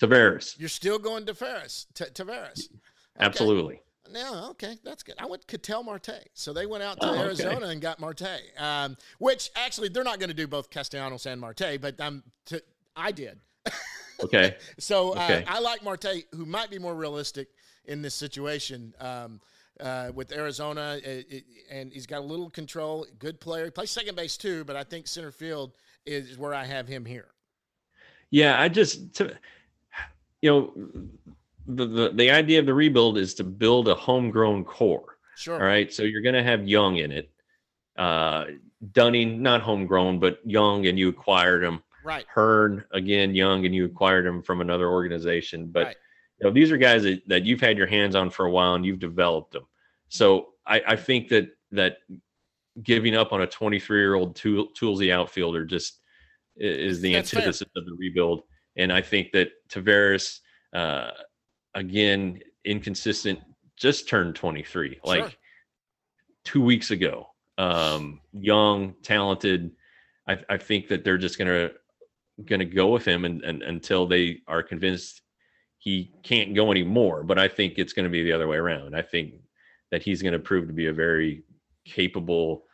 Taveras. 0.00 0.58
You're 0.58 0.68
still 0.68 0.98
going 0.98 1.26
to 1.26 1.34
Ferris, 1.34 1.86
T- 1.94 2.04
Taveras. 2.04 2.68
Okay. 2.68 2.78
Absolutely. 3.18 3.80
No, 4.12 4.50
okay, 4.50 4.76
that's 4.84 5.02
good. 5.02 5.16
I 5.18 5.26
went 5.26 5.46
Ketel 5.48 5.82
Marte. 5.82 6.28
So 6.34 6.52
they 6.52 6.66
went 6.66 6.82
out 6.84 7.00
to 7.00 7.08
Oh, 7.08 7.12
okay. 7.14 7.22
Arizona 7.24 7.66
and 7.66 7.80
got 7.80 7.98
Marte, 8.00 8.22
um, 8.56 8.96
which 9.18 9.50
actually 9.56 9.88
they're 9.88 10.04
not 10.04 10.18
going 10.20 10.28
to 10.30 10.34
do 10.34 10.46
both 10.46 10.70
Castellanos 10.70 11.26
and 11.26 11.40
Marte, 11.40 11.80
but 11.80 12.00
um, 12.00 12.22
t- 12.46 12.60
I 12.96 13.10
did. 13.12 13.40
Okay. 14.22 14.56
So 14.78 15.10
uh, 15.10 15.24
Okay. 15.24 15.44
I 15.46 15.60
like 15.60 15.82
Marte, 15.82 16.24
who 16.34 16.44
might 16.46 16.70
be 16.70 16.78
more 16.78 16.94
realistic 16.94 17.48
in 17.86 18.02
this 18.02 18.14
situation 18.14 18.94
um, 19.00 19.40
uh, 19.80 20.10
with 20.14 20.32
Arizona, 20.32 20.98
it, 21.02 21.26
it- 21.30 21.44
and 21.70 21.92
he's 21.92 22.06
got 22.06 22.18
a 22.18 22.24
little 22.24 22.50
control. 22.50 23.06
Good 23.18 23.40
player. 23.40 23.64
He 23.66 23.70
plays 23.70 23.90
second 23.90 24.16
base 24.16 24.36
too, 24.36 24.64
but 24.64 24.76
I 24.76 24.82
think 24.84 25.06
center 25.06 25.30
field 25.32 25.72
is 26.06 26.36
where 26.38 26.54
I 26.54 26.64
have 26.64 26.86
him 26.88 27.04
here. 27.04 27.28
Yeah, 28.30 28.60
I 28.60 28.68
just 28.68 29.14
to, 29.14 29.34
you 30.42 30.50
know 30.50 30.72
the, 31.66 31.86
the 31.86 32.10
the 32.14 32.30
idea 32.30 32.58
of 32.60 32.66
the 32.66 32.74
rebuild 32.74 33.18
is 33.18 33.34
to 33.34 33.44
build 33.44 33.88
a 33.88 33.94
homegrown 33.94 34.64
core. 34.64 35.16
Sure. 35.36 35.54
All 35.54 35.66
right, 35.66 35.92
so 35.92 36.02
you're 36.02 36.22
going 36.22 36.34
to 36.34 36.42
have 36.42 36.66
Young 36.66 36.96
in 36.96 37.12
it. 37.12 37.30
Uh, 37.96 38.44
Dunning, 38.92 39.40
not 39.42 39.60
homegrown, 39.62 40.18
but 40.18 40.40
Young, 40.44 40.86
and 40.86 40.98
you 40.98 41.08
acquired 41.08 41.62
him. 41.64 41.82
Right. 42.04 42.24
Hearn, 42.32 42.84
again, 42.92 43.34
Young, 43.34 43.66
and 43.66 43.74
you 43.74 43.84
acquired 43.84 44.26
him 44.26 44.42
from 44.42 44.60
another 44.60 44.88
organization. 44.88 45.66
But 45.66 45.86
Right. 45.86 45.96
you 46.40 46.46
know, 46.46 46.52
these 46.52 46.70
are 46.70 46.76
guys 46.76 47.02
that, 47.02 47.26
that 47.28 47.44
you've 47.44 47.60
had 47.60 47.76
your 47.76 47.86
hands 47.86 48.14
on 48.14 48.30
for 48.30 48.46
a 48.46 48.50
while 48.50 48.74
and 48.74 48.84
you've 48.84 49.00
developed 49.00 49.52
them. 49.52 49.66
So 50.08 50.50
I, 50.66 50.82
I 50.86 50.96
think 50.96 51.28
that 51.28 51.48
that 51.72 51.98
giving 52.82 53.14
up 53.14 53.32
on 53.32 53.42
a 53.42 53.46
23 53.46 53.98
year 53.98 54.14
old 54.14 54.36
tool, 54.36 54.68
toolsy 54.72 55.12
outfielder 55.12 55.64
just 55.64 56.00
is 56.56 57.00
the 57.00 57.12
That's 57.12 57.30
fair. 57.30 57.40
antithesis 57.40 57.68
of 57.76 57.84
the 57.84 57.94
rebuild. 57.94 58.42
And 58.76 58.92
I 58.92 59.02
think 59.02 59.32
that 59.32 59.50
Taveras, 59.68 60.40
uh, 60.72 61.10
again, 61.74 62.40
inconsistent, 62.64 63.40
just 63.76 64.08
turned 64.08 64.34
23, 64.34 65.00
like 65.04 65.38
two 66.44 66.62
weeks 66.62 66.90
ago. 66.90 67.28
Um, 67.58 68.20
young, 68.32 68.94
talented. 69.02 69.72
I, 70.26 70.38
I 70.48 70.56
think 70.58 70.88
that 70.88 71.04
they're 71.04 71.18
just 71.18 71.38
gonna 72.44 72.64
gonna 72.64 72.64
go 72.64 72.88
with 72.88 73.04
him 73.04 73.24
and, 73.24 73.42
and 73.42 73.62
until 73.62 74.06
they 74.06 74.38
are 74.46 74.62
convinced 74.62 75.22
he 75.78 76.12
can't 76.22 76.54
go 76.54 76.70
anymore. 76.70 77.22
But 77.22 77.38
I 77.38 77.48
think 77.48 77.74
it's 77.78 77.92
gonna 77.92 78.08
be 78.08 78.22
the 78.22 78.32
other 78.32 78.48
way 78.48 78.56
around. 78.56 78.96
I 78.96 79.02
think 79.02 79.34
that 79.90 80.02
he's 80.02 80.22
gonna 80.22 80.38
prove 80.38 80.66
to 80.68 80.72
be 80.72 80.86
a 80.86 80.92
very 80.92 81.42
capable 81.84 82.64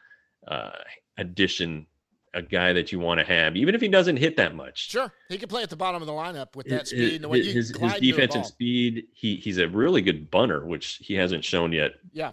uh, 0.46 0.70
addition, 1.18 1.86
a 2.34 2.42
guy 2.42 2.72
that 2.72 2.92
you 2.92 2.98
want 2.98 3.20
to 3.20 3.24
have, 3.24 3.56
even 3.56 3.74
if 3.74 3.80
he 3.80 3.88
doesn't 3.88 4.16
hit 4.16 4.36
that 4.36 4.54
much. 4.54 4.90
Sure. 4.90 5.12
He 5.28 5.38
can 5.38 5.48
play 5.48 5.62
at 5.62 5.70
the 5.70 5.76
bottom 5.76 6.02
of 6.02 6.06
the 6.06 6.12
lineup 6.12 6.56
with 6.56 6.66
that 6.66 6.80
His- 6.80 6.90
speed 6.90 7.14
and 7.14 7.24
the 7.24 7.28
way 7.28 7.42
his, 7.42 7.54
his 7.54 7.70
into 7.70 7.86
a 7.86 8.00
defensive 8.00 8.42
ball. 8.42 8.48
speed, 8.50 9.04
he 9.12 9.36
he's 9.36 9.58
a 9.58 9.68
really 9.68 10.02
good 10.02 10.30
bunter, 10.30 10.66
which 10.66 10.96
he 11.00 11.14
hasn't 11.14 11.44
shown 11.44 11.72
yet. 11.72 11.92
Yeah. 12.12 12.32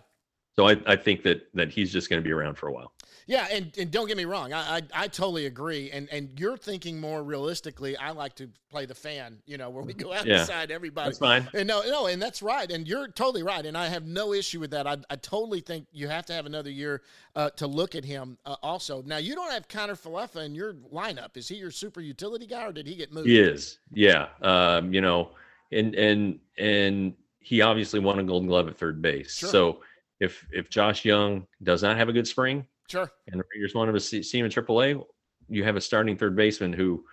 So 0.55 0.67
I, 0.67 0.77
I 0.85 0.95
think 0.97 1.23
that 1.23 1.43
that 1.53 1.71
he's 1.71 1.93
just 1.93 2.09
going 2.09 2.21
to 2.21 2.27
be 2.27 2.33
around 2.33 2.55
for 2.55 2.67
a 2.67 2.73
while. 2.73 2.93
Yeah, 3.27 3.47
and, 3.51 3.71
and 3.77 3.91
don't 3.91 4.07
get 4.07 4.17
me 4.17 4.25
wrong, 4.25 4.51
I, 4.53 4.77
I 4.77 4.81
I 4.93 5.07
totally 5.07 5.45
agree. 5.45 5.91
And 5.91 6.09
and 6.11 6.37
you're 6.39 6.57
thinking 6.57 6.99
more 6.99 7.23
realistically. 7.23 7.95
I 7.97 8.11
like 8.11 8.35
to 8.35 8.49
play 8.69 8.85
the 8.85 8.95
fan, 8.95 9.37
you 9.45 9.57
know, 9.57 9.69
where 9.69 9.83
we 9.83 9.93
go 9.93 10.13
outside 10.13 10.69
Yeah. 10.69 10.75
everybody. 10.75 11.09
That's 11.09 11.19
fine. 11.19 11.47
And 11.53 11.67
no, 11.67 11.81
no, 11.83 12.07
and 12.07 12.21
that's 12.21 12.41
right. 12.41 12.69
And 12.71 12.87
you're 12.87 13.07
totally 13.09 13.43
right. 13.43 13.65
And 13.65 13.77
I 13.77 13.87
have 13.87 14.05
no 14.05 14.33
issue 14.33 14.59
with 14.59 14.71
that. 14.71 14.87
I, 14.87 14.97
I 15.09 15.17
totally 15.17 15.59
think 15.59 15.87
you 15.91 16.07
have 16.07 16.25
to 16.27 16.33
have 16.33 16.45
another 16.45 16.69
year 16.69 17.01
uh, 17.35 17.49
to 17.51 17.67
look 17.67 17.95
at 17.95 18.05
him 18.05 18.37
uh, 18.45 18.55
also. 18.63 19.01
Now, 19.03 19.17
you 19.17 19.35
don't 19.35 19.51
have 19.51 19.67
Kiner 19.67 19.99
Falefa 20.01 20.45
in 20.45 20.55
your 20.55 20.73
lineup. 20.73 21.35
Is 21.35 21.47
he 21.49 21.55
your 21.55 21.71
super 21.71 21.99
utility 22.01 22.47
guy 22.47 22.65
or 22.65 22.71
did 22.71 22.87
he 22.87 22.95
get 22.95 23.11
moved? 23.11 23.27
He 23.27 23.39
is, 23.39 23.79
yeah. 23.93 24.29
Um, 24.41 24.93
you 24.93 25.01
know, 25.01 25.31
and 25.71 25.93
and 25.95 26.39
and 26.57 27.13
he 27.39 27.61
obviously 27.61 27.99
won 27.99 28.19
a 28.19 28.23
Golden 28.23 28.47
Glove 28.47 28.67
at 28.69 28.77
third 28.77 29.01
base. 29.01 29.35
Sure. 29.35 29.49
So 29.49 29.79
if 30.21 30.45
if 30.51 30.69
Josh 30.69 31.03
Jung 31.03 31.45
does 31.63 31.83
not 31.83 31.97
have 31.97 32.07
a 32.07 32.13
good 32.13 32.27
spring, 32.27 32.65
Sure. 32.91 33.11
and 33.27 33.39
the 33.39 33.45
Raiders 33.55 33.73
want 33.73 33.89
him 33.89 33.95
to 33.95 33.99
see, 33.99 34.21
see 34.21 34.39
him 34.39 34.45
in 34.45 34.51
AAA, 34.51 35.03
you 35.49 35.63
have 35.63 35.75
a 35.75 35.81
starting 35.81 36.17
third 36.17 36.35
baseman 36.35 36.73
who 36.73 37.03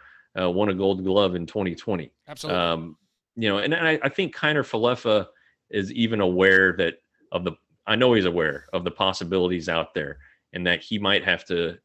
uh, 0.41 0.51
won 0.51 0.69
a 0.69 0.75
Gold 0.75 1.05
Glove 1.05 1.35
in 1.35 1.47
2020. 1.47 2.13
Absolutely. 2.29 2.61
Um, 2.61 2.97
you 3.37 3.49
know, 3.49 3.59
and 3.59 3.75
I, 3.75 3.99
I 4.03 4.09
think 4.09 4.35
Kiner 4.35 4.65
Falefa 4.65 5.27
is 5.71 5.93
even 5.93 6.21
aware 6.21 6.73
that 6.75 6.95
of 7.33 7.45
the. 7.45 7.53
I 7.87 7.97
know 7.97 8.13
he's 8.13 8.27
aware 8.27 8.67
of 8.73 8.85
the 8.85 8.91
possibilities 8.91 9.69
out 9.69 9.95
there, 9.95 10.19
and 10.53 10.67
that 10.67 10.81
he 10.83 10.99
might 10.99 11.25
have 11.25 11.45
to 11.47 11.79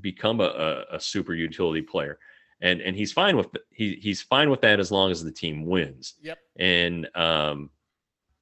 become 0.00 0.40
a, 0.40 0.84
a, 0.90 0.96
a 0.96 1.00
super 1.00 1.34
utility 1.34 1.82
player, 1.82 2.18
and 2.60 2.80
and 2.80 2.96
he's 2.96 3.12
fine 3.12 3.36
with 3.36 3.48
he 3.70 3.96
he's 4.02 4.20
fine 4.20 4.50
with 4.50 4.60
that 4.62 4.80
as 4.80 4.90
long 4.90 5.10
as 5.10 5.22
the 5.22 5.32
team 5.32 5.64
wins. 5.64 6.14
yep. 6.20 6.38
And 6.58 7.08
um, 7.14 7.70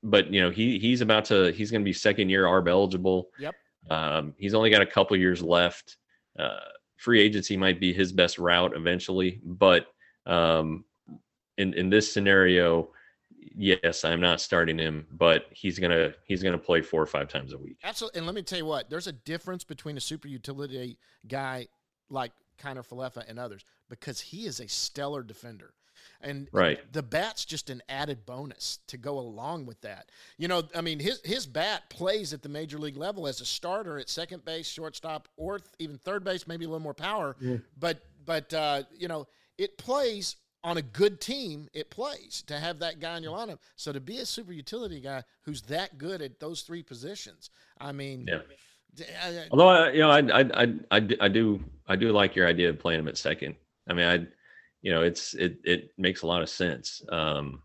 but 0.02 0.32
you 0.32 0.40
know 0.40 0.50
he 0.50 0.78
he's 0.78 1.00
about 1.00 1.24
to 1.26 1.52
he's 1.52 1.70
going 1.70 1.82
to 1.82 1.84
be 1.84 1.92
second 1.92 2.30
year 2.30 2.44
ARB 2.44 2.68
eligible. 2.68 3.28
Yep. 3.38 3.54
Um, 3.90 4.34
he's 4.38 4.54
only 4.54 4.70
got 4.70 4.82
a 4.82 4.86
couple 4.86 5.16
years 5.16 5.42
left. 5.42 5.96
Uh, 6.38 6.58
free 6.96 7.20
agency 7.20 7.56
might 7.56 7.80
be 7.80 7.92
his 7.92 8.12
best 8.12 8.38
route 8.38 8.72
eventually, 8.74 9.40
but 9.44 9.88
um, 10.26 10.84
in 11.58 11.74
in 11.74 11.90
this 11.90 12.12
scenario, 12.12 12.88
yes, 13.54 14.04
I'm 14.04 14.20
not 14.20 14.40
starting 14.40 14.78
him, 14.78 15.06
but 15.12 15.46
he's 15.50 15.78
gonna 15.78 16.14
he's 16.24 16.42
gonna 16.42 16.58
play 16.58 16.80
four 16.80 17.02
or 17.02 17.06
five 17.06 17.28
times 17.28 17.52
a 17.52 17.58
week. 17.58 17.76
Absolutely. 17.84 18.18
And 18.18 18.26
let 18.26 18.34
me 18.34 18.42
tell 18.42 18.58
you 18.58 18.66
what, 18.66 18.90
there's 18.90 19.06
a 19.06 19.12
difference 19.12 19.64
between 19.64 19.96
a 19.96 20.00
super 20.00 20.28
utility 20.28 20.98
guy 21.28 21.68
like 22.08 22.32
Kiner 22.62 22.86
Falefa 22.86 23.28
and 23.28 23.38
others 23.38 23.64
because 23.88 24.20
he 24.20 24.46
is 24.46 24.60
a 24.60 24.68
stellar 24.68 25.22
defender. 25.22 25.74
And 26.20 26.48
Right. 26.52 26.80
the 26.92 27.02
bat's 27.02 27.44
just 27.44 27.70
an 27.70 27.82
added 27.88 28.24
bonus 28.26 28.78
to 28.88 28.96
go 28.96 29.18
along 29.18 29.66
with 29.66 29.80
that. 29.82 30.10
You 30.38 30.48
know, 30.48 30.62
I 30.74 30.80
mean, 30.80 30.98
his 31.00 31.20
his 31.24 31.46
bat 31.46 31.88
plays 31.90 32.32
at 32.32 32.42
the 32.42 32.48
major 32.48 32.78
league 32.78 32.96
level 32.96 33.26
as 33.26 33.40
a 33.40 33.44
starter 33.44 33.98
at 33.98 34.08
second 34.08 34.44
base, 34.44 34.66
shortstop, 34.68 35.28
or 35.36 35.58
th- 35.58 35.70
even 35.78 35.98
third 35.98 36.24
base, 36.24 36.46
maybe 36.46 36.64
a 36.64 36.68
little 36.68 36.80
more 36.80 36.94
power. 36.94 37.36
But 37.78 38.02
but 38.24 38.52
uh, 38.54 38.84
you 38.96 39.08
know, 39.08 39.26
it 39.58 39.76
plays 39.78 40.36
on 40.62 40.78
a 40.78 40.82
good 40.82 41.20
team. 41.20 41.68
It 41.74 41.90
plays 41.90 42.42
to 42.46 42.58
have 42.58 42.78
that 42.78 42.98
guy 42.98 43.18
in 43.18 43.22
your 43.22 43.36
lineup. 43.36 43.58
So 43.76 43.92
to 43.92 44.00
be 44.00 44.18
a 44.20 44.26
super 44.26 44.52
utility 44.52 44.98
guy 45.00 45.22
who's 45.42 45.60
that 45.62 45.98
good 45.98 46.22
at 46.22 46.40
those 46.40 46.62
three 46.62 46.82
positions, 46.82 47.50
I 47.78 47.92
mean, 47.92 48.26
Yeah. 48.26 48.40
d- 48.94 49.04
I- 49.22 49.40
I- 49.40 49.48
Although 49.50 49.68
I, 49.68 49.90
you 49.92 49.98
know, 49.98 50.10
I 50.10 51.28
do, 51.28 51.62
I 51.86 51.96
do 51.96 52.12
like 52.12 52.34
your 52.34 52.46
idea 52.48 52.70
of 52.70 52.78
playing 52.78 53.00
him 53.00 53.08
at 53.08 53.18
second. 53.18 53.56
I 53.86 53.92
mean, 53.92 54.06
I, 54.06 54.26
you 54.84 54.92
know, 54.92 55.02
it's 55.02 55.32
it 55.32 55.60
it 55.64 55.92
makes 55.96 56.20
a 56.20 56.26
lot 56.26 56.42
of 56.42 56.48
sense. 56.50 57.02
Um, 57.08 57.62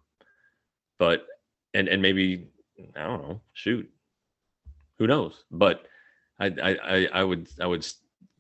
but 0.97 1.27
and 1.73 1.89
and 1.89 2.01
maybe 2.01 2.47
I 2.95 3.03
don't 3.03 3.21
know, 3.21 3.41
shoot, 3.51 3.91
who 4.97 5.05
knows? 5.05 5.43
But 5.51 5.85
I 6.39 6.45
I 6.45 7.09
I, 7.13 7.23
would 7.25 7.49
I 7.59 7.67
would 7.67 7.85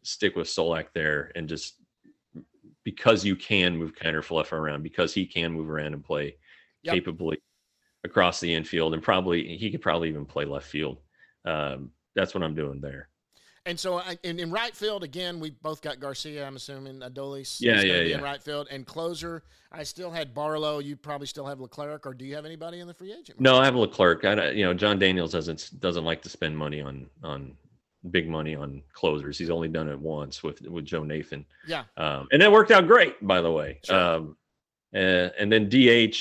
stick 0.03 0.37
with 0.37 0.47
Solak 0.47 0.93
there 0.93 1.33
and 1.35 1.49
just 1.49 1.75
because 2.85 3.25
you 3.25 3.35
can 3.35 3.75
move 3.75 3.95
Kiner 3.95 4.25
Falefa 4.25 4.53
around 4.53 4.81
because 4.83 5.13
he 5.13 5.25
can 5.25 5.51
move 5.51 5.69
around 5.69 5.93
and 5.93 6.03
play 6.03 6.37
Yep. 6.83 6.95
capably 6.95 7.41
across 8.05 8.39
the 8.39 8.53
infield 8.53 8.93
and 8.93 9.03
probably 9.03 9.57
he 9.57 9.69
could 9.69 9.81
probably 9.81 10.07
even 10.07 10.25
play 10.25 10.45
left 10.45 10.67
field. 10.67 11.01
Um, 11.43 11.91
that's 12.15 12.33
what 12.33 12.43
I'm 12.43 12.55
doing 12.55 12.79
there. 12.79 13.09
And 13.65 13.79
so 13.79 13.99
I, 13.99 14.17
in, 14.23 14.39
in 14.39 14.51
right 14.51 14.75
field 14.75 15.03
again, 15.03 15.39
we 15.39 15.51
both 15.51 15.81
got 15.81 15.99
Garcia. 15.99 16.45
I'm 16.45 16.55
assuming 16.55 16.99
Adolis. 17.01 17.57
Yeah, 17.59 17.75
gonna 17.75 17.85
yeah, 17.85 18.17
In 18.17 18.21
right 18.23 18.41
field 18.41 18.67
and 18.71 18.85
closer, 18.85 19.43
I 19.71 19.83
still 19.83 20.11
had 20.11 20.33
Barlow. 20.33 20.79
You 20.79 20.95
probably 20.95 21.27
still 21.27 21.45
have 21.45 21.59
Leclerc, 21.59 22.05
or 22.05 22.13
do 22.13 22.25
you 22.25 22.35
have 22.35 22.45
anybody 22.45 22.79
in 22.79 22.87
the 22.87 22.93
free 22.93 23.13
agent? 23.13 23.39
No, 23.39 23.57
I 23.57 23.65
have 23.65 23.75
Leclerc. 23.75 24.25
I, 24.25 24.51
you 24.51 24.65
know, 24.65 24.73
John 24.73 24.97
Daniels 24.97 25.31
doesn't 25.31 25.79
doesn't 25.79 26.05
like 26.05 26.21
to 26.23 26.29
spend 26.29 26.57
money 26.57 26.81
on 26.81 27.07
on 27.23 27.55
big 28.11 28.29
money 28.29 28.55
on 28.55 28.81
closers. 28.93 29.37
He's 29.37 29.49
only 29.49 29.67
done 29.67 29.89
it 29.89 29.99
once 29.99 30.41
with 30.41 30.61
with 30.61 30.85
Joe 30.85 31.03
Nathan, 31.03 31.45
Yeah, 31.67 31.83
um, 31.97 32.27
and 32.31 32.41
that 32.41 32.51
worked 32.51 32.71
out 32.71 32.87
great, 32.87 33.25
by 33.25 33.41
the 33.41 33.51
way. 33.51 33.79
Sure. 33.83 33.97
Um, 33.99 34.37
uh, 34.95 35.29
and 35.37 35.51
then 35.51 35.69
DH, 35.69 36.15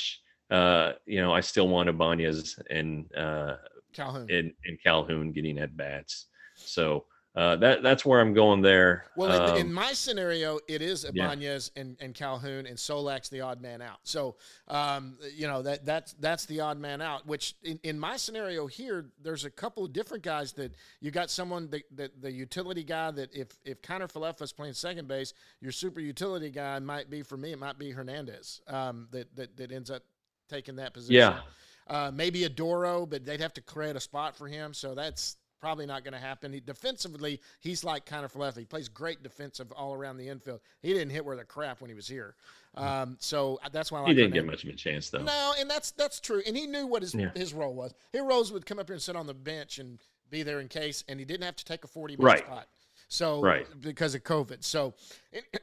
uh, 0.51 0.91
you 1.07 1.19
know, 1.21 1.33
I 1.33 1.39
still 1.39 1.67
want 1.67 1.89
Ibanez 1.89 2.59
and 2.69 3.11
uh, 3.15 3.55
Calhoun. 3.93 4.27
and, 4.29 4.53
and 4.65 4.77
Calhoun 4.83 5.31
getting 5.31 5.57
at 5.57 5.75
bats. 5.75 6.27
So 6.55 7.05
uh, 7.39 7.55
that 7.55 7.81
that's 7.81 8.05
where 8.05 8.19
I'm 8.19 8.33
going 8.33 8.61
there. 8.61 9.05
Well, 9.15 9.31
in, 9.31 9.49
Um, 9.51 9.57
in 9.57 9.73
my 9.73 9.93
scenario, 9.93 10.59
it 10.67 10.81
is 10.81 11.05
yeah. 11.13 11.25
Ibanez 11.25 11.71
and, 11.77 11.95
and 12.01 12.13
Calhoun, 12.13 12.65
and 12.65 12.77
Solak's 12.77 13.29
the 13.29 13.39
odd 13.39 13.61
man 13.61 13.81
out. 13.81 13.99
So, 14.03 14.35
um, 14.67 15.17
you 15.33 15.47
know 15.47 15.61
that 15.61 15.85
that's 15.85 16.13
that's 16.19 16.45
the 16.47 16.59
odd 16.59 16.77
man 16.77 17.01
out. 17.01 17.25
Which 17.25 17.55
in, 17.63 17.79
in 17.83 17.97
my 17.97 18.17
scenario 18.17 18.67
here, 18.67 19.05
there's 19.23 19.45
a 19.45 19.49
couple 19.49 19.85
of 19.85 19.93
different 19.93 20.21
guys 20.21 20.51
that 20.53 20.75
you 20.99 21.11
got 21.11 21.29
someone 21.29 21.69
that, 21.69 21.83
that 21.95 22.21
the 22.21 22.29
utility 22.29 22.83
guy 22.83 23.11
that 23.11 23.33
if 23.33 23.57
if 23.63 23.81
Kiner 23.81 24.11
Falefa 24.11 24.41
is 24.41 24.51
playing 24.51 24.73
second 24.73 25.07
base, 25.07 25.33
your 25.61 25.71
super 25.71 26.01
utility 26.01 26.49
guy 26.49 26.77
might 26.79 27.09
be 27.09 27.23
for 27.23 27.37
me. 27.37 27.53
It 27.53 27.59
might 27.59 27.79
be 27.79 27.91
Hernandez 27.91 28.59
um, 28.67 29.07
that 29.11 29.33
that 29.37 29.55
that 29.55 29.71
ends 29.71 29.89
up 29.89 30.03
taking 30.49 30.75
that 30.75 30.93
position. 30.93 31.15
Yeah. 31.15 31.39
Uh, 31.87 32.11
maybe 32.13 32.47
Doro, 32.49 33.07
but 33.07 33.25
they'd 33.25 33.41
have 33.41 33.53
to 33.53 33.61
create 33.61 33.95
a 33.95 33.99
spot 33.99 34.35
for 34.35 34.47
him. 34.47 34.75
So 34.75 34.93
that's 34.93 35.37
probably 35.59 35.85
not 35.85 36.03
going 36.03 36.13
to 36.13 36.19
happen. 36.19 36.53
He, 36.53 36.59
defensively, 36.59 37.39
he's 37.59 37.83
like 37.83 38.05
kind 38.05 38.25
of 38.25 38.35
left. 38.35 38.57
He 38.57 38.65
plays 38.65 38.87
great 38.87 39.21
defensive 39.23 39.71
all 39.71 39.93
around 39.93 40.17
the 40.17 40.27
infield. 40.29 40.61
He 40.81 40.93
didn't 40.93 41.09
hit 41.11 41.25
where 41.25 41.35
the 41.35 41.43
crap 41.43 41.81
when 41.81 41.89
he 41.89 41.95
was 41.95 42.07
here. 42.07 42.35
Um, 42.75 43.17
so 43.19 43.59
that's 43.71 43.91
why 43.91 43.99
I 43.99 44.01
like 44.03 44.09
he 44.09 44.13
didn't 44.15 44.33
get 44.33 44.45
much 44.45 44.63
of 44.63 44.69
a 44.69 44.73
chance 44.73 45.09
though. 45.09 45.23
No, 45.23 45.53
and 45.59 45.69
that's 45.69 45.91
that's 45.91 46.19
true. 46.19 46.41
And 46.45 46.55
he 46.55 46.67
knew 46.67 46.87
what 46.87 47.01
his 47.01 47.13
Yeah. 47.15 47.31
his 47.35 47.53
role 47.53 47.73
was. 47.73 47.93
His 48.13 48.21
roles 48.21 48.51
would 48.51 48.65
come 48.65 48.79
up 48.79 48.87
here 48.87 48.93
and 48.93 49.01
sit 49.01 49.15
on 49.15 49.27
the 49.27 49.33
bench 49.33 49.79
and 49.79 49.99
be 50.29 50.43
there 50.43 50.59
in 50.59 50.67
case, 50.67 51.03
and 51.09 51.19
he 51.19 51.25
didn't 51.25 51.43
have 51.43 51.55
to 51.57 51.65
take 51.65 51.83
a 51.83 51.87
forty 51.87 52.15
man 52.15 52.25
Right. 52.25 52.39
spot. 52.45 52.67
So 53.07 53.41
Right. 53.41 53.65
because 53.81 54.13
of 54.13 54.23
COVID. 54.23 54.63
So 54.63 54.93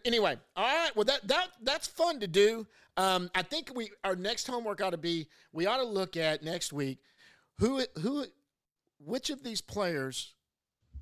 anyway, 0.05 0.37
all 0.57 0.65
right. 0.65 0.95
Well, 0.97 1.05
that 1.05 1.27
that 1.29 1.49
that's 1.63 1.87
fun 1.87 2.21
to 2.21 2.27
do. 2.27 2.67
Um, 2.97 3.31
I 3.35 3.43
think 3.43 3.71
we 3.75 3.91
our 4.05 4.17
next 4.17 4.47
homework 4.49 4.81
ought 4.81 4.91
to 4.91 4.97
be 4.99 5.29
we 5.53 5.67
ought 5.67 5.77
to 5.79 5.85
look 5.85 6.17
at 6.17 6.43
next 6.43 6.73
week 6.73 6.99
who 7.59 7.85
who 8.01 8.27
which 8.99 9.31
of 9.31 9.43
these 9.43 9.61
players 9.61 10.35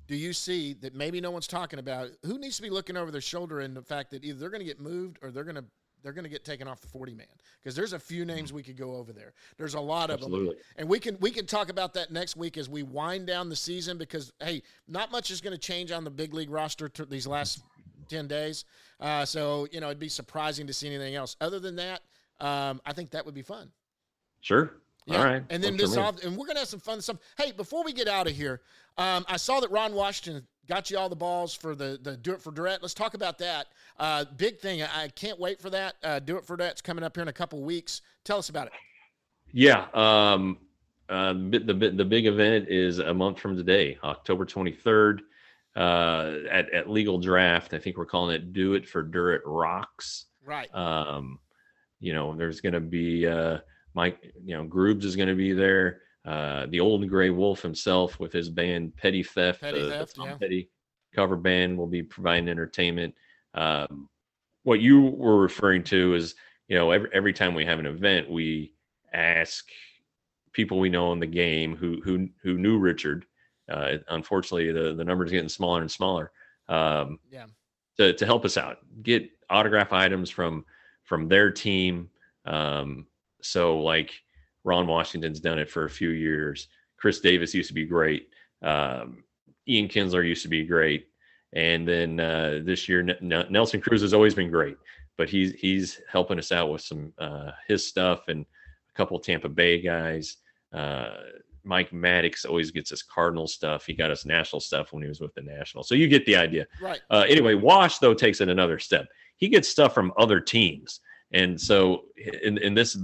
do 0.07 0.15
you 0.15 0.33
see 0.33 0.73
that 0.73 0.93
maybe 0.93 1.19
no 1.19 1.31
one's 1.31 1.47
talking 1.47 1.79
about? 1.79 2.09
Who 2.25 2.37
needs 2.37 2.57
to 2.57 2.61
be 2.61 2.69
looking 2.69 2.97
over 2.97 3.11
their 3.11 3.21
shoulder 3.21 3.61
in 3.61 3.73
the 3.73 3.81
fact 3.81 4.11
that 4.11 4.23
either 4.23 4.39
they're 4.39 4.49
going 4.49 4.59
to 4.59 4.65
get 4.65 4.79
moved 4.79 5.17
or 5.21 5.31
they're 5.31 5.43
going 5.43 5.55
to 5.55 5.65
they're 6.03 6.13
going 6.13 6.23
to 6.23 6.29
get 6.29 6.45
taken 6.45 6.67
off 6.67 6.81
the 6.81 6.87
40 6.87 7.15
man 7.15 7.25
because 7.63 7.75
there's 7.75 7.93
a 7.93 7.99
few 7.99 8.25
names 8.25 8.53
we 8.53 8.61
could 8.61 8.77
go 8.77 8.93
over 8.93 9.11
there. 9.11 9.33
There's 9.57 9.73
a 9.73 9.79
lot 9.79 10.11
of 10.11 10.21
them. 10.21 10.29
And 10.77 10.87
we 10.87 10.99
can 10.99 11.17
we 11.19 11.31
can 11.31 11.47
talk 11.47 11.69
about 11.69 11.95
that 11.95 12.11
next 12.11 12.35
week 12.35 12.57
as 12.57 12.69
we 12.69 12.83
wind 12.83 13.25
down 13.25 13.49
the 13.49 13.55
season 13.55 13.97
because 13.97 14.31
hey, 14.39 14.61
not 14.87 15.11
much 15.11 15.31
is 15.31 15.41
going 15.41 15.53
to 15.53 15.59
change 15.59 15.91
on 15.91 16.03
the 16.03 16.11
big 16.11 16.35
league 16.35 16.51
roster 16.51 16.91
these 17.09 17.25
last 17.25 17.63
10 18.09 18.27
days. 18.27 18.65
Uh, 18.99 19.25
so, 19.25 19.67
you 19.71 19.79
know, 19.79 19.87
it'd 19.87 19.99
be 19.99 20.09
surprising 20.09 20.67
to 20.67 20.73
see 20.73 20.87
anything 20.87 21.15
else. 21.15 21.35
Other 21.41 21.59
than 21.59 21.75
that, 21.77 22.01
um, 22.39 22.81
I 22.85 22.93
think 22.93 23.11
that 23.11 23.25
would 23.25 23.35
be 23.35 23.41
fun. 23.41 23.71
Sure. 24.41 24.73
Yeah. 25.05 25.17
All 25.19 25.25
right. 25.25 25.43
And 25.49 25.63
then 25.63 25.77
this 25.77 25.97
off, 25.97 26.23
and 26.23 26.35
we're 26.35 26.47
gonna 26.47 26.59
have 26.59 26.67
some 26.67 26.79
fun 26.79 27.01
stuff. 27.01 27.17
Hey, 27.37 27.51
before 27.51 27.83
we 27.83 27.93
get 27.93 28.07
out 28.07 28.27
of 28.27 28.35
here, 28.35 28.61
um, 28.97 29.23
I 29.27 29.37
saw 29.37 29.59
that 29.59 29.69
Ron 29.69 29.93
Washington 29.93 30.47
got 30.67 30.89
you 30.89 30.97
all 30.97 31.09
the 31.09 31.15
balls 31.15 31.53
for 31.53 31.75
the 31.75 31.99
the 32.01 32.17
Do 32.17 32.33
It 32.33 32.41
for 32.41 32.51
Durrett. 32.51 32.81
Let's 32.81 32.95
talk 32.95 33.13
about 33.13 33.37
that. 33.39 33.67
Uh, 33.99 34.25
big 34.37 34.59
thing. 34.59 34.81
I 34.81 35.09
can't 35.09 35.39
wait 35.39 35.61
for 35.61 35.69
that. 35.69 35.95
Uh, 36.03 36.19
Do 36.19 36.37
It 36.37 36.45
for 36.45 36.57
Durrett's 36.57 36.81
coming 36.81 37.03
up 37.03 37.15
here 37.15 37.21
in 37.21 37.27
a 37.27 37.33
couple 37.33 37.61
weeks. 37.61 38.01
Tell 38.23 38.37
us 38.37 38.49
about 38.49 38.67
it. 38.67 38.73
Yeah. 39.51 39.85
Um, 39.93 40.57
uh, 41.07 41.33
the, 41.33 41.59
the 41.59 41.91
the 41.91 42.05
big 42.05 42.25
event 42.25 42.67
is 42.67 42.97
a 42.97 43.13
month 43.13 43.39
from 43.39 43.55
today, 43.55 43.99
October 44.03 44.43
23rd, 44.43 45.19
uh, 45.75 46.33
at 46.49 46.73
at 46.73 46.89
Legal 46.89 47.19
Draft. 47.19 47.75
I 47.75 47.77
think 47.77 47.97
we're 47.97 48.07
calling 48.07 48.35
it 48.35 48.53
"Do 48.53 48.73
It 48.73 48.89
for 48.89 49.03
Durrett 49.03 49.43
Rocks." 49.45 50.25
Right. 50.43 50.73
Um, 50.73 51.39
you 51.99 52.13
know, 52.13 52.35
there's 52.35 52.59
going 52.59 52.73
to 52.73 52.79
be 52.79 53.27
uh, 53.27 53.59
Mike. 53.95 54.33
You 54.43 54.57
know, 54.57 54.65
Groobs 54.65 55.03
is 55.03 55.15
going 55.15 55.29
to 55.29 55.35
be 55.35 55.53
there. 55.53 56.01
Uh, 56.25 56.65
the 56.69 56.79
old 56.79 57.07
gray 57.07 57.29
wolf 57.29 57.61
himself 57.61 58.19
with 58.19 58.33
his 58.33 58.49
band 58.49 58.95
Petty 58.97 59.23
Theft, 59.23 59.61
Petty 59.61 59.81
the, 59.81 59.87
the 59.89 60.05
Tom 60.05 60.29
yeah. 60.29 60.35
Petty 60.35 60.69
cover 61.13 61.35
band 61.35 61.77
will 61.77 61.87
be 61.87 62.03
providing 62.03 62.49
entertainment. 62.49 63.13
Um, 63.53 64.09
what 64.63 64.81
you 64.81 65.01
were 65.01 65.39
referring 65.39 65.83
to 65.85 66.15
is, 66.15 66.35
you 66.67 66.77
know, 66.77 66.91
every 66.91 67.09
every 67.13 67.33
time 67.33 67.53
we 67.53 67.65
have 67.65 67.79
an 67.79 67.85
event, 67.85 68.29
we 68.29 68.73
ask 69.13 69.65
people 70.51 70.79
we 70.79 70.89
know 70.89 71.13
in 71.13 71.19
the 71.19 71.27
game 71.27 71.75
who 71.75 72.01
who 72.03 72.27
who 72.41 72.57
knew 72.57 72.79
Richard. 72.79 73.25
Uh, 73.69 73.97
unfortunately, 74.09 74.71
the 74.71 74.93
the 74.95 75.03
number 75.05 75.25
is 75.25 75.31
getting 75.31 75.49
smaller 75.49 75.81
and 75.81 75.91
smaller. 75.91 76.31
Um, 76.67 77.19
Yeah. 77.31 77.45
to 77.97 78.13
to 78.13 78.25
help 78.25 78.45
us 78.45 78.57
out, 78.57 78.79
get 79.03 79.29
autograph 79.49 79.93
items 79.93 80.31
from 80.31 80.65
from 81.03 81.27
their 81.27 81.51
team. 81.51 82.09
Um, 82.45 83.05
so 83.45 83.79
like 83.79 84.11
Ron 84.63 84.87
Washington's 84.87 85.39
done 85.39 85.59
it 85.59 85.69
for 85.69 85.85
a 85.85 85.89
few 85.89 86.09
years. 86.09 86.67
Chris 86.97 87.19
Davis 87.19 87.53
used 87.53 87.67
to 87.69 87.73
be 87.73 87.85
great. 87.85 88.29
Um, 88.61 89.23
Ian 89.67 89.87
Kinsler 89.87 90.27
used 90.27 90.43
to 90.43 90.47
be 90.47 90.65
great. 90.65 91.07
And 91.53 91.87
then 91.87 92.19
uh, 92.19 92.61
this 92.63 92.89
year, 92.89 92.99
N- 93.01 93.31
N- 93.31 93.47
Nelson 93.49 93.79
Cruz 93.79 94.01
has 94.01 94.13
always 94.13 94.35
been 94.35 94.51
great, 94.51 94.77
but 95.17 95.29
he's 95.29 95.53
he's 95.53 96.01
helping 96.11 96.39
us 96.39 96.51
out 96.51 96.71
with 96.71 96.81
some 96.81 97.13
uh, 97.17 97.51
his 97.67 97.87
stuff 97.87 98.27
and 98.27 98.45
a 98.89 98.93
couple 98.97 99.17
Tampa 99.19 99.49
Bay 99.49 99.81
guys. 99.81 100.37
Uh, 100.73 101.11
Mike 101.63 101.91
Maddux 101.91 102.45
always 102.45 102.71
gets 102.71 102.91
us 102.91 103.01
Cardinal 103.01 103.47
stuff. 103.47 103.85
He 103.85 103.93
got 103.93 104.11
us 104.11 104.25
national 104.25 104.59
stuff 104.59 104.93
when 104.93 105.01
he 105.01 105.09
was 105.09 105.19
with 105.19 105.33
the 105.33 105.41
National. 105.41 105.83
So 105.83 105.95
you 105.95 106.07
get 106.07 106.25
the 106.25 106.35
idea. 106.35 106.67
Right. 106.81 107.01
Uh, 107.09 107.25
anyway, 107.27 107.55
Wash 107.55 107.97
though 107.99 108.13
takes 108.13 108.41
it 108.41 108.49
another 108.49 108.77
step. 108.77 109.07
He 109.37 109.47
gets 109.47 109.67
stuff 109.67 109.93
from 109.93 110.13
other 110.17 110.39
teams, 110.39 110.99
and 111.31 111.59
so 111.59 112.05
in, 112.43 112.57
in 112.59 112.73
this 112.73 112.97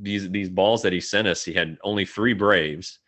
these 0.00 0.30
these 0.30 0.48
balls 0.48 0.82
that 0.82 0.92
he 0.92 1.00
sent 1.00 1.28
us, 1.28 1.44
he 1.44 1.52
had 1.52 1.76
only 1.82 2.04
three 2.04 2.32
Braves. 2.34 2.98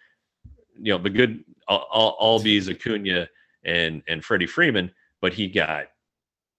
You 0.78 0.92
know, 0.94 0.98
the 0.98 1.10
good 1.10 1.44
all, 1.68 2.16
Albies, 2.20 2.68
Acuna, 2.68 3.28
and 3.64 4.02
and 4.08 4.24
Freddie 4.24 4.46
Freeman, 4.46 4.90
but 5.20 5.32
he 5.32 5.48
got 5.48 5.86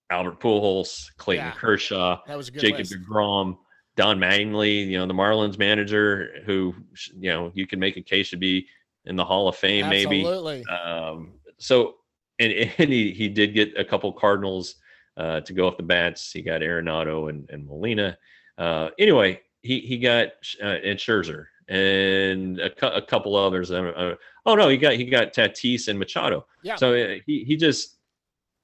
Albert 0.10 0.40
Pujols, 0.40 1.08
Clayton 1.18 1.46
Yeah. 1.48 1.52
Kershaw, 1.54 2.20
That 2.28 2.38
was 2.38 2.50
Jacob 2.50 2.80
list. 2.80 2.94
DeGrom, 2.94 3.58
Don 3.96 4.20
Mattingly, 4.20 4.86
you 4.88 4.98
know, 4.98 5.06
the 5.06 5.14
Marlins 5.14 5.58
manager, 5.58 6.42
who 6.46 6.74
you 7.18 7.32
know 7.32 7.52
you 7.54 7.68
can 7.68 7.80
make 7.80 7.98
a 7.98 8.02
case 8.02 8.30
to 8.32 8.38
be 8.38 8.68
in 9.06 9.16
the 9.16 9.26
Hall 9.26 9.48
of 9.48 9.56
Fame, 9.56 9.90
maybe. 9.90 10.24
Um, 10.26 11.34
so, 11.58 11.96
and, 12.40 12.52
and 12.78 12.92
he, 12.92 13.12
he 13.12 13.28
did 13.30 13.54
get 13.54 13.78
a 13.78 13.84
couple 13.84 14.12
Cardinals 14.14 14.76
uh, 15.18 15.42
to 15.42 15.54
go 15.54 15.68
off 15.68 15.78
the 15.78 15.84
bats. 15.84 16.32
He 16.32 16.42
got 16.42 16.62
Arenado 16.62 17.30
and, 17.30 17.50
and 17.50 17.66
Molina. 17.66 18.18
Uh, 18.58 18.90
anyway, 19.00 19.42
he, 19.62 19.80
he 19.80 19.98
got 19.98 20.30
uh, 20.62 20.66
and 20.84 20.98
Scherzer 21.00 21.46
and 21.68 22.60
a, 22.60 22.70
cou- 22.70 22.88
a 22.88 23.02
couple 23.02 23.36
others. 23.36 23.72
Uh, 23.72 23.84
uh, 23.96 24.16
oh 24.46 24.56
no, 24.56 24.68
he 24.70 24.78
got 24.78 24.94
he 24.94 25.06
got 25.06 25.34
Tatis 25.34 25.88
and 25.88 25.98
Machado. 26.00 26.46
Yeah. 26.64 26.76
So 26.76 26.94
uh, 26.94 27.16
he 27.26 27.44
he 27.44 27.56
just 27.58 27.98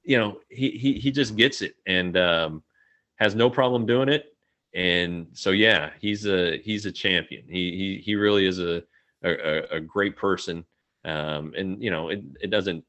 you 0.04 0.18
know 0.18 0.40
he 0.50 0.72
he 0.72 0.94
he 0.94 1.12
just 1.12 1.36
gets 1.36 1.62
it 1.62 1.76
and 1.86 2.18
um, 2.18 2.64
has 3.16 3.36
no 3.36 3.50
problem 3.50 3.86
doing 3.86 4.10
it. 4.10 4.26
And 4.74 5.28
so 5.34 5.52
yeah, 5.52 5.92
he's 6.00 6.26
a 6.26 6.58
he's 6.60 6.86
a 6.86 6.92
champion. 6.92 7.46
He 7.48 7.72
he 7.78 8.02
he 8.04 8.16
really 8.16 8.46
is 8.46 8.60
a 8.60 8.84
a, 9.24 9.76
a- 9.78 9.80
great 9.80 10.16
person. 10.16 10.66
Um, 11.06 11.54
and 11.58 11.82
you 11.82 11.90
know 11.92 12.10
it 12.10 12.22
it 12.42 12.50
doesn't 12.50 12.84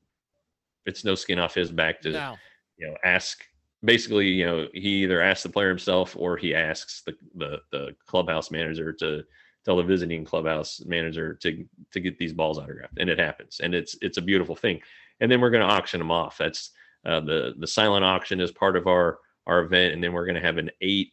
it's 0.87 1.05
no 1.05 1.15
skin 1.15 1.39
off 1.39 1.55
his 1.55 1.71
back 1.71 2.01
to 2.03 2.11
now, 2.11 2.39
you 2.79 2.87
know 2.89 2.97
ask 3.05 3.45
basically 3.85 4.29
you 4.29 4.45
know 4.45 4.67
he 4.75 5.03
either 5.05 5.21
asks 5.21 5.45
the 5.45 5.49
player 5.49 5.69
himself 5.69 6.17
or 6.19 6.37
he 6.37 6.55
asks 6.55 7.03
the 7.03 7.15
the, 7.37 7.59
the 7.71 7.95
clubhouse 8.07 8.51
manager 8.51 8.93
to 8.93 9.23
tell 9.69 9.77
the 9.77 9.83
visiting 9.83 10.25
clubhouse 10.25 10.81
manager 10.87 11.35
to 11.35 11.63
to 11.93 12.01
get 12.01 12.19
these 12.19 12.33
balls 12.33 12.59
autographed. 12.59 12.99
And 12.99 13.11
it 13.11 13.19
happens. 13.19 13.61
And 13.63 13.75
it's 13.75 13.97
it's 14.01 14.17
a 14.17 14.23
beautiful 14.23 14.57
thing. 14.57 14.81
And 15.21 15.31
then 15.31 15.43
we're 15.43 15.51
going 15.51 15.67
to 15.67 15.75
auction 15.75 15.99
them 15.99 16.11
off. 16.11 16.39
That's 16.39 16.71
uh, 17.05 17.21
the 17.21 17.55
the 17.59 17.67
silent 17.67 18.05
auction 18.05 18.41
is 18.41 18.51
part 18.51 18.77
of 18.77 18.87
our 18.87 19.19
our 19.47 19.61
event. 19.61 19.93
And 19.93 20.03
then 20.03 20.15
we're 20.15 20.25
going 20.25 20.37
to 20.37 20.47
have 20.47 20.57
an 20.57 20.71
eight 20.81 21.13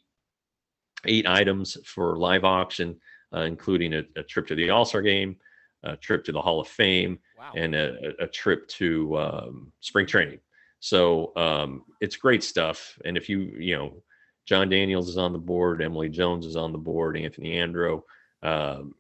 eight 1.06 1.28
items 1.28 1.78
for 1.86 2.18
live 2.18 2.46
auction 2.46 2.96
uh, 3.36 3.42
including 3.42 3.94
a, 3.94 4.04
a 4.16 4.24
trip 4.24 4.48
to 4.48 4.56
the 4.56 4.70
all-star 4.70 5.02
game 5.02 5.36
a 5.84 5.96
trip 5.98 6.24
to 6.24 6.32
the 6.32 6.42
hall 6.42 6.60
of 6.60 6.68
fame 6.68 7.20
wow. 7.38 7.52
and 7.56 7.76
a, 7.76 7.94
a 8.20 8.24
a 8.24 8.28
trip 8.28 8.68
to 8.68 9.16
um, 9.20 9.72
spring 9.82 10.08
training. 10.08 10.40
So 10.86 11.36
um, 11.36 11.82
it's 12.00 12.16
great 12.16 12.44
stuff. 12.44 12.96
And 13.06 13.18
if 13.18 13.28
you, 13.28 13.40
you 13.58 13.76
know, 13.76 14.04
Jon 14.46 14.70
Daniels 14.70 15.10
is 15.10 15.18
on 15.18 15.34
the 15.34 15.40
board, 15.40 15.82
Emily 15.82 16.10
Jones 16.10 16.46
is 16.46 16.56
on 16.56 16.72
the 16.72 16.78
board, 16.78 17.18
Anthony 17.18 17.54
Andro, 17.54 18.04
um, 18.44 18.94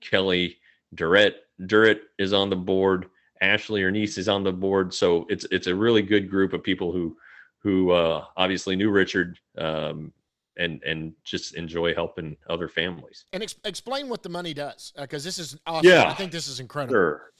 Kelly 0.00 0.58
Durrett, 0.92 1.44
Durrett 1.64 2.02
is 2.18 2.32
on 2.32 2.50
the 2.50 2.56
board, 2.56 3.06
Ashley 3.40 3.82
Ernice 3.82 4.18
is 4.18 4.28
on 4.28 4.42
the 4.42 4.50
board. 4.52 4.92
So 4.92 5.24
it's 5.28 5.46
it's 5.52 5.68
a 5.68 5.74
really 5.74 6.02
good 6.02 6.28
group 6.28 6.52
of 6.52 6.64
people 6.64 6.90
who 6.90 7.16
who 7.60 7.92
uh, 7.92 8.24
obviously 8.36 8.74
knew 8.74 8.90
Richard 8.90 9.38
um, 9.56 10.12
and 10.56 10.82
and 10.82 11.12
just 11.22 11.54
enjoy 11.54 11.94
helping 11.94 12.36
other 12.48 12.66
families. 12.66 13.26
and 13.32 13.44
ex- 13.44 13.54
explain 13.64 14.08
what 14.08 14.24
the 14.24 14.28
money 14.28 14.52
does 14.52 14.92
because 14.98 15.22
this 15.22 15.38
is 15.38 15.56
awesome. 15.64 15.88
Yeah. 15.88 16.10
I 16.10 16.14
think 16.14 16.32
this 16.32 16.48
is 16.48 16.58
incredible. 16.58 16.94
Sure. 16.94 17.30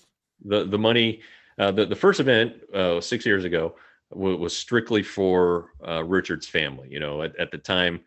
The 0.44 0.64
the 0.64 0.78
money, 0.78 1.22
uh, 1.60 1.70
the 1.70 1.84
the 1.86 1.96
first 2.04 2.18
event 2.20 2.54
uh, 2.74 3.00
six 3.00 3.24
years 3.26 3.44
ago 3.44 3.76
wa- 4.10 4.34
was 4.44 4.56
strictly 4.56 5.02
for 5.02 5.70
uh, 5.86 6.02
Richard's 6.04 6.48
family. 6.48 6.88
You 6.90 7.00
know, 7.00 7.22
at, 7.22 7.32
at 7.38 7.50
the 7.50 7.58
time, 7.58 8.00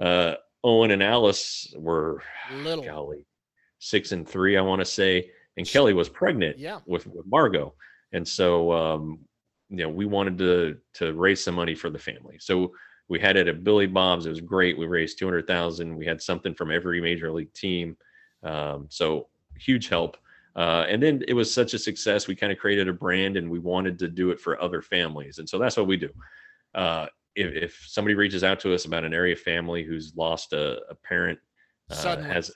uh, 0.00 0.34
Owen 0.62 0.90
and 0.90 1.02
Alice 1.02 1.72
were 1.76 2.22
Little. 2.52 2.84
golly 2.84 3.26
six 3.78 4.12
and 4.12 4.26
three, 4.26 4.56
I 4.56 4.62
want 4.62 4.80
to 4.80 4.84
say, 4.86 5.30
and 5.58 5.66
Kelly 5.66 5.92
was 5.92 6.08
pregnant 6.08 6.58
Yeah. 6.58 6.80
with 6.86 7.06
with 7.06 7.26
Margot, 7.26 7.74
and 8.12 8.26
so 8.26 8.72
um, 8.72 9.18
you 9.68 9.76
know 9.78 9.88
we 9.90 10.06
wanted 10.06 10.38
to 10.38 10.76
to 10.94 11.12
raise 11.12 11.44
some 11.44 11.54
money 11.54 11.74
for 11.74 11.90
the 11.90 11.98
family. 11.98 12.36
So 12.40 12.72
we 13.08 13.20
had 13.20 13.36
it 13.36 13.48
at 13.48 13.62
Billy 13.64 13.86
Bob's. 13.86 14.24
It 14.26 14.30
was 14.30 14.40
great. 14.40 14.78
We 14.78 14.86
raised 14.86 15.18
two 15.18 15.26
hundred 15.26 15.46
thousand. 15.46 15.94
We 15.94 16.06
had 16.06 16.22
something 16.22 16.54
from 16.54 16.70
every 16.70 17.00
major 17.02 17.30
league 17.30 17.52
team. 17.52 17.96
Um, 18.42 18.86
so 18.88 19.28
huge 19.58 19.88
help. 19.88 20.16
Uh, 20.56 20.84
and 20.88 21.02
then 21.02 21.22
it 21.26 21.34
was 21.34 21.52
such 21.52 21.74
a 21.74 21.78
success. 21.78 22.28
We 22.28 22.36
kind 22.36 22.52
of 22.52 22.58
created 22.58 22.88
a 22.88 22.92
brand, 22.92 23.36
and 23.36 23.50
we 23.50 23.58
wanted 23.58 23.98
to 24.00 24.08
do 24.08 24.30
it 24.30 24.40
for 24.40 24.60
other 24.60 24.82
families. 24.82 25.38
And 25.38 25.48
so 25.48 25.58
that's 25.58 25.76
what 25.76 25.86
we 25.86 25.96
do. 25.96 26.10
Uh, 26.74 27.06
if, 27.34 27.54
if 27.54 27.84
somebody 27.88 28.14
reaches 28.14 28.44
out 28.44 28.60
to 28.60 28.72
us 28.74 28.84
about 28.84 29.04
an 29.04 29.14
area 29.14 29.34
family 29.34 29.82
who's 29.82 30.14
lost 30.16 30.52
a, 30.52 30.80
a 30.88 30.94
parent, 30.94 31.38
uh, 31.90 31.94
Suddenly. 31.94 32.30
has 32.30 32.52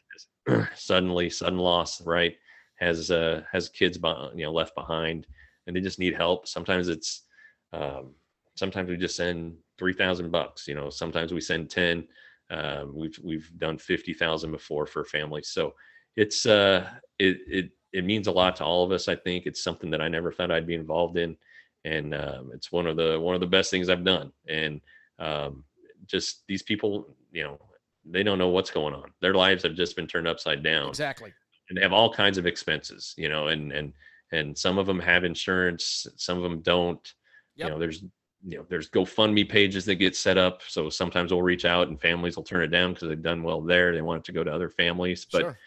suddenly 0.77 1.29
sudden 1.29 1.59
loss, 1.59 2.01
right? 2.03 2.37
has 2.79 3.11
uh, 3.11 3.43
has 3.51 3.69
kids 3.69 3.99
you 4.35 4.45
know 4.45 4.53
left 4.53 4.75
behind, 4.75 5.27
and 5.67 5.75
they 5.75 5.81
just 5.81 5.99
need 5.99 6.15
help. 6.15 6.47
Sometimes 6.49 6.89
it's 6.89 7.25
um, 7.73 8.15
sometimes 8.57 8.89
we 8.89 8.97
just 8.97 9.17
send 9.17 9.57
three 9.79 9.93
thousand 9.93 10.31
bucks. 10.31 10.67
You 10.67 10.75
know, 10.75 10.91
sometimes 10.91 11.33
we 11.33 11.41
send 11.41 11.71
ten. 11.71 12.07
Um, 12.51 12.95
we've 12.95 13.19
we've 13.23 13.51
done 13.59 13.79
fifty 13.79 14.15
thousand 14.15 14.53
before 14.53 14.87
for 14.87 15.05
families. 15.05 15.49
So 15.49 15.75
it's 16.17 16.47
uh 16.47 16.89
it 17.19 17.39
it 17.47 17.71
it 17.93 18.05
means 18.05 18.27
a 18.27 18.33
lot 18.33 18.57
to 18.57 18.65
all 18.65 18.85
of 18.85 18.93
us. 18.93 19.09
I 19.09 19.17
think 19.17 19.47
it's 19.47 19.63
something 19.63 19.91
that 19.91 20.03
I 20.03 20.09
never 20.09 20.33
thought 20.33 20.51
I'd 20.51 20.67
be 20.67 20.75
involved 20.75 21.17
in, 21.17 21.37
and 21.85 22.15
um, 22.15 22.51
it's 22.53 22.71
one 22.71 22.87
of 22.87 22.97
the 22.97 23.19
one 23.19 23.35
of 23.35 23.41
the 23.41 23.47
best 23.47 23.71
things 23.71 23.89
I've 23.89 24.05
done. 24.05 24.33
And 24.49 24.81
um, 25.19 25.65
just 26.07 26.43
these 26.47 26.63
people, 26.63 27.17
you 27.33 27.45
know, 27.45 27.59
they 28.05 28.23
don't 28.23 28.39
know 28.39 28.49
what's 28.49 28.71
going 28.71 28.95
on. 28.95 29.11
Their 29.21 29.35
lives 29.35 29.63
have 29.63 29.75
just 29.75 29.97
been 29.97 30.07
turned 30.07 30.29
upside 30.29 30.63
down. 30.63 30.89
Exactly. 30.89 31.33
And 31.69 31.77
they 31.77 31.83
have 31.83 31.93
all 31.93 32.13
kinds 32.13 32.39
of 32.39 32.47
expenses, 32.47 33.15
you 33.17 33.29
know, 33.29 33.49
and 33.49 33.73
and 33.73 33.93
and 34.33 34.57
some 34.57 34.79
of 34.79 34.87
them 34.87 35.01
have 35.01 35.25
insurance, 35.25 36.07
some 36.17 36.37
of 36.37 36.43
them 36.43 36.61
don't. 36.61 37.15
Yep. 37.57 37.67
You 37.67 37.73
know, 37.73 37.79
there's 37.79 38.05
you 38.47 38.57
know, 38.59 38.67
there's 38.69 38.89
GoFundMe 38.89 39.49
pages 39.49 39.85
that 39.87 39.97
get 39.97 40.15
set 40.15 40.39
up. 40.39 40.63
So 40.69 40.89
sometimes 40.91 41.33
we'll 41.33 41.43
reach 41.43 41.65
out 41.65 41.89
and 41.89 42.01
families 42.01 42.37
will 42.37 42.45
turn 42.45 42.63
it 42.63 42.69
down 42.69 42.93
because 42.93 43.09
they've 43.09 43.21
done 43.21 43.43
well 43.43 43.61
there. 43.61 43.93
They 43.93 44.01
want 44.01 44.21
it 44.21 44.25
to 44.27 44.33
go 44.33 44.45
to 44.45 44.55
other 44.55 44.71
families. 44.71 45.27
But 45.31 45.41
sure 45.41 45.59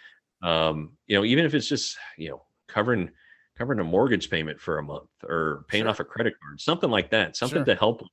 um, 0.42 0.92
you 1.08 1.18
know, 1.18 1.24
even 1.24 1.46
if 1.46 1.54
it's 1.54 1.68
just, 1.68 1.98
you 2.18 2.30
know, 2.30 2.42
covering 2.68 3.10
covering 3.58 3.80
a 3.80 3.84
mortgage 3.84 4.30
payment 4.30 4.60
for 4.60 4.80
a 4.80 4.84
month 4.84 5.10
or 5.24 5.66
paying 5.68 5.84
sure. 5.84 5.90
off 5.90 6.00
a 6.00 6.04
credit 6.04 6.34
card, 6.42 6.60
something 6.60 6.90
like 6.90 7.12
that, 7.12 7.36
something 7.36 7.60
sure. 7.60 7.66
to 7.66 7.76
help 7.76 8.00
them 8.00 8.10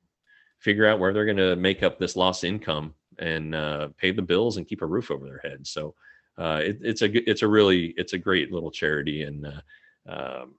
figure 0.58 0.86
out 0.86 0.98
where 0.98 1.12
they're 1.12 1.24
going 1.24 1.36
to 1.36 1.56
make 1.56 1.82
up 1.82 1.98
this 1.98 2.16
lost 2.16 2.44
income 2.44 2.94
and 3.18 3.54
uh, 3.54 3.88
pay 3.96 4.10
the 4.10 4.22
bills 4.22 4.56
and 4.56 4.66
keep 4.66 4.82
a 4.82 4.86
roof 4.86 5.10
over 5.10 5.24
their 5.24 5.40
head. 5.42 5.66
So 5.66 5.94
uh, 6.36 6.60
it, 6.62 6.78
it's 6.82 7.02
a 7.02 7.30
it's 7.30 7.42
a 7.42 7.48
really 7.48 7.94
it's 7.96 8.12
a 8.12 8.18
great 8.18 8.52
little 8.52 8.70
charity, 8.70 9.22
and 9.22 9.46
uh, 9.46 9.60
um, 10.08 10.54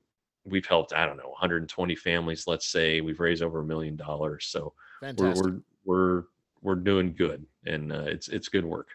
we've 0.46 0.66
helped 0.66 0.94
I 0.94 1.06
don't 1.06 1.18
know 1.18 1.30
120 1.30 1.96
families. 1.96 2.48
Let's 2.48 2.68
say 2.68 3.02
we've 3.02 3.20
raised 3.20 3.44
over 3.44 3.60
a 3.60 3.66
million 3.66 3.96
dollars. 3.96 4.48
So 4.48 4.74
we're, 5.18 5.34
we're 5.34 5.62
we're 5.86 6.24
we're 6.62 6.76
doing 6.76 7.14
good, 7.14 7.46
and 7.66 7.94
uh, 7.94 8.06
it's 8.08 8.28
it's 8.28 8.50
good 8.50 8.66
work. 8.66 8.90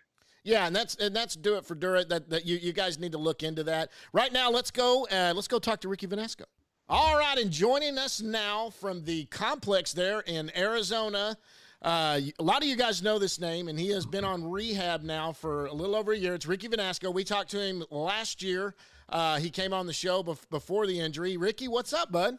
Yeah, 0.45 0.67
and 0.67 0.77
that's 0.77 0.95
and 0.97 1.17
that's 1.17 1.35
do 1.35 1.57
it 1.57 1.65
for 1.65 1.75
Durrett. 1.75 2.11
That, 2.11 2.29
that 2.29 2.45
you, 2.45 2.57
you 2.57 2.73
guys 2.75 2.99
need 2.99 3.13
to 3.13 3.19
look 3.19 3.43
into 3.43 3.65
that. 3.65 3.91
Right 4.13 4.33
now, 4.33 4.51
let's 4.51 4.71
go. 4.71 5.07
Uh, 5.11 5.33
let's 5.35 5.49
go 5.49 5.59
talk 5.59 5.81
to 5.81 5.89
Ricky 5.89 6.07
Vanasco. 6.07 6.45
All 6.87 7.19
right, 7.19 7.39
and 7.39 7.51
joining 7.51 7.97
us 7.97 8.21
now 8.21 8.69
from 8.69 9.05
the 9.05 9.25
complex 9.27 9.95
there 9.95 10.21
in 10.21 10.55
Arizona. 10.55 11.39
Uh, 11.81 12.21
a 12.39 12.43
lot 12.43 12.63
of 12.63 12.69
you 12.69 12.77
guys 12.77 13.03
know 13.03 13.19
this 13.19 13.41
name, 13.41 13.69
and 13.69 13.79
he 13.79 13.89
has 13.89 14.05
been 14.05 14.25
on 14.25 14.51
rehab 14.51 15.03
now 15.03 15.33
for 15.33 15.67
a 15.67 15.73
little 15.73 15.97
over 15.97 16.13
a 16.13 16.17
year. 16.17 16.35
It's 16.35 16.47
Ricky 16.47 16.69
Vanasco. 16.69 17.13
We 17.13 17.25
talked 17.25 17.51
to 17.53 17.61
him 17.61 17.83
last 17.91 18.43
year. 18.43 18.75
Uh, 19.09 19.39
he 19.39 19.49
came 19.49 19.73
on 19.73 19.87
the 19.87 19.93
show 19.95 20.23
bef- 20.23 20.49
before 20.51 20.87
the 20.87 20.99
injury. 21.01 21.39
Ricky, 21.39 21.69
what's 21.69 21.95
up, 21.95 22.13
bud? 22.13 22.37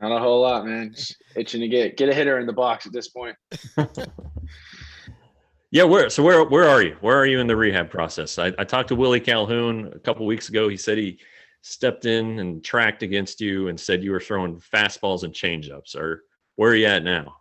Not 0.00 0.16
a 0.16 0.18
whole 0.18 0.40
lot, 0.40 0.66
man. 0.66 0.92
Just 0.94 1.16
itching 1.36 1.60
to 1.60 1.68
get 1.68 1.96
get 1.96 2.08
a 2.08 2.14
hitter 2.14 2.38
in 2.38 2.46
the 2.46 2.52
box 2.52 2.86
at 2.86 2.92
this 2.92 3.08
point. 3.08 3.36
Yeah, 5.74 5.82
where 5.82 6.08
so 6.08 6.22
where 6.22 6.44
where 6.44 6.68
are 6.68 6.82
you? 6.82 6.96
Where 7.00 7.18
are 7.18 7.26
you 7.26 7.40
in 7.40 7.48
the 7.48 7.56
rehab 7.56 7.90
process? 7.90 8.38
I, 8.38 8.52
I 8.60 8.62
talked 8.62 8.90
to 8.90 8.94
Willie 8.94 9.18
Calhoun 9.18 9.90
a 9.92 9.98
couple 9.98 10.24
weeks 10.24 10.48
ago. 10.48 10.68
He 10.68 10.76
said 10.76 10.98
he 10.98 11.18
stepped 11.62 12.04
in 12.04 12.38
and 12.38 12.62
tracked 12.62 13.02
against 13.02 13.40
you 13.40 13.66
and 13.66 13.78
said 13.78 14.00
you 14.00 14.12
were 14.12 14.20
throwing 14.20 14.60
fastballs 14.60 15.24
and 15.24 15.34
changeups. 15.34 15.96
Or 15.96 16.22
where 16.54 16.70
are 16.70 16.76
you 16.76 16.86
at 16.86 17.02
now? 17.02 17.34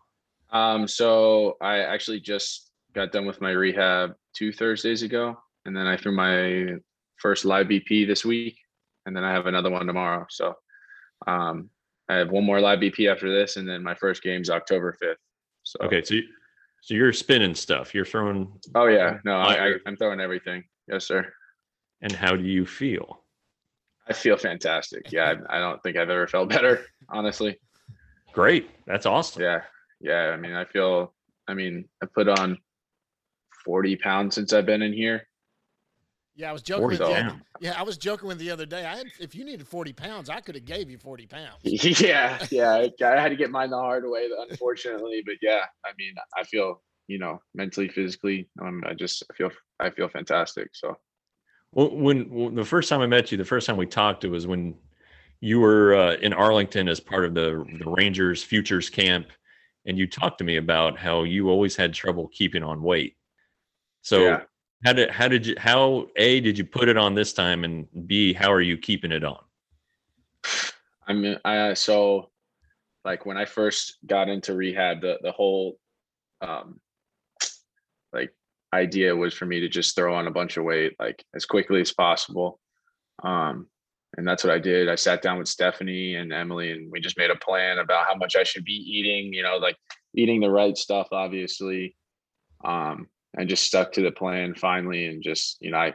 Um, 0.51 0.87
so 0.87 1.57
I 1.61 1.81
actually 1.81 2.21
just 2.21 2.71
got 2.95 3.11
done 3.11 3.27
with 3.27 3.39
my 3.39 3.51
rehab 3.51 4.15
two 4.33 4.51
Thursdays 4.51 5.03
ago, 5.03 5.37
and 5.65 5.77
then 5.77 5.85
I 5.85 5.95
threw 5.95 6.11
my 6.11 6.79
first 7.17 7.45
live 7.45 7.67
BP 7.67 8.07
this 8.07 8.25
week, 8.25 8.57
and 9.05 9.15
then 9.15 9.23
I 9.23 9.31
have 9.31 9.45
another 9.45 9.69
one 9.69 9.85
tomorrow. 9.85 10.25
So 10.31 10.55
um, 11.27 11.69
I 12.09 12.15
have 12.15 12.31
one 12.31 12.45
more 12.45 12.59
live 12.59 12.79
BP 12.79 13.11
after 13.11 13.31
this, 13.31 13.57
and 13.57 13.69
then 13.69 13.83
my 13.83 13.93
first 13.93 14.23
game's 14.23 14.49
October 14.49 14.97
fifth. 14.99 15.19
So 15.61 15.77
okay, 15.85 16.01
so 16.01 16.15
you, 16.15 16.23
so 16.83 16.95
you're 16.95 17.13
spinning 17.13 17.55
stuff. 17.55 17.95
You're 17.95 18.03
throwing. 18.03 18.51
Oh 18.75 18.87
yeah, 18.87 19.19
no, 19.23 19.37
I, 19.37 19.67
I, 19.67 19.73
I'm 19.85 19.95
throwing 19.95 20.19
everything. 20.19 20.65
Yes, 20.85 21.05
sir. 21.05 21.31
And 22.01 22.11
how 22.11 22.35
do 22.35 22.43
you 22.43 22.65
feel? 22.65 23.21
I 24.09 24.11
feel 24.11 24.35
fantastic. 24.35 25.09
Yeah, 25.09 25.35
I, 25.49 25.57
I 25.57 25.59
don't 25.61 25.81
think 25.81 25.95
I've 25.95 26.09
ever 26.09 26.27
felt 26.27 26.49
better, 26.49 26.85
honestly. 27.07 27.57
Great. 28.33 28.69
That's 28.85 29.05
awesome. 29.05 29.43
Yeah. 29.43 29.61
Yeah. 30.01 30.31
I 30.33 30.35
mean, 30.35 30.55
I 30.55 30.65
feel, 30.65 31.13
I 31.47 31.53
mean, 31.53 31.85
I 32.01 32.07
put 32.13 32.27
on 32.27 32.57
40 33.63 33.95
pounds 33.95 34.35
since 34.35 34.51
I've 34.51 34.65
been 34.65 34.81
in 34.81 34.91
here. 34.91 35.25
Yeah, 36.35 36.49
I 36.49 36.53
was 36.53 36.63
joking 36.63 36.87
with 36.87 36.99
you. 36.99 37.31
Yeah, 37.59 37.75
I 37.77 37.83
was 37.83 37.97
joking 37.97 38.27
with 38.27 38.39
the 38.39 38.49
other 38.49 38.65
day. 38.65 38.85
I 38.85 38.97
had 38.97 39.07
if 39.19 39.35
you 39.35 39.45
needed 39.45 39.67
40 39.67 39.93
pounds, 39.93 40.29
I 40.29 40.39
could 40.39 40.55
have 40.55 40.65
gave 40.65 40.89
you 40.89 40.97
40 40.97 41.27
pounds. 41.27 41.57
yeah, 42.01 42.43
yeah. 42.49 42.89
I 43.03 43.21
had 43.21 43.29
to 43.29 43.35
get 43.35 43.51
mine 43.51 43.69
the 43.69 43.77
hard 43.77 44.03
way, 44.07 44.27
unfortunately. 44.49 45.21
But 45.25 45.35
yeah, 45.41 45.61
I 45.85 45.89
mean, 45.97 46.15
I 46.35 46.43
feel, 46.43 46.81
you 47.07 47.19
know, 47.19 47.39
mentally, 47.53 47.87
physically, 47.87 48.49
um, 48.61 48.83
I 48.87 48.95
just 48.95 49.23
feel 49.35 49.51
I 49.79 49.91
feel 49.91 50.09
fantastic. 50.09 50.69
So 50.73 50.95
well, 51.71 51.95
when, 51.95 52.29
when, 52.29 52.55
the 52.55 52.65
first 52.65 52.89
time 52.89 53.01
I 53.01 53.07
met 53.07 53.31
you, 53.31 53.37
the 53.37 53.45
first 53.45 53.67
time 53.67 53.77
we 53.77 53.85
talked, 53.85 54.23
it 54.23 54.29
was 54.29 54.47
when 54.47 54.75
you 55.39 55.59
were 55.59 55.95
uh, 55.95 56.13
in 56.15 56.33
Arlington 56.33 56.87
as 56.87 56.99
part 56.99 57.25
of 57.25 57.35
the 57.35 57.63
the 57.77 57.89
Rangers 57.89 58.43
Futures 58.43 58.89
Camp, 58.89 59.27
and 59.85 59.99
you 59.99 60.07
talked 60.07 60.39
to 60.39 60.43
me 60.43 60.57
about 60.57 60.97
how 60.97 61.23
you 61.23 61.49
always 61.49 61.75
had 61.75 61.93
trouble 61.93 62.27
keeping 62.33 62.63
on 62.63 62.81
weight. 62.81 63.17
So 64.01 64.23
yeah 64.23 64.41
how 64.83 64.93
did 64.93 65.09
how 65.09 65.27
did 65.27 65.45
you 65.45 65.55
how 65.57 66.07
a 66.15 66.39
did 66.41 66.57
you 66.57 66.65
put 66.65 66.89
it 66.89 66.97
on 66.97 67.15
this 67.15 67.33
time? 67.33 67.63
And 67.63 67.87
b 68.05 68.33
how 68.33 68.51
are 68.51 68.61
you 68.61 68.77
keeping 68.77 69.11
it 69.11 69.23
on? 69.23 69.39
I 71.07 71.13
mean 71.13 71.37
i 71.43 71.73
so 71.73 72.29
like 73.03 73.25
when 73.25 73.35
i 73.35 73.43
first 73.43 73.97
got 74.05 74.29
into 74.29 74.55
rehab 74.55 75.01
the 75.01 75.19
the 75.21 75.33
whole 75.33 75.77
um 76.41 76.79
like 78.13 78.33
idea 78.73 79.13
was 79.13 79.33
for 79.33 79.45
me 79.45 79.59
to 79.59 79.67
just 79.67 79.95
throw 79.95 80.15
on 80.15 80.27
a 80.27 80.31
bunch 80.31 80.55
of 80.55 80.63
weight 80.63 80.93
like 80.99 81.23
as 81.35 81.45
quickly 81.45 81.81
as 81.81 81.91
possible. 81.91 82.59
Um 83.21 83.67
and 84.15 84.27
that's 84.27 84.43
what 84.43 84.53
i 84.53 84.59
did. 84.59 84.89
I 84.89 84.95
sat 84.95 85.21
down 85.21 85.37
with 85.37 85.47
stephanie 85.47 86.15
and 86.15 86.31
emily 86.31 86.71
and 86.71 86.91
we 86.91 86.99
just 86.99 87.17
made 87.17 87.31
a 87.31 87.35
plan 87.35 87.79
about 87.79 88.07
how 88.07 88.15
much 88.15 88.35
i 88.35 88.43
should 88.43 88.65
be 88.65 88.73
eating 88.73 89.33
you 89.33 89.43
know 89.43 89.57
like 89.57 89.77
eating 90.15 90.41
the 90.41 90.49
right 90.49 90.77
stuff 90.77 91.07
obviously. 91.11 91.95
Um 92.63 93.07
I 93.37 93.45
just 93.45 93.63
stuck 93.63 93.91
to 93.93 94.01
the 94.01 94.11
plan 94.11 94.53
finally 94.53 95.07
and 95.07 95.23
just, 95.23 95.57
you 95.59 95.71
know, 95.71 95.77
I 95.77 95.93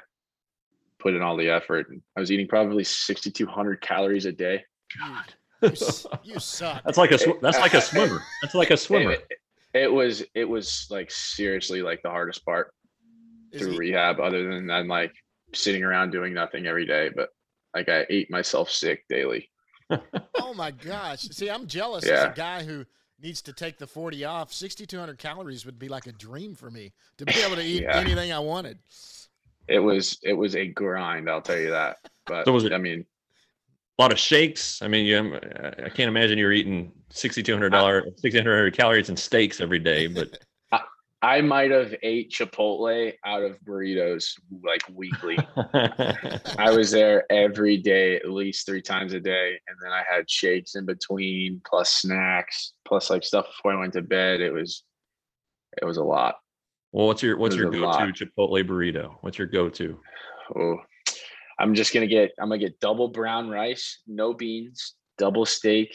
put 0.99 1.15
in 1.15 1.23
all 1.23 1.37
the 1.37 1.49
effort. 1.49 1.89
And 1.89 2.03
I 2.17 2.21
was 2.21 2.33
eating 2.33 2.49
probably 2.49 2.85
6,200 2.85 3.81
calories 3.81 4.27
a 4.27 4.33
day. 4.33 4.65
God, 4.99 5.35
you, 5.63 5.71
you 6.25 6.39
suck. 6.41 6.83
That's 6.85 6.99
like 6.99 7.13
a, 7.13 7.19
that's 7.41 7.59
like 7.59 7.75
a 7.75 7.79
uh, 7.79 7.83
swimmer. 7.83 8.23
That's 8.43 8.55
like 8.55 8.71
a 8.71 8.77
swimmer. 8.77 9.13
It, 9.13 9.29
it 9.75 9.93
was, 9.93 10.25
it 10.35 10.49
was 10.49 10.87
like 10.91 11.11
seriously 11.11 11.83
like 11.83 12.01
the 12.03 12.11
hardest 12.11 12.45
part 12.45 12.73
Is 13.53 13.63
through 13.63 13.73
he- 13.73 13.79
rehab 13.79 14.19
other 14.19 14.51
than 14.51 14.67
than 14.67 14.89
like 14.89 15.13
sitting 15.55 15.85
around 15.85 16.11
doing 16.11 16.35
nothing 16.35 16.67
every 16.67 16.87
day. 16.87 17.11
But 17.15 17.29
like 17.75 17.89
I 17.89 18.07
ate 18.11 18.31
myself 18.31 18.71
sick 18.71 19.05
daily. 19.09 19.49
oh 19.91 20.55
my 20.55 20.71
gosh. 20.71 21.21
See, 21.31 21.51
I'm 21.51 21.67
jealous 21.67 22.05
yeah. 22.05 22.13
as 22.13 22.25
a 22.25 22.33
guy 22.35 22.65
who 22.65 22.85
needs 23.21 23.43
to 23.43 23.53
take 23.53 23.79
the 23.79 23.87
40 23.87 24.25
off, 24.25 24.53
6,200 24.53 25.19
calories 25.19 25.67
would 25.67 25.79
be 25.79 25.89
like 25.89 26.07
a 26.07 26.13
dream 26.13 26.55
for 26.55 26.71
me 26.71 26.93
to 27.17 27.25
be 27.25 27.35
able 27.45 27.57
to 27.57 27.63
eat 27.65 27.83
yeah. 27.83 27.97
anything 27.97 28.33
I 28.33 28.39
wanted. 28.39 28.79
It 29.67 29.81
was 29.81 30.19
it 30.23 30.33
was 30.33 30.57
a 30.57 30.67
grind, 30.67 31.29
I'll 31.29 31.43
tell 31.43 31.59
you 31.59 31.71
that. 31.71 31.99
But 32.27 32.47
so 32.47 32.53
was 32.53 32.65
it, 32.65 32.73
I 32.73 32.79
mean, 32.79 33.05
a 33.99 34.03
lot 34.03 34.13
of 34.13 34.19
shakes. 34.19 34.81
I 34.81 34.89
mean, 34.89 35.05
you, 35.05 35.35
I 35.37 35.91
can't 35.91 36.09
imagine 36.09 36.39
you're 36.39 36.53
eating 36.53 36.93
$6,200, 37.13 38.05
6,200 38.19 38.75
calories 38.75 39.09
and 39.09 39.19
steaks 39.19 39.61
every 39.61 39.79
day, 39.79 40.07
but 40.07 40.39
I 41.21 41.41
might 41.41 41.73
have 41.73 41.95
ate 42.03 42.31
Chipotle 42.31 43.13
out 43.25 43.43
of 43.43 43.59
burritos 43.65 44.39
like 44.63 44.83
weekly. 44.95 45.37
I 46.57 46.71
was 46.71 46.93
there 46.93 47.25
every 47.31 47.77
day, 47.77 48.17
at 48.17 48.31
least 48.31 48.67
three 48.67 48.83
times 48.83 49.15
a 49.15 49.21
day. 49.21 49.59
And 49.67 49.77
then 49.83 49.91
I 49.91 50.05
had 50.09 50.31
shakes 50.31 50.77
in 50.77 50.87
between, 50.87 51.61
plus 51.67 51.93
snacks, 51.93 52.73
plus 52.87 53.11
like 53.11 53.25
stuff 53.25 53.47
before 53.47 53.73
I 53.73 53.81
went 53.81 53.95
to 53.95 54.03
bed. 54.03 54.41
It 54.41 54.53
was 54.53 54.85
it 55.83 55.85
was 55.85 55.97
a 55.97 56.05
lot. 56.05 56.37
Well, 56.93 57.09
what's 57.09 57.23
your 57.23 57.37
what's 57.37 57.57
your 57.57 57.71
go-to 57.71 58.13
Chipotle 58.13 58.65
burrito? 58.65 59.17
What's 59.21 59.39
your 59.39 59.49
go-to? 59.49 60.01
Oh, 60.57 60.77
I'm 61.59 61.75
just 61.75 61.93
gonna 61.93 62.07
get 62.07 62.31
I'm 62.41 62.49
gonna 62.49 62.59
get 62.59 62.79
double 62.79 63.09
brown 63.09 63.51
rice, 63.51 64.03
no 64.07 64.33
beans, 64.35 64.95
double 65.19 65.47
steak, 65.47 65.93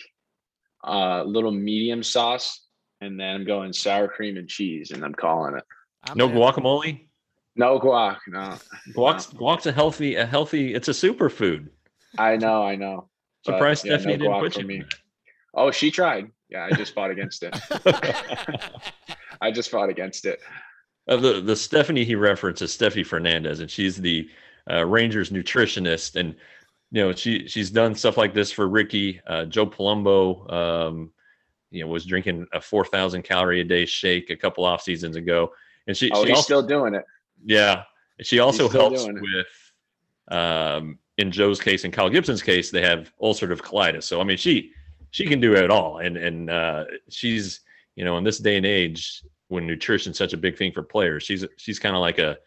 uh 0.86 1.24
little 1.24 1.52
medium 1.52 2.04
sauce, 2.04 2.68
and 3.04 3.20
then 3.20 3.36
I'm 3.36 3.46
going 3.46 3.74
sour 3.74 4.08
cream 4.08 4.38
and 4.38 4.48
cheese, 4.48 4.92
and 4.92 5.04
I'm 5.04 5.14
calling 5.14 5.58
it. 5.58 5.64
I'm 6.06 6.18
no 6.18 6.30
guacamole. 6.30 7.08
No 7.56 7.80
guac. 7.80 8.18
No. 8.28 8.58
Guac's 8.94 9.32
no. 9.34 9.40
guac's 9.40 9.66
a 9.66 9.72
healthy, 9.72 10.16
a 10.16 10.26
healthy. 10.26 10.74
It's 10.74 10.88
a 10.88 10.92
superfood. 10.92 11.70
I 12.18 12.38
know. 12.38 12.64
I 12.64 12.76
know. 12.76 13.10
Surprised 13.46 13.86
yeah, 13.86 13.98
Stephanie 13.98 14.18
no 14.18 14.26
didn't 14.26 14.40
put 14.40 14.58
you. 14.58 14.66
Me. 14.66 14.84
Oh, 15.54 15.72
she 15.72 15.92
tried. 15.92 16.32
Yeah, 16.50 16.68
I 16.72 16.76
just 16.76 16.94
fought 16.94 17.12
against 17.12 17.44
it. 17.44 17.58
I 19.42 19.52
just 19.52 19.70
fought 19.70 19.90
against 19.90 20.26
it. 20.26 20.40
Uh, 21.08 21.18
the 21.18 21.42
the 21.42 21.56
Stephanie 21.56 22.06
he 22.06 22.16
references 22.16 22.72
Stephanie 22.72 23.04
Fernandez, 23.04 23.60
and 23.60 23.70
she's 23.70 23.98
the 23.98 24.30
uh, 24.72 24.86
Rangers 24.86 25.32
nutritionist, 25.32 26.16
and 26.16 26.36
you 26.92 27.04
know 27.04 27.14
she 27.14 27.48
she's 27.48 27.70
done 27.70 27.94
stuff 27.96 28.18
like 28.18 28.34
this 28.34 28.52
for 28.52 28.68
Ricky. 28.68 29.20
Uh, 29.28 29.46
Joe 29.46 29.68
Palumbo, 29.68 30.52
um, 30.52 31.12
you 31.74 31.84
know, 31.84 31.88
was 31.88 32.06
drinking 32.06 32.46
a 32.54 32.62
four 32.62 32.86
thousand 32.86 33.24
calorie 33.24 33.62
a 33.62 33.64
day 33.64 33.86
shake 33.86 34.30
a 34.30 34.36
couple 34.36 34.64
off 34.64 34.82
seasons 34.82 35.16
ago, 35.16 35.52
and 35.88 35.98
she, 35.98 36.12
Oh, 36.12 36.24
she 36.24 36.30
he's 36.30 36.38
also, 36.38 36.44
still 36.44 36.62
doing 36.62 36.94
it. 36.94 37.04
yeah, 37.44 37.84
she 38.22 38.40
also 38.40 38.70
helps 38.70 39.06
with, 39.08 39.48
um, 40.30 41.00
in 41.18 41.32
Joe's 41.32 41.60
case 41.60 41.84
and 41.84 41.92
Kyle 41.92 42.10
Gibson's 42.10 42.42
case, 42.44 42.72
they 42.72 42.82
have 42.82 43.12
ulcerative 43.22 43.60
colitis. 43.60 44.04
So 44.04 44.22
I 44.22 44.24
mean, 44.24 44.38
she 44.38 44.72
she 45.12 45.26
can 45.26 45.40
do 45.40 45.56
it 45.56 45.72
all, 45.72 45.98
and 45.98 46.16
and 46.16 46.50
uh, 46.50 46.86
she's 47.10 47.62
you 47.96 48.06
know 48.06 48.18
in 48.18 48.24
this 48.24 48.38
day 48.40 48.56
and 48.58 48.66
age 48.66 49.24
when 49.48 49.68
nutrition's 49.68 50.18
such 50.18 50.34
a 50.34 50.38
big 50.38 50.58
thing 50.58 50.72
for 50.72 50.84
players, 50.84 51.24
she's 51.24 51.46
she's 51.58 51.80
kind 51.80 51.96
of 51.96 52.02
like 52.02 52.20
a 52.20 52.38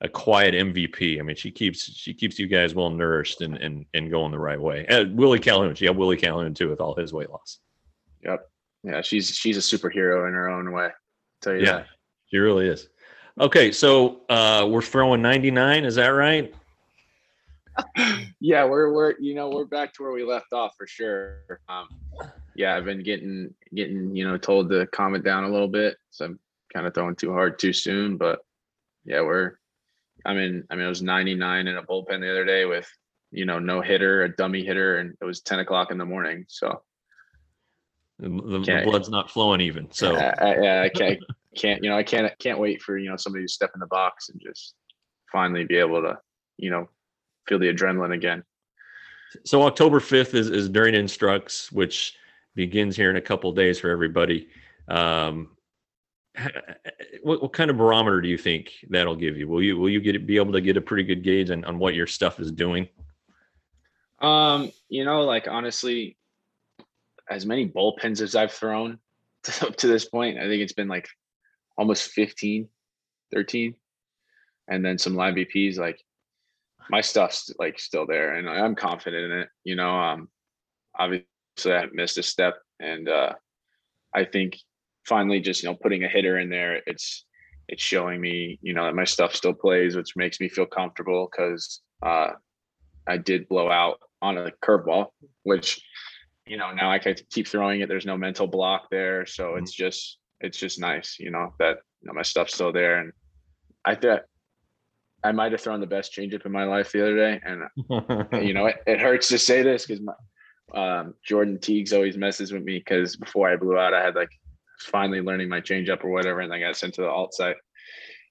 a 0.00 0.08
quiet 0.08 0.52
MVP. 0.54 1.18
I 1.18 1.22
mean, 1.22 1.36
she 1.36 1.50
keeps 1.50 1.84
she 1.94 2.12
keeps 2.12 2.38
you 2.38 2.46
guys 2.48 2.74
well 2.74 2.90
nourished 2.90 3.40
and 3.40 3.56
and 3.56 3.86
and 3.94 4.10
going 4.10 4.32
the 4.32 4.38
right 4.38 4.60
way. 4.60 4.84
And 4.88 5.16
Willie 5.16 5.38
Calhoun, 5.38 5.74
she 5.74 5.86
had 5.86 5.96
Willie 5.96 6.16
Calhoun 6.16 6.54
too 6.54 6.68
with 6.68 6.80
all 6.80 6.94
his 6.94 7.12
weight 7.12 7.30
loss. 7.30 7.58
Yep. 8.24 8.48
Yeah, 8.84 9.00
she's 9.00 9.30
she's 9.30 9.56
a 9.56 9.60
superhero 9.60 10.28
in 10.28 10.34
her 10.34 10.48
own 10.48 10.70
way. 10.72 10.90
tell 11.40 11.54
you 11.54 11.64
Yeah, 11.64 11.84
she 12.26 12.36
really 12.36 12.68
is. 12.68 12.88
Okay, 13.40 13.72
so 13.72 14.20
uh, 14.28 14.66
we're 14.70 14.82
throwing 14.82 15.20
99. 15.20 15.84
Is 15.84 15.96
that 15.96 16.08
right? 16.08 16.54
Yeah, 18.40 18.66
we're 18.66 18.92
we're 18.92 19.14
you 19.18 19.34
know 19.34 19.48
we're 19.48 19.64
back 19.64 19.94
to 19.94 20.02
where 20.02 20.12
we 20.12 20.22
left 20.22 20.52
off 20.52 20.74
for 20.76 20.86
sure. 20.86 21.60
Um, 21.66 21.88
yeah, 22.54 22.76
I've 22.76 22.84
been 22.84 23.02
getting 23.02 23.54
getting 23.74 24.14
you 24.14 24.28
know 24.28 24.36
told 24.36 24.68
to 24.68 24.86
calm 24.88 25.14
it 25.14 25.24
down 25.24 25.44
a 25.44 25.48
little 25.48 25.66
bit, 25.66 25.96
so 26.10 26.26
I'm 26.26 26.38
kind 26.70 26.86
of 26.86 26.92
throwing 26.92 27.16
too 27.16 27.32
hard 27.32 27.58
too 27.58 27.72
soon. 27.72 28.18
But 28.18 28.40
yeah, 29.06 29.22
we're. 29.22 29.52
I 30.26 30.34
mean, 30.34 30.62
I 30.68 30.74
mean, 30.74 30.84
it 30.84 30.90
was 30.90 31.00
99 31.02 31.68
in 31.68 31.76
a 31.78 31.82
bullpen 31.82 32.20
the 32.20 32.30
other 32.30 32.44
day 32.44 32.66
with 32.66 32.86
you 33.30 33.46
know 33.46 33.58
no 33.58 33.80
hitter, 33.80 34.24
a 34.24 34.36
dummy 34.36 34.62
hitter, 34.62 34.98
and 34.98 35.16
it 35.22 35.24
was 35.24 35.40
10 35.40 35.60
o'clock 35.60 35.90
in 35.90 35.96
the 35.96 36.04
morning. 36.04 36.44
So 36.46 36.82
The, 38.18 38.28
the- 38.28 38.82
blood's 38.84 39.08
not 39.08 39.30
flowing 39.30 39.60
even. 39.60 39.90
So 39.90 40.16
I, 40.16 40.34
I, 40.40 40.62
yeah, 40.62 40.82
I 40.82 40.88
can't, 40.88 41.20
can't, 41.56 41.82
you 41.82 41.90
know, 41.90 41.96
I 41.96 42.02
can't, 42.02 42.32
can't 42.38 42.58
wait 42.58 42.80
for, 42.80 42.96
you 42.98 43.10
know, 43.10 43.16
somebody 43.16 43.44
to 43.44 43.52
step 43.52 43.70
in 43.74 43.80
the 43.80 43.86
box 43.86 44.28
and 44.28 44.40
just 44.40 44.74
finally 45.32 45.64
be 45.64 45.76
able 45.76 46.02
to, 46.02 46.18
you 46.56 46.70
know, 46.70 46.88
feel 47.48 47.58
the 47.58 47.72
adrenaline 47.72 48.14
again. 48.14 48.44
So 49.44 49.62
October 49.62 49.98
5th 49.98 50.34
is, 50.34 50.48
is 50.48 50.68
during 50.68 50.94
instructs, 50.94 51.72
which 51.72 52.16
begins 52.54 52.96
here 52.96 53.10
in 53.10 53.16
a 53.16 53.20
couple 53.20 53.50
of 53.50 53.56
days 53.56 53.80
for 53.80 53.90
everybody. 53.90 54.48
Um, 54.86 55.50
what, 57.22 57.42
what 57.42 57.52
kind 57.52 57.70
of 57.70 57.76
barometer 57.76 58.20
do 58.20 58.28
you 58.28 58.38
think 58.38 58.72
that'll 58.90 59.16
give 59.16 59.36
you? 59.36 59.48
Will 59.48 59.62
you 59.62 59.76
will 59.76 59.88
you 59.88 60.00
get 60.00 60.26
be 60.26 60.36
able 60.36 60.52
to 60.52 60.60
get 60.60 60.76
a 60.76 60.80
pretty 60.80 61.04
good 61.04 61.22
gauge 61.22 61.50
on, 61.50 61.64
on 61.64 61.78
what 61.78 61.94
your 61.94 62.06
stuff 62.06 62.40
is 62.40 62.50
doing? 62.50 62.88
Um, 64.20 64.72
you 64.88 65.04
know, 65.04 65.22
like 65.22 65.48
honestly, 65.48 66.16
as 67.28 67.46
many 67.46 67.68
bullpens 67.68 68.20
as 68.20 68.34
I've 68.34 68.52
thrown 68.52 68.98
up 69.62 69.76
to 69.76 69.86
this 69.86 70.08
point, 70.08 70.38
I 70.38 70.42
think 70.42 70.62
it's 70.62 70.72
been 70.72 70.88
like 70.88 71.08
almost 71.76 72.10
15, 72.10 72.68
13. 73.32 73.74
And 74.68 74.84
then 74.84 74.98
some 74.98 75.14
live 75.14 75.34
BPs, 75.34 75.78
like 75.78 76.00
my 76.90 77.00
stuff's 77.00 77.50
like 77.58 77.78
still 77.78 78.06
there 78.06 78.34
and 78.34 78.48
I'm 78.48 78.74
confident 78.74 79.32
in 79.32 79.38
it. 79.40 79.48
You 79.64 79.76
know, 79.76 79.90
um 79.90 80.28
obviously 80.98 81.26
I 81.72 81.86
missed 81.92 82.18
a 82.18 82.22
step 82.22 82.54
and 82.80 83.08
uh 83.08 83.32
I 84.14 84.24
think 84.24 84.56
finally 85.04 85.40
just 85.40 85.62
you 85.62 85.68
know 85.68 85.76
putting 85.76 86.04
a 86.04 86.08
hitter 86.08 86.38
in 86.38 86.48
there, 86.48 86.80
it's 86.86 87.24
it's 87.68 87.82
showing 87.82 88.20
me, 88.20 88.58
you 88.62 88.74
know, 88.74 88.84
that 88.84 88.94
my 88.94 89.04
stuff 89.04 89.34
still 89.34 89.54
plays, 89.54 89.96
which 89.96 90.16
makes 90.16 90.40
me 90.40 90.48
feel 90.48 90.66
comfortable 90.66 91.28
because 91.30 91.80
uh 92.02 92.30
I 93.06 93.18
did 93.18 93.48
blow 93.48 93.70
out 93.70 93.98
on 94.22 94.38
a 94.38 94.50
curveball, 94.62 95.08
which 95.42 95.82
you 96.46 96.56
know 96.56 96.72
now 96.72 96.90
I 96.90 96.98
can 96.98 97.14
keep 97.30 97.48
throwing 97.48 97.80
it. 97.80 97.88
There's 97.88 98.06
no 98.06 98.16
mental 98.16 98.46
block 98.46 98.88
there, 98.90 99.26
so 99.26 99.56
it's 99.56 99.72
just 99.72 100.18
it's 100.40 100.58
just 100.58 100.78
nice, 100.78 101.16
you 101.18 101.30
know, 101.30 101.54
that 101.58 101.78
you 102.00 102.08
know 102.08 102.12
my 102.12 102.22
stuff's 102.22 102.54
still 102.54 102.72
there. 102.72 103.00
And 103.00 103.12
I 103.84 103.94
thought 103.94 104.22
I 105.22 105.32
might 105.32 105.52
have 105.52 105.60
thrown 105.60 105.80
the 105.80 105.86
best 105.86 106.12
changeup 106.12 106.44
in 106.44 106.52
my 106.52 106.64
life 106.64 106.92
the 106.92 107.02
other 107.02 107.16
day, 107.16 107.40
and 107.44 108.44
you 108.46 108.54
know 108.54 108.66
it, 108.66 108.76
it 108.86 109.00
hurts 109.00 109.28
to 109.28 109.38
say 109.38 109.62
this 109.62 109.86
because 109.86 110.02
my 110.02 110.12
um, 110.74 111.14
Jordan 111.24 111.58
Teagues 111.58 111.92
always 111.92 112.16
messes 112.16 112.52
with 112.52 112.62
me 112.62 112.78
because 112.78 113.16
before 113.16 113.48
I 113.48 113.56
blew 113.56 113.78
out, 113.78 113.94
I 113.94 114.04
had 114.04 114.14
like 114.14 114.30
finally 114.80 115.20
learning 115.20 115.48
my 115.48 115.60
changeup 115.60 116.04
or 116.04 116.10
whatever, 116.10 116.40
and 116.40 116.52
I 116.52 116.60
got 116.60 116.76
sent 116.76 116.94
to 116.94 117.02
the 117.02 117.10
alt 117.10 117.34
site. 117.34 117.56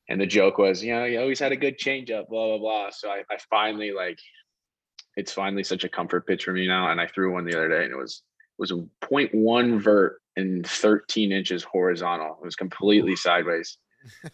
And 0.09 0.19
the 0.19 0.25
joke 0.27 0.57
was, 0.57 0.83
you 0.83 0.93
know, 0.93 1.05
you 1.05 1.19
always 1.19 1.39
had 1.39 1.53
a 1.53 1.57
good 1.57 1.79
changeup, 1.79 2.27
blah 2.27 2.49
blah 2.49 2.57
blah. 2.57 2.89
So 2.91 3.09
I, 3.09 3.23
I 3.31 3.37
finally 3.49 3.91
like 3.91 4.19
it's 5.15 5.31
finally 5.31 5.63
such 5.63 5.83
a 5.83 5.89
comfort 5.89 6.25
pitch 6.27 6.43
for 6.45 6.53
me 6.53 6.67
now. 6.67 6.89
And 6.91 6.99
I 6.99 7.07
threw 7.07 7.33
one 7.33 7.45
the 7.45 7.55
other 7.55 7.69
day 7.69 7.83
and 7.83 7.91
it 7.93 7.97
was 7.97 8.23
it 8.57 8.61
was 8.61 8.71
a 8.71 8.85
0.1 9.05 9.81
vert 9.81 10.21
and 10.35 10.65
13 10.65 11.31
inches 11.31 11.63
horizontal. 11.63 12.37
It 12.41 12.45
was 12.45 12.55
completely 12.55 13.15
sideways. 13.15 13.77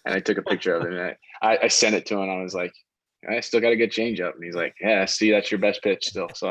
And 0.05 0.15
I 0.15 0.19
took 0.19 0.38
a 0.38 0.41
picture 0.41 0.75
of 0.75 0.86
it 0.86 0.93
and 0.93 1.15
I, 1.41 1.57
I 1.63 1.67
sent 1.67 1.95
it 1.95 2.05
to 2.07 2.17
him. 2.17 2.30
I 2.30 2.41
was 2.41 2.53
like, 2.53 2.71
I 3.30 3.39
still 3.41 3.59
got 3.59 3.71
a 3.73 3.75
good 3.75 3.91
changeup. 3.91 4.34
And 4.36 4.43
he's 4.43 4.55
like, 4.55 4.73
Yeah, 4.82 5.05
see, 5.05 5.32
that's 5.32 5.51
your 5.51 5.59
best 5.59 5.82
pitch 5.84 6.05
still. 6.07 6.30
So 6.34 6.49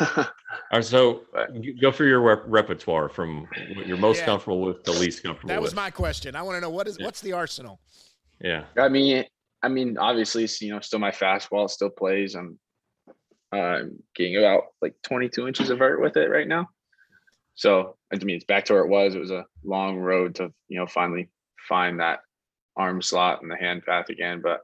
All 0.00 0.26
right, 0.72 0.84
so 0.84 1.22
But- 1.32 1.50
go 1.80 1.90
for 1.92 2.04
your 2.04 2.20
rep- 2.20 2.42
repertoire 2.46 3.08
from 3.08 3.48
what 3.74 3.86
you're 3.86 3.96
most 3.96 4.18
Yeah. 4.20 4.26
comfortable 4.26 4.60
with 4.60 4.82
to 4.84 4.92
least 4.92 5.22
comfortable 5.22 5.48
That 5.48 5.60
was 5.62 5.70
with. 5.70 5.76
my 5.76 5.90
question. 5.90 6.36
I 6.36 6.42
want 6.42 6.56
to 6.56 6.60
know 6.60 6.70
what 6.70 6.86
is 6.86 6.96
Yeah. 6.98 7.06
what's 7.06 7.20
the 7.22 7.32
arsenal? 7.32 7.80
yeah. 8.42 8.64
I 8.78 8.88
mean, 8.88 9.24
I 9.62 9.68
mean, 9.68 9.98
obviously, 9.98 10.46
you 10.66 10.72
know, 10.72 10.80
still 10.80 10.98
my 10.98 11.10
fastball 11.10 11.68
still 11.68 11.90
plays. 11.90 12.34
I'm 12.34 12.58
uh, 13.52 13.80
getting 14.14 14.36
about 14.36 14.64
like 14.80 14.94
22 15.02 15.48
inches 15.48 15.70
of 15.70 15.78
vert 15.78 16.00
with 16.00 16.16
it 16.16 16.30
right 16.30 16.48
now. 16.48 16.68
So 17.54 17.96
I 18.12 18.16
mean, 18.16 18.36
it's 18.36 18.44
back 18.44 18.64
to 18.66 18.74
where 18.74 18.84
it 18.84 18.88
was. 18.88 19.14
It 19.14 19.20
was 19.20 19.30
a 19.30 19.46
long 19.64 19.98
road 19.98 20.36
to 20.36 20.52
you 20.68 20.78
know 20.78 20.86
finally 20.86 21.28
find 21.68 22.00
that 22.00 22.20
arm 22.76 23.02
slot 23.02 23.42
and 23.42 23.50
the 23.50 23.56
hand 23.56 23.84
path 23.84 24.08
again. 24.08 24.40
But 24.42 24.60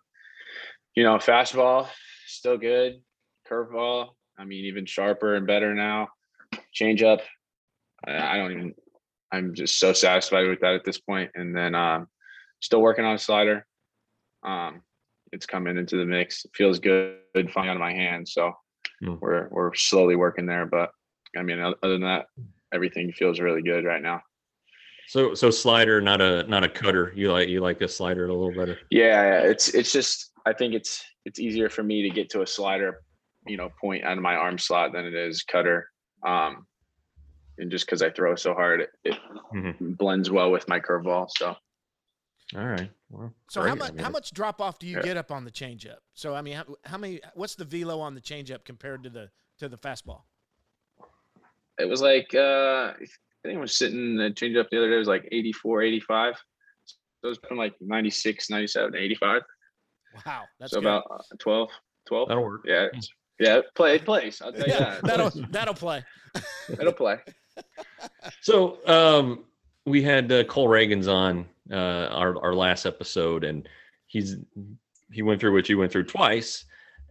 you 0.95 1.03
know, 1.03 1.17
fastball 1.17 1.89
still 2.27 2.57
good. 2.57 3.03
Curveball, 3.51 4.11
I 4.39 4.45
mean, 4.45 4.65
even 4.65 4.87
sharper 4.87 5.35
and 5.37 5.47
better 5.47 5.75
now. 5.75 6.09
Change 6.73 7.03
up, 7.03 7.21
I 8.07 8.37
don't 8.37 8.53
even. 8.53 8.75
I'm 9.33 9.55
just 9.55 9.79
so 9.79 9.93
satisfied 9.93 10.47
with 10.47 10.61
that 10.61 10.75
at 10.75 10.85
this 10.85 10.99
point. 10.99 11.33
And 11.35 11.55
then 11.55 11.75
um, 11.75 12.09
still 12.61 12.81
working 12.81 13.05
on 13.05 13.15
a 13.15 13.19
slider. 13.19 13.67
Um, 14.43 14.83
it's 15.33 15.47
coming 15.47 15.77
into 15.77 15.97
the 15.97 16.05
mix. 16.05 16.45
It 16.45 16.53
feels 16.55 16.79
good, 16.79 17.19
good 17.35 17.51
flying 17.51 17.69
out 17.69 17.77
of 17.77 17.81
my 17.81 17.93
hand. 17.93 18.29
So 18.29 18.55
Hmm. 19.01 19.17
we're 19.21 19.49
we're 19.51 19.75
slowly 19.75 20.17
working 20.17 20.47
there. 20.47 20.67
But 20.67 20.91
I 21.37 21.43
mean, 21.43 21.61
other 21.61 21.77
than 21.83 22.03
that, 22.03 22.27
everything 22.73 23.13
feels 23.13 23.41
really 23.41 23.63
good 23.63 23.85
right 23.85 24.03
now. 24.03 24.23
So 25.09 25.35
so 25.35 25.51
slider, 25.51 26.01
not 26.01 26.21
a 26.21 26.43
not 26.45 26.65
a 26.65 26.69
cutter. 26.69 27.13
You 27.15 27.33
like 27.33 27.49
you 27.49 27.61
like 27.61 27.81
a 27.81 27.89
slider 27.89 28.27
a 28.27 28.35
little 28.35 28.53
better. 28.53 28.79
Yeah, 28.91 29.41
it's 29.41 29.69
it's 29.69 29.93
just 29.93 30.33
I 30.47 30.53
think 30.53 30.75
it's 30.75 31.05
it's 31.25 31.39
easier 31.39 31.69
for 31.69 31.83
me 31.83 32.03
to 32.03 32.11
get 32.11 32.31
to 32.31 32.43
a 32.43 32.47
slider, 32.47 33.03
you 33.47 33.57
know, 33.57 33.71
point 33.81 34.05
out 34.05 34.17
of 34.17 34.23
my 34.23 34.35
arm 34.35 34.59
slot 34.59 34.93
than 34.93 35.05
it 35.07 35.15
is 35.15 35.43
cutter. 35.43 35.89
Um, 36.25 36.67
and 37.59 37.71
just 37.71 37.87
because 37.87 38.03
I 38.03 38.11
throw 38.11 38.35
so 38.35 38.53
hard, 38.53 38.81
it, 38.81 38.91
it 39.05 39.19
Mhm. 39.55 39.97
blends 39.97 40.31
well 40.31 40.51
with 40.51 40.69
my 40.69 40.81
curveball. 40.81 41.29
So 41.37 41.57
All 42.55 42.65
right. 42.67 42.91
Well, 43.11 43.33
So 43.51 43.61
how 43.61 43.69
great. 43.69 43.73
I 43.73 43.79
much 43.87 43.93
mean, 43.95 44.05
how 44.05 44.11
much 44.11 44.31
drop 44.33 44.61
off 44.61 44.79
do 44.79 44.87
you 44.87 44.97
Yeah. 44.99 45.03
get 45.03 45.17
up 45.17 45.33
on 45.33 45.45
the 45.45 45.51
changeup? 45.51 45.99
So 46.15 46.35
I 46.35 46.43
mean, 46.43 46.55
how, 46.57 46.65
how 46.85 46.99
many? 46.99 47.21
What's 47.35 47.55
the 47.57 47.65
velo 47.65 48.01
on 48.01 48.15
the 48.15 48.21
changeup 48.21 48.65
compared 48.65 49.03
to 49.05 49.11
the 49.11 49.31
to 49.59 49.69
the 49.69 49.77
fastball? 49.79 50.23
it 51.79 51.85
was 51.87 52.01
like 52.01 52.35
uh 52.35 52.95
I 52.97 53.07
think 53.43 53.59
I 53.59 53.61
was 53.61 53.77
sitting 53.77 54.17
the 54.17 54.31
change 54.31 54.57
up 54.57 54.69
the 54.71 54.79
other 54.79 54.89
day 54.89 54.95
it 54.97 54.99
was 54.99 55.09
like 55.09 55.29
84, 55.31 55.83
85. 55.83 56.35
So 57.23 57.29
it's 57.31 57.39
been 57.39 57.59
like 57.59 57.75
96, 57.81 58.49
97, 58.49 58.95
85. 58.97 59.43
Wow, 60.25 60.45
that's 60.59 60.73
so 60.73 60.81
good. 60.81 60.87
about 60.89 61.05
uh, 61.11 61.19
12, 61.39 61.69
12. 62.07 62.29
That'll 62.29 62.43
work. 62.45 62.63
Yeah. 62.67 62.87
Yeah, 63.39 63.57
it 63.59 63.67
play 63.75 63.97
it 63.97 64.05
plays. 64.07 64.41
I'll 64.41 64.53
tell 64.53 64.67
you 64.67 64.73
yeah, 64.73 65.01
that. 65.01 65.05
That'll 65.05 65.31
that'll 65.51 65.75
play. 65.75 66.03
It'll 66.81 66.93
play. 66.93 67.19
So 68.43 68.79
um, 68.87 69.45
we 69.87 70.03
had 70.03 70.31
uh, 70.31 70.45
Cole 70.45 70.69
Ragans 70.69 71.09
on 71.13 71.47
uh, 71.71 72.09
our 72.13 72.43
our 72.43 72.55
last 72.55 72.87
episode, 72.87 73.45
and 73.45 73.69
he's 74.07 74.37
he 75.11 75.23
went 75.23 75.41
through 75.41 75.55
what 75.55 75.69
you 75.69 75.79
went 75.79 75.93
through 75.93 76.05
twice. 76.05 76.65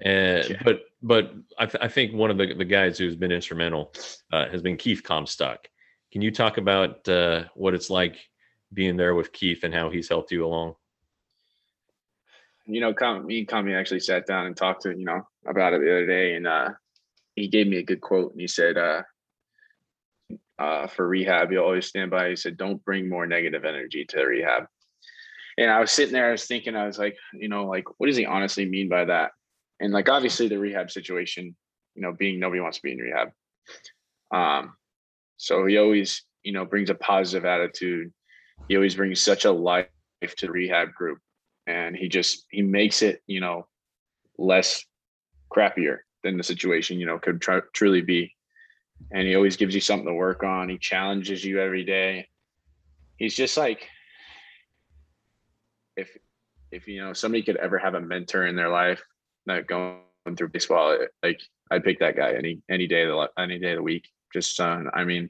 Uh, 0.05 0.43
Yeah. 0.49 0.61
But 0.63 0.81
but 1.01 1.33
I, 1.57 1.65
th- 1.65 1.83
I 1.83 1.87
think 1.87 2.13
one 2.13 2.31
of 2.31 2.37
the, 2.37 2.53
the 2.53 2.65
guys 2.65 2.97
who's 2.97 3.15
been 3.15 3.31
instrumental 3.31 3.93
uh, 4.33 4.49
has 4.49 4.61
been 4.61 4.77
Keith 4.77 5.03
Comstock. 5.03 5.69
Can 6.11 6.21
you 6.21 6.31
talk 6.31 6.57
about 6.57 7.07
uh, 7.07 7.45
what 7.55 7.73
it's 7.73 7.89
like 7.89 8.17
being 8.73 8.97
there 8.97 9.15
with 9.15 9.31
Keith 9.31 9.63
and 9.63 9.73
how 9.73 9.89
he's 9.89 10.09
helped 10.09 10.31
you 10.31 10.45
along? 10.45 10.75
you 12.65 12.81
know, 12.81 12.93
Com, 12.93 13.25
me 13.25 13.39
and 13.39 13.47
Kami 13.47 13.73
actually 13.73 13.99
sat 13.99 14.25
down 14.25 14.47
and 14.47 14.57
talked 14.57 14.81
to, 14.83 14.97
you 14.97 15.05
know, 15.05 15.27
about 15.45 15.73
it 15.73 15.81
the 15.81 15.91
other 15.91 16.07
day. 16.07 16.33
And 16.33 16.47
uh, 16.47 16.69
he 17.35 17.47
gave 17.47 17.67
me 17.67 17.77
a 17.77 17.83
good 17.83 18.01
quote. 18.01 18.31
And 18.31 18.41
he 18.41 18.47
said, 18.47 18.77
uh, 20.59 20.87
for 20.87 21.07
rehab, 21.07 21.51
you'll 21.51 21.63
always 21.63 21.87
stand 21.87 22.11
by. 22.11 22.29
He 22.29 22.35
said, 22.35 22.57
don't 22.57 22.83
bring 22.83 23.09
more 23.09 23.27
negative 23.27 23.65
energy 23.65 24.05
to 24.09 24.23
rehab. 24.23 24.65
And 25.57 25.71
I 25.71 25.79
was 25.79 25.91
sitting 25.91 26.13
there, 26.13 26.29
I 26.29 26.31
was 26.31 26.45
thinking, 26.45 26.75
I 26.75 26.85
was 26.85 26.99
like, 26.99 27.17
you 27.33 27.47
know, 27.47 27.65
like, 27.65 27.85
what 27.97 28.07
does 28.07 28.17
he 28.17 28.25
honestly 28.25 28.65
mean 28.65 28.89
by 28.89 29.05
that? 29.05 29.31
and 29.79 29.91
like 29.91 30.09
obviously 30.09 30.47
the 30.47 30.59
rehab 30.59 30.89
situation, 30.89 31.55
you 31.95 32.01
know, 32.01 32.13
being 32.13 32.39
nobody 32.39 32.61
wants 32.61 32.77
to 32.77 32.83
be 32.83 32.93
in 32.93 32.99
rehab. 32.99 33.29
Um, 34.31 34.75
so 35.37 35.65
he 35.65 35.77
always, 35.77 36.23
you 36.43 36.53
know, 36.53 36.65
brings 36.65 36.89
a 36.89 36.95
positive 36.95 37.45
attitude. 37.45 38.13
He 38.67 38.75
always 38.75 38.95
brings 38.95 39.21
such 39.21 39.45
a 39.45 39.51
life 39.51 39.87
to 40.21 40.45
the 40.45 40.51
rehab 40.51 40.93
group, 40.93 41.19
and 41.67 41.95
he 41.95 42.07
just 42.07 42.45
he 42.49 42.61
makes 42.61 43.01
it, 43.01 43.21
you 43.27 43.41
know, 43.41 43.67
less 44.37 44.83
crappier 45.53 45.99
than 46.23 46.37
the 46.37 46.43
situation, 46.43 46.99
you 46.99 47.05
know, 47.05 47.19
could 47.19 47.43
truly 47.73 48.01
be. 48.01 48.33
And 49.11 49.27
he 49.27 49.35
always 49.35 49.57
gives 49.57 49.75
you 49.75 49.81
something 49.81 50.07
to 50.07 50.13
work 50.13 50.43
on. 50.43 50.69
He 50.69 50.77
challenges 50.77 51.43
you 51.43 51.61
every 51.61 51.83
day. 51.83 52.27
He's 53.17 53.35
just 53.35 53.57
like, 53.57 53.87
if 55.95 56.09
if 56.71 56.87
you 56.87 57.01
know 57.01 57.13
somebody 57.13 57.43
could 57.43 57.55
ever 57.57 57.77
have 57.77 57.93
a 57.93 58.01
mentor 58.01 58.45
in 58.45 58.55
their 58.55 58.69
life, 58.69 59.01
not 59.45 59.67
going 59.67 60.01
through 60.35 60.49
baseball, 60.49 60.97
like 61.23 61.39
I'd 61.71 61.83
pick 61.83 61.99
that 61.99 62.15
guy 62.15 62.33
any 62.33 62.61
any 62.69 62.87
day 62.87 63.03
of 63.03 63.09
the 63.09 63.41
any 63.41 63.59
day 63.59 63.71
of 63.71 63.77
the 63.77 63.83
week. 63.83 64.09
Just 64.33 64.59
uh, 64.59 64.81
I 64.93 65.05
mean, 65.05 65.29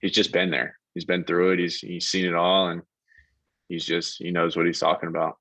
he's 0.00 0.12
just 0.12 0.32
been 0.32 0.50
there. 0.50 0.78
He's 0.94 1.04
been 1.04 1.24
through 1.24 1.52
it. 1.52 1.58
He's 1.58 1.78
he's 1.80 2.08
seen 2.08 2.24
it 2.24 2.34
all, 2.34 2.68
and 2.68 2.82
he's 3.68 3.84
just 3.84 4.18
he 4.22 4.30
knows 4.30 4.56
what 4.56 4.66
he's 4.66 4.80
talking 4.80 5.08
about. 5.08 5.36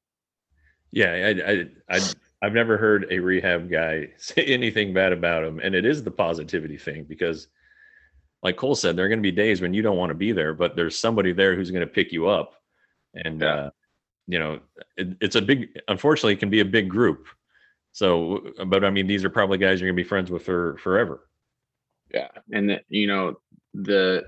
Yeah, 0.92 1.12
I, 1.12 1.52
I, 1.52 1.66
I, 1.90 2.00
I've 2.44 2.54
never 2.54 2.78
heard 2.78 3.08
a 3.10 3.20
rehab 3.20 3.72
guy 3.72 4.10
say 4.18 4.44
anything 4.44 4.94
bad 4.94 5.14
about 5.14 5.46
him, 5.46 5.60
and 5.60 5.74
it 5.74 5.86
is 5.86 6.04
the 6.04 6.12
positivity 6.12 6.78
thing 6.78 7.06
because, 7.06 7.48
like 8.44 8.58
Cole 8.58 8.76
said, 8.76 8.98
there 8.98 9.06
are 9.06 9.10
going 9.10 9.20
to 9.20 9.24
be 9.24 9.32
days 9.32 9.62
when 9.62 9.74
you 9.74 9.82
don't 9.82 9.98
want 9.98 10.10
to 10.10 10.16
be 10.16 10.34
there, 10.34 10.54
but 10.54 10.76
there's 10.76 11.00
somebody 11.00 11.32
there 11.32 11.56
who's 11.56 11.72
going 11.72 11.88
to 11.88 11.94
pick 11.94 12.12
you 12.12 12.28
up, 12.28 12.56
and 13.16 13.42
Yeah. 13.42 13.56
uh, 13.56 13.70
you 14.28 14.40
know, 14.40 14.60
it, 14.98 15.18
it's 15.22 15.36
a 15.36 15.42
big. 15.42 15.80
Unfortunately, 15.88 16.34
it 16.34 16.40
can 16.40 16.50
be 16.50 16.60
a 16.62 16.66
big 16.66 16.90
group. 16.90 17.28
So, 17.94 18.52
but 18.68 18.84
I 18.84 18.90
mean, 18.90 19.08
these 19.08 19.24
are 19.24 19.30
probably 19.30 19.58
guys 19.58 19.80
you're 19.80 19.88
going 19.90 19.98
to 19.98 20.04
be 20.04 20.08
friends 20.08 20.32
with 20.32 20.44
for 20.44 20.78
forever. 20.80 21.30
Yeah, 22.14 22.30
and 22.52 22.70
the, 22.70 22.80
you 22.90 23.08
know 23.08 23.36
the 23.74 24.26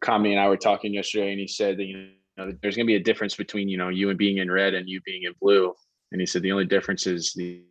Kami 0.00 0.32
and 0.32 0.40
I 0.40 0.48
were 0.48 0.56
talking 0.56 0.94
yesterday, 0.94 1.30
and 1.30 1.40
he 1.40 1.46
said 1.46 1.76
that 1.78 1.84
you 1.84 2.10
know 2.36 2.52
there's 2.62 2.76
going 2.76 2.86
to 2.86 2.90
be 2.90 2.96
a 2.96 3.02
difference 3.02 3.36
between 3.36 3.68
you 3.68 3.78
know 3.78 3.88
you 3.88 4.08
and 4.10 4.18
being 4.18 4.38
in 4.38 4.50
red 4.50 4.74
and 4.74 4.88
you 4.88 5.00
being 5.02 5.24
in 5.24 5.34
blue, 5.40 5.74
and 6.12 6.20
he 6.20 6.26
said 6.26 6.42
the 6.42 6.52
only 6.52 6.66
difference 6.66 7.06
is 7.06 7.32
the 7.34 7.62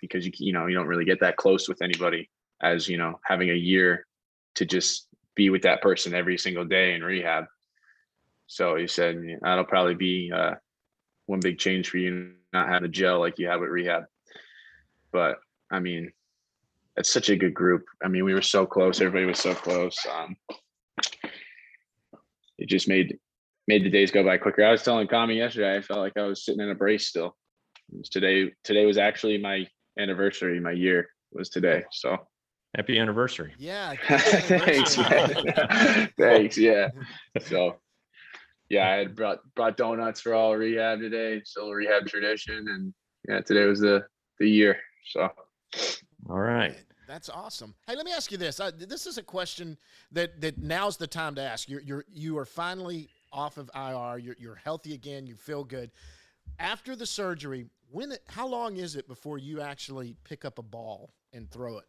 because 0.00 0.26
you 0.26 0.32
you 0.38 0.52
know 0.52 0.66
you 0.66 0.74
don't 0.74 0.86
really 0.86 1.04
get 1.04 1.20
that 1.20 1.36
close 1.36 1.68
with 1.68 1.82
anybody 1.82 2.30
as 2.62 2.88
you 2.88 2.98
know 2.98 3.18
having 3.24 3.50
a 3.50 3.54
year 3.54 4.06
to 4.54 4.64
just 4.64 5.08
be 5.34 5.50
with 5.50 5.62
that 5.62 5.82
person 5.82 6.14
every 6.14 6.38
single 6.38 6.64
day 6.64 6.94
in 6.94 7.02
rehab. 7.02 7.44
So 8.46 8.76
he 8.76 8.86
said 8.86 9.20
that'll 9.42 9.64
probably 9.64 9.94
be 9.94 10.32
uh, 10.34 10.54
one 11.26 11.40
big 11.40 11.58
change 11.58 11.90
for 11.90 11.98
you 11.98 12.32
not 12.52 12.68
having 12.68 12.88
a 12.88 12.92
gel 12.92 13.20
like 13.20 13.38
you 13.38 13.48
have 13.48 13.60
with 13.60 13.70
rehab. 13.70 14.04
But 15.12 15.36
I 15.70 15.80
mean, 15.80 16.12
it's 16.96 17.12
such 17.12 17.28
a 17.28 17.36
good 17.36 17.54
group. 17.54 17.84
I 18.02 18.08
mean, 18.08 18.24
we 18.24 18.34
were 18.34 18.42
so 18.42 18.64
close. 18.64 19.00
Everybody 19.00 19.26
was 19.26 19.38
so 19.38 19.54
close. 19.54 19.98
Um, 20.10 20.36
it 22.58 22.68
just 22.68 22.88
made 22.88 23.18
made 23.68 23.84
the 23.84 23.90
days 23.90 24.10
go 24.10 24.24
by 24.24 24.38
quicker. 24.38 24.64
I 24.64 24.70
was 24.70 24.82
telling 24.82 25.08
Kami 25.08 25.36
yesterday, 25.36 25.76
I 25.76 25.80
felt 25.80 26.00
like 26.00 26.16
I 26.16 26.22
was 26.22 26.44
sitting 26.44 26.60
in 26.60 26.70
a 26.70 26.74
brace 26.74 27.08
still. 27.08 27.36
Today, 28.10 28.52
today 28.64 28.86
was 28.86 28.98
actually 28.98 29.38
my 29.38 29.66
anniversary. 29.98 30.58
My 30.60 30.72
year 30.72 31.08
was 31.32 31.48
today. 31.48 31.84
So 31.92 32.16
Happy 32.76 32.98
anniversary! 32.98 33.54
Yeah. 33.58 33.94
thanks, 34.06 34.98
man. 34.98 36.10
thanks. 36.18 36.58
Yeah. 36.58 36.88
So 37.40 37.76
yeah, 38.68 38.90
I 38.90 38.96
had 38.96 39.16
brought 39.16 39.38
brought 39.54 39.78
donuts 39.78 40.20
for 40.20 40.34
all 40.34 40.54
rehab 40.54 41.00
today. 41.00 41.40
Still 41.44 41.68
a 41.68 41.74
rehab 41.74 42.06
tradition, 42.06 42.66
and 42.68 42.92
yeah, 43.28 43.40
today 43.40 43.64
was 43.64 43.80
the 43.80 44.04
the 44.40 44.50
year. 44.50 44.76
So 45.10 45.28
All 46.28 46.40
right. 46.40 46.76
That's 47.08 47.30
awesome. 47.30 47.74
Hey, 47.86 47.94
let 47.94 48.04
me 48.04 48.12
ask 48.12 48.30
you 48.32 48.36
this. 48.36 48.58
Uh, 48.58 48.72
this 48.76 49.06
is 49.06 49.16
a 49.16 49.22
question 49.22 49.78
that 50.12 50.40
that 50.42 50.58
now's 50.58 50.98
the 50.98 51.06
time 51.06 51.34
to 51.36 51.42
ask. 51.42 51.70
You're 51.70 51.80
you're 51.80 52.04
you 52.12 52.36
are 52.36 52.44
finally 52.44 53.08
off 53.36 53.58
of 53.58 53.70
IR. 53.74 54.18
You're 54.18 54.36
you're 54.38 54.56
healthy 54.56 54.94
again. 54.94 55.26
You 55.26 55.36
feel 55.36 55.62
good. 55.62 55.90
After 56.58 56.96
the 56.96 57.06
surgery, 57.06 57.66
when 57.90 58.12
it, 58.12 58.22
how 58.28 58.46
long 58.46 58.76
is 58.78 58.96
it 58.96 59.06
before 59.06 59.38
you 59.38 59.60
actually 59.60 60.16
pick 60.24 60.44
up 60.44 60.58
a 60.58 60.62
ball 60.62 61.10
and 61.32 61.50
throw 61.50 61.78
it? 61.78 61.84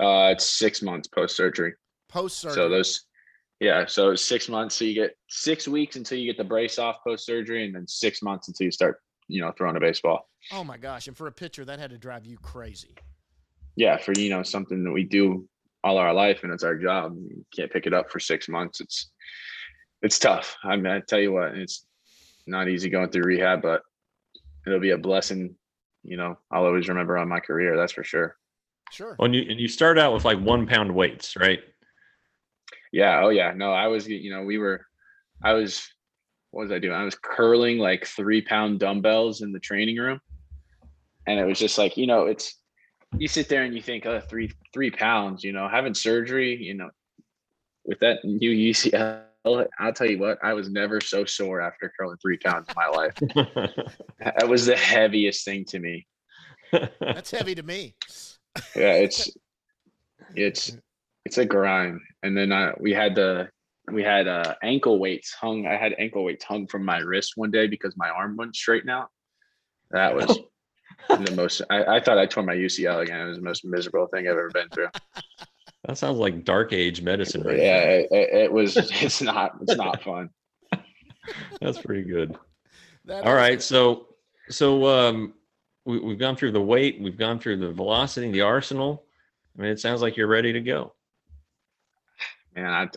uh, 0.00 0.30
it's 0.32 0.46
six 0.46 0.82
months 0.82 1.08
post 1.08 1.36
surgery. 1.36 1.74
Post 2.08 2.38
surgery. 2.38 2.54
So 2.54 2.68
those, 2.68 3.04
yeah. 3.60 3.86
So 3.86 4.14
six 4.14 4.48
months. 4.48 4.76
So 4.76 4.84
you 4.84 4.94
get 4.94 5.16
six 5.28 5.68
weeks 5.68 5.96
until 5.96 6.18
you 6.18 6.26
get 6.26 6.38
the 6.38 6.44
brace 6.44 6.78
off 6.78 6.96
post 7.04 7.26
surgery, 7.26 7.64
and 7.64 7.74
then 7.74 7.86
six 7.86 8.22
months 8.22 8.48
until 8.48 8.66
you 8.66 8.70
start, 8.70 9.00
you 9.28 9.40
know, 9.40 9.52
throwing 9.56 9.76
a 9.76 9.80
baseball. 9.80 10.28
oh 10.52 10.64
my 10.64 10.76
gosh! 10.76 11.08
And 11.08 11.16
for 11.16 11.26
a 11.26 11.32
pitcher, 11.32 11.64
that 11.64 11.78
had 11.78 11.90
to 11.90 11.98
drive 11.98 12.26
you 12.26 12.38
crazy. 12.38 12.94
Yeah, 13.76 13.96
for 13.96 14.12
you 14.16 14.30
know 14.30 14.42
something 14.42 14.84
that 14.84 14.92
we 14.92 15.04
do 15.04 15.48
all 15.82 15.98
our 15.98 16.14
life 16.14 16.44
and 16.44 16.52
it's 16.52 16.64
our 16.64 16.76
job. 16.76 17.14
You 17.16 17.44
can't 17.54 17.70
pick 17.70 17.86
it 17.86 17.92
up 17.92 18.10
for 18.10 18.18
six 18.18 18.48
months. 18.48 18.80
It's 18.80 19.10
it's 20.04 20.18
tough. 20.18 20.56
I 20.62 20.76
mean, 20.76 20.92
I 20.92 21.00
tell 21.00 21.18
you 21.18 21.32
what, 21.32 21.56
it's 21.56 21.86
not 22.46 22.68
easy 22.68 22.90
going 22.90 23.08
through 23.08 23.24
rehab, 23.24 23.62
but 23.62 23.82
it'll 24.66 24.78
be 24.78 24.90
a 24.90 24.98
blessing. 24.98 25.56
You 26.02 26.18
know, 26.18 26.38
I'll 26.50 26.66
always 26.66 26.88
remember 26.88 27.16
on 27.16 27.28
my 27.28 27.40
career. 27.40 27.74
That's 27.76 27.92
for 27.92 28.04
sure. 28.04 28.36
Sure. 28.92 29.16
Well, 29.18 29.26
and 29.26 29.34
you 29.34 29.42
and 29.50 29.58
you 29.58 29.66
start 29.66 29.98
out 29.98 30.12
with 30.12 30.26
like 30.26 30.38
one 30.38 30.66
pound 30.66 30.94
weights, 30.94 31.36
right? 31.36 31.60
Yeah. 32.92 33.22
Oh 33.24 33.30
yeah. 33.30 33.52
No, 33.56 33.72
I 33.72 33.86
was. 33.88 34.06
You 34.06 34.30
know, 34.30 34.42
we 34.42 34.58
were. 34.58 34.84
I 35.42 35.54
was. 35.54 35.88
What 36.50 36.64
was 36.64 36.70
I 36.70 36.78
doing? 36.78 36.94
I 36.94 37.04
was 37.04 37.16
curling 37.16 37.78
like 37.78 38.06
three 38.06 38.42
pound 38.42 38.80
dumbbells 38.80 39.40
in 39.40 39.52
the 39.52 39.58
training 39.58 39.96
room, 39.96 40.20
and 41.26 41.40
it 41.40 41.46
was 41.46 41.58
just 41.58 41.78
like 41.78 41.96
you 41.96 42.06
know, 42.06 42.26
it's 42.26 42.60
you 43.16 43.26
sit 43.26 43.48
there 43.48 43.64
and 43.64 43.74
you 43.74 43.80
think, 43.80 44.04
oh, 44.04 44.20
three 44.20 44.52
three 44.74 44.90
pounds. 44.90 45.42
You 45.42 45.52
know, 45.52 45.66
having 45.66 45.94
surgery. 45.94 46.56
You 46.56 46.74
know, 46.74 46.90
with 47.86 48.00
that 48.00 48.18
new 48.22 48.50
UCL, 48.50 49.22
I'll 49.44 49.92
tell 49.92 50.08
you 50.08 50.18
what, 50.18 50.38
I 50.42 50.54
was 50.54 50.70
never 50.70 51.00
so 51.00 51.24
sore 51.24 51.60
after 51.60 51.92
curling 51.98 52.16
three 52.22 52.38
pounds 52.38 52.66
in 52.68 52.74
my 52.76 52.88
life. 52.88 53.14
That 54.18 54.48
was 54.48 54.64
the 54.64 54.76
heaviest 54.76 55.44
thing 55.44 55.66
to 55.66 55.78
me. 55.78 56.06
That's 57.00 57.30
heavy 57.30 57.54
to 57.56 57.62
me. 57.62 57.94
yeah 58.76 58.92
it's 58.92 59.30
it's 60.36 60.76
it's 61.24 61.38
a 61.38 61.44
grind 61.44 62.00
and 62.22 62.36
then 62.36 62.52
uh, 62.52 62.72
we 62.78 62.92
had 62.92 63.14
the 63.14 63.48
we 63.90 64.02
had 64.02 64.28
uh 64.28 64.54
ankle 64.62 64.98
weights 64.98 65.32
hung 65.32 65.66
i 65.66 65.76
had 65.76 65.94
ankle 65.98 66.24
weights 66.24 66.44
hung 66.44 66.66
from 66.66 66.84
my 66.84 66.98
wrist 66.98 67.32
one 67.36 67.50
day 67.50 67.66
because 67.66 67.94
my 67.96 68.08
arm 68.08 68.36
wouldn't 68.36 68.56
straighten 68.56 68.88
out 68.90 69.08
that 69.90 70.14
was 70.14 70.38
the 71.08 71.34
most 71.34 71.62
I, 71.68 71.96
I 71.96 72.00
thought 72.00 72.18
i 72.18 72.26
tore 72.26 72.44
my 72.44 72.54
ucl 72.54 73.02
again 73.02 73.20
it 73.20 73.28
was 73.28 73.38
the 73.38 73.44
most 73.44 73.64
miserable 73.64 74.06
thing 74.06 74.26
i've 74.26 74.32
ever 74.32 74.50
been 74.54 74.68
through 74.68 74.88
that 75.86 75.98
sounds 75.98 76.18
like 76.18 76.44
dark 76.44 76.72
age 76.72 77.02
medicine, 77.02 77.42
right? 77.42 77.58
yeah 77.58 77.80
it, 77.82 78.08
it, 78.10 78.34
it 78.44 78.52
was 78.52 78.76
it's 79.02 79.20
not 79.22 79.52
it's 79.62 79.76
not 79.76 80.02
fun 80.02 80.30
That's 81.60 81.78
pretty 81.78 82.02
good. 82.02 82.36
That 83.06 83.24
All 83.24 83.32
is- 83.32 83.36
right, 83.36 83.62
so 83.62 84.06
so 84.48 84.86
um, 84.86 85.34
we, 85.84 85.98
we've 85.98 86.18
gone 86.18 86.36
through 86.36 86.52
the 86.52 86.62
weight, 86.62 87.00
we've 87.02 87.18
gone 87.18 87.38
through 87.38 87.58
the 87.58 87.70
velocity, 87.70 88.30
the 88.30 88.40
arsenal. 88.40 89.04
I 89.58 89.60
mean, 89.62 89.70
it 89.70 89.78
sounds 89.78 90.00
like 90.00 90.16
you're 90.16 90.26
ready 90.26 90.54
to 90.54 90.60
go. 90.60 90.94
man 92.56 92.70
I, 92.70 92.88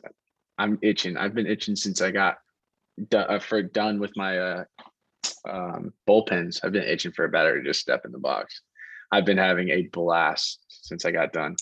i'm 0.57 0.79
itching 0.81 1.17
i've 1.17 1.33
been 1.35 1.45
itching 1.47 1.75
since 1.75 2.01
i 2.01 2.09
got 2.11 2.37
do, 3.09 3.17
uh, 3.17 3.39
for 3.39 3.61
done 3.61 3.99
with 3.99 4.15
my 4.15 4.37
uh 4.39 4.63
um 5.47 5.93
bullpens 6.07 6.59
i've 6.63 6.71
been 6.71 6.83
itching 6.87 7.11
for 7.11 7.25
a 7.25 7.29
batter 7.29 7.61
to 7.61 7.67
just 7.67 7.81
step 7.81 8.05
in 8.05 8.11
the 8.11 8.17
box 8.19 8.61
i've 9.11 9.25
been 9.25 9.37
having 9.37 9.69
a 9.69 9.83
blast 9.91 10.59
since 10.69 11.03
i 11.05 11.11
got 11.11 11.33
done 11.33 11.55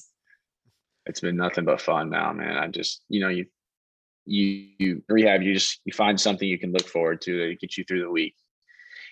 it's 1.05 1.19
been 1.19 1.35
nothing 1.35 1.65
but 1.65 1.81
fun 1.81 2.09
now 2.09 2.31
man 2.33 2.57
i 2.57 2.67
just 2.67 3.03
you 3.09 3.19
know 3.19 3.29
you 3.29 3.45
you 4.25 4.69
you 4.79 5.03
rehab 5.09 5.41
you 5.41 5.53
just 5.53 5.81
you 5.85 5.93
find 5.93 6.19
something 6.19 6.47
you 6.47 6.59
can 6.59 6.71
look 6.71 6.87
forward 6.87 7.21
to 7.21 7.37
that 7.37 7.59
gets 7.59 7.77
you 7.77 7.83
through 7.83 8.01
the 8.01 8.09
week 8.09 8.35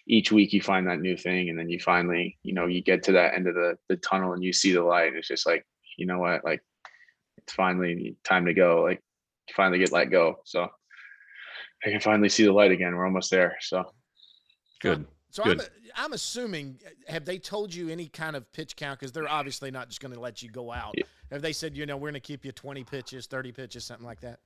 each 0.08 0.32
week 0.32 0.52
you 0.52 0.62
find 0.62 0.88
that 0.88 1.00
new 1.00 1.16
thing 1.16 1.50
and 1.50 1.58
then 1.58 1.70
you 1.70 1.80
finally 1.80 2.38
you 2.44 2.54
know 2.54 2.66
you 2.66 2.82
get 2.82 3.04
to 3.04 3.12
that 3.12 3.34
end 3.36 3.48
of 3.48 3.56
the 3.56 3.78
the 3.90 3.96
tunnel 3.98 4.34
and 4.34 4.44
you 4.44 4.52
see 4.52 4.74
the 4.74 4.82
light 4.82 5.14
it's 5.14 5.28
just 5.28 5.46
like 5.46 5.66
you 5.98 6.06
know 6.06 6.20
what 6.20 6.44
like 6.44 6.62
it's 7.38 7.54
finally 7.54 8.16
time 8.24 8.46
to 8.46 8.54
go 8.54 8.82
like 8.82 9.02
you 9.48 9.54
finally 9.56 9.80
get 9.80 9.92
let 9.92 10.10
go 10.10 10.38
so 10.46 10.68
i 11.86 11.90
can 11.90 12.00
finally 12.00 12.30
see 12.30 12.44
the 12.44 12.52
light 12.52 12.72
again 12.72 12.96
we're 12.96 13.06
almost 13.06 13.30
there 13.30 13.56
so 13.62 13.86
Good. 14.84 15.06
So 15.32 15.44
Good. 15.44 15.62
I'm, 15.62 15.68
I'm 15.96 16.14
assuming, 16.14 16.80
have 17.08 17.26
they 17.26 17.40
told 17.40 17.74
you 17.74 17.90
any 17.90 18.08
kind 18.08 18.36
of 18.36 18.52
pitch 18.52 18.76
count? 18.76 19.00
Because 19.00 19.12
they're 19.12 19.30
obviously 19.30 19.72
not 19.72 19.88
just 19.88 20.02
going 20.02 20.14
to 20.14 20.20
let 20.20 20.44
you 20.44 20.50
go 20.50 20.72
out. 20.72 20.94
Yeah. 20.96 21.06
Have 21.34 21.42
they 21.42 21.52
said, 21.52 21.76
you 21.76 21.88
know, 21.88 21.98
we're 21.98 22.12
going 22.12 22.14
to 22.14 22.20
keep 22.20 22.46
you 22.46 22.52
20 22.52 22.84
pitches, 22.84 23.26
30 23.26 23.52
pitches, 23.52 23.84
something 23.84 24.06
like 24.06 24.22
that? 24.22 24.40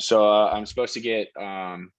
so 0.00 0.24
uh, 0.28 0.48
i'm 0.52 0.64
supposed 0.64 0.94
to 0.94 1.00
get 1.00 1.28
um 1.36 1.90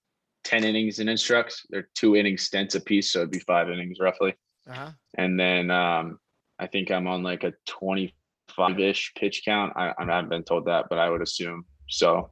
10 0.46 0.64
innings 0.64 1.00
in 1.00 1.10
instructs 1.10 1.66
they're 1.70 1.90
two 1.96 2.16
inning 2.16 2.38
stints 2.38 2.76
a 2.76 2.80
piece 2.80 3.12
so 3.12 3.20
it'd 3.20 3.32
be 3.32 3.40
five 3.40 3.70
innings 3.70 3.98
roughly 4.00 4.34
Uh 4.70 4.74
huh. 4.74 4.92
and 5.18 5.38
then 5.38 5.70
um 5.70 6.18
i 6.60 6.66
think 6.66 6.92
i'm 6.92 7.08
on 7.08 7.24
like 7.24 7.44
a 7.44 7.54
25-ish 7.68 9.14
pitch 9.16 9.42
count 9.44 9.74
i, 9.76 9.94
I 10.00 10.06
haven't 10.06 10.30
been 10.30 10.44
told 10.44 10.66
that 10.66 10.86
but 10.90 10.98
i 10.98 11.10
would 11.10 11.22
assume 11.22 11.66
so 11.90 12.32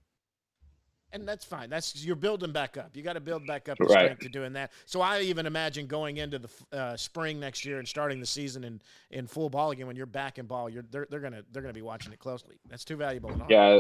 and 1.20 1.28
that's 1.28 1.46
fine. 1.46 1.70
That's 1.70 2.04
you're 2.04 2.16
building 2.16 2.52
back 2.52 2.78
up. 2.78 2.96
You 2.96 3.04
got 3.04 3.14
to 3.14 3.20
build 3.20 3.46
back 3.46 3.70
up 3.70 3.78
the 3.78 3.86
Right. 3.86 4.00
strength 4.06 4.22
to 4.22 4.30
doing 4.30 4.54
that. 4.54 4.72
So 4.86 5.02
I 5.02 5.22
even 5.22 5.46
imagine 5.46 5.88
going 5.88 6.18
into 6.18 6.40
the 6.40 6.50
uh, 6.72 6.98
spring 6.98 7.40
next 7.40 7.66
year 7.66 7.80
and 7.80 7.88
starting 7.88 8.20
the 8.20 8.26
season 8.26 8.64
in, 8.64 8.82
in 9.12 9.28
full 9.28 9.50
ball 9.50 9.72
again. 9.72 9.88
When 9.88 9.96
you're 9.96 10.06
back 10.06 10.38
in 10.38 10.46
ball, 10.46 10.70
you're 10.70 10.84
they're, 10.90 11.08
they're 11.10 11.20
gonna 11.20 11.44
they're 11.52 11.62
gonna 11.62 11.74
be 11.74 11.82
watching 11.82 12.14
it 12.14 12.20
closely. 12.20 12.56
That's 12.70 12.86
too 12.86 12.96
valuable. 12.96 13.32
Yeah, 13.50 13.80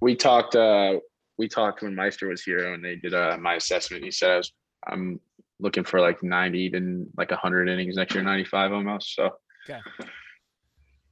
we 0.00 0.16
talked. 0.16 0.54
uh 0.56 0.98
We 1.38 1.48
talked 1.48 1.82
when 1.82 1.94
Meister 1.94 2.28
was 2.28 2.42
here, 2.42 2.72
and 2.74 2.84
they 2.84 2.96
did 2.96 3.14
uh, 3.14 3.36
my 3.40 3.54
assessment. 3.54 4.04
He 4.04 4.10
said 4.10 4.30
I 4.30 4.36
was, 4.36 4.52
I'm 4.86 5.20
looking 5.60 5.84
for 5.84 6.00
like 6.00 6.22
90, 6.22 6.58
even 6.58 7.06
like 7.16 7.30
100 7.30 7.68
innings 7.68 7.96
next 7.96 8.14
year, 8.14 8.22
95 8.24 8.72
almost. 8.72 9.14
So, 9.14 9.30
Okay. 9.68 9.80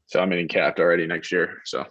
so 0.06 0.20
I'm 0.20 0.28
getting 0.28 0.48
capped 0.48 0.80
already 0.80 1.06
next 1.06 1.30
year. 1.32 1.58
So, 1.64 1.84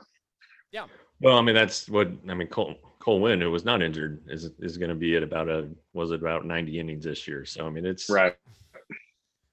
Yeah. 0.71 0.85
Well, 1.21 1.37
I 1.37 1.41
mean, 1.41 1.55
that's 1.55 1.89
what 1.89 2.07
I 2.29 2.33
mean. 2.33 2.47
Cole 2.49 2.75
Cole 2.99 3.21
Winn, 3.21 3.39
who 3.41 3.49
was 3.49 3.63
not 3.65 3.81
injured, 3.81 4.21
is 4.27 4.51
is 4.59 4.77
going 4.77 4.89
to 4.89 4.95
be 4.95 5.15
at 5.15 5.23
about 5.23 5.47
a 5.49 5.69
was 5.93 6.11
it 6.11 6.19
about 6.19 6.45
ninety 6.45 6.79
innings 6.79 7.05
this 7.05 7.27
year. 7.27 7.45
So 7.45 7.65
I 7.65 7.69
mean, 7.69 7.85
it's 7.85 8.09
right, 8.09 8.35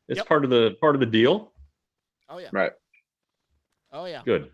It's 0.09 0.19
Yep. 0.19 0.27
part 0.27 0.45
of 0.45 0.51
the 0.51 0.77
part 0.81 0.95
of 0.97 1.01
the 1.01 1.07
deal. 1.07 1.53
Oh 2.29 2.39
yeah. 2.39 2.49
right. 2.53 2.73
Oh 3.93 4.05
yeah. 4.07 4.23
Good. 4.25 4.51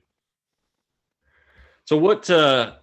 So 1.85 1.97
what? 1.97 2.29
uh 2.31 2.75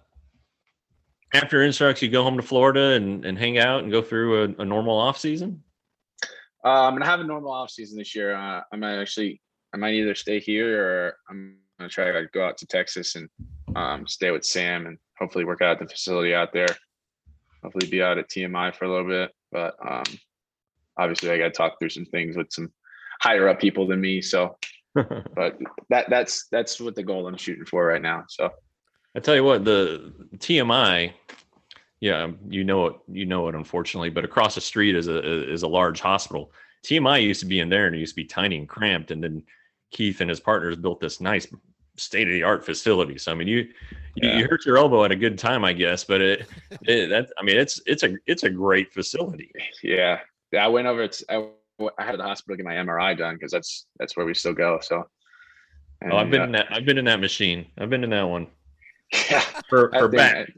After 1.32 1.62
instructs, 1.62 2.02
you 2.02 2.08
go 2.10 2.24
home 2.24 2.36
to 2.36 2.42
Florida 2.42 2.94
and 2.96 3.24
and 3.24 3.38
hang 3.38 3.58
out 3.58 3.82
and 3.84 3.92
go 3.92 4.02
through 4.02 4.42
a, 4.58 4.62
a 4.62 4.64
normal 4.64 4.98
off 4.98 5.16
season. 5.18 5.62
Uh, 6.64 6.86
I'm 6.86 6.94
gonna 6.94 7.06
have 7.06 7.20
a 7.20 7.24
normal 7.24 7.52
off 7.52 7.70
season 7.70 7.96
this 7.98 8.14
year. 8.14 8.34
Uh, 8.34 8.62
I 8.72 8.76
might 8.76 9.00
actually, 9.00 9.40
I 9.72 9.76
might 9.78 9.94
either 9.94 10.14
stay 10.14 10.40
here 10.40 10.84
or 10.84 11.16
I'm 11.30 11.56
gonna 11.80 11.88
try 11.88 12.12
to 12.12 12.26
go 12.32 12.44
out 12.44 12.58
to 12.58 12.66
Texas 12.66 13.16
and 13.16 13.28
um, 13.74 14.06
stay 14.06 14.30
with 14.30 14.44
Sam 14.44 14.86
and 14.86 14.98
hopefully 15.18 15.44
work 15.44 15.62
out 15.62 15.80
at 15.80 15.88
the 15.88 15.92
facility 15.92 16.34
out 16.34 16.52
there. 16.52 16.68
Hopefully, 17.62 17.88
be 17.88 18.02
out 18.02 18.18
at 18.18 18.30
TMI 18.30 18.74
for 18.74 18.84
a 18.84 18.90
little 18.90 19.08
bit. 19.08 19.32
But 19.50 19.74
um, 19.86 20.04
obviously, 20.96 21.30
I 21.30 21.38
got 21.38 21.44
to 21.44 21.50
talk 21.50 21.78
through 21.78 21.90
some 21.90 22.06
things 22.06 22.36
with 22.36 22.52
some 22.52 22.70
higher 23.20 23.48
up 23.48 23.60
people 23.60 23.86
than 23.86 24.00
me. 24.00 24.22
So, 24.22 24.56
but 24.94 25.58
that 25.88 26.08
that's 26.08 26.46
that's 26.48 26.80
what 26.80 26.94
the 26.94 27.02
goal 27.02 27.26
I'm 27.26 27.36
shooting 27.36 27.64
for 27.64 27.84
right 27.84 28.02
now. 28.02 28.24
So, 28.28 28.50
I 29.16 29.20
tell 29.20 29.34
you 29.34 29.44
what, 29.44 29.64
the 29.64 30.12
TMI, 30.36 31.12
yeah, 32.00 32.30
you 32.48 32.64
know 32.64 32.86
it, 32.86 32.96
you 33.08 33.26
know 33.26 33.48
it, 33.48 33.54
unfortunately, 33.54 34.10
but 34.10 34.24
across 34.24 34.54
the 34.54 34.60
street 34.60 34.94
is 34.94 35.08
a 35.08 35.50
is 35.50 35.62
a 35.62 35.68
large 35.68 36.00
hospital. 36.00 36.52
TMI 36.86 37.22
used 37.22 37.40
to 37.40 37.46
be 37.46 37.60
in 37.60 37.68
there 37.68 37.86
and 37.86 37.94
it 37.94 37.98
used 37.98 38.12
to 38.12 38.22
be 38.22 38.24
tiny 38.24 38.56
and 38.56 38.68
cramped, 38.68 39.10
and 39.10 39.22
then 39.22 39.42
Keith 39.90 40.20
and 40.20 40.30
his 40.30 40.40
partners 40.40 40.76
built 40.76 41.00
this 41.00 41.20
nice 41.20 41.46
state 42.00 42.26
of 42.28 42.32
the 42.32 42.42
art 42.42 42.64
facility. 42.64 43.18
So 43.18 43.30
I 43.32 43.34
mean, 43.34 43.48
you, 43.48 43.58
you 43.58 44.28
Yeah. 44.28 44.38
you 44.38 44.46
hurt 44.48 44.64
your 44.66 44.78
elbow 44.78 45.04
at 45.04 45.12
a 45.12 45.16
good 45.16 45.38
time, 45.38 45.64
I 45.64 45.72
guess, 45.72 46.04
but 46.04 46.20
it, 46.20 46.46
it 46.82 47.08
that 47.08 47.30
I 47.38 47.42
mean, 47.42 47.56
it's 47.58 47.80
it's 47.86 48.02
a 48.02 48.14
it's 48.26 48.42
a 48.44 48.50
great 48.50 48.92
facility. 48.92 49.50
yeah, 49.82 50.20
yeah. 50.52 50.64
I 50.64 50.68
went 50.68 50.86
over. 50.86 51.02
It's 51.02 51.22
I, 51.28 51.46
I 51.98 52.04
had 52.04 52.18
the 52.18 52.24
hospital 52.24 52.56
get 52.56 52.64
my 52.66 52.74
MRI 52.74 53.16
done 53.16 53.34
because 53.34 53.52
that's 53.52 53.86
that's 53.98 54.16
where 54.16 54.26
we 54.26 54.34
still 54.34 54.52
go. 54.54 54.78
So, 54.82 55.06
Oh, 56.10 56.16
I've 56.16 56.30
been 56.30 56.40
uh, 56.40 56.44
in 56.44 56.52
that 56.52 56.66
I've 56.70 56.84
been 56.84 56.98
in 56.98 57.04
that 57.06 57.20
machine. 57.20 57.66
I've 57.78 57.90
been 57.90 58.04
in 58.04 58.10
that 58.10 58.22
one 58.28 58.46
yeah. 59.30 59.40
for 59.68 59.90
thing, 59.92 60.10
back. 60.10 60.52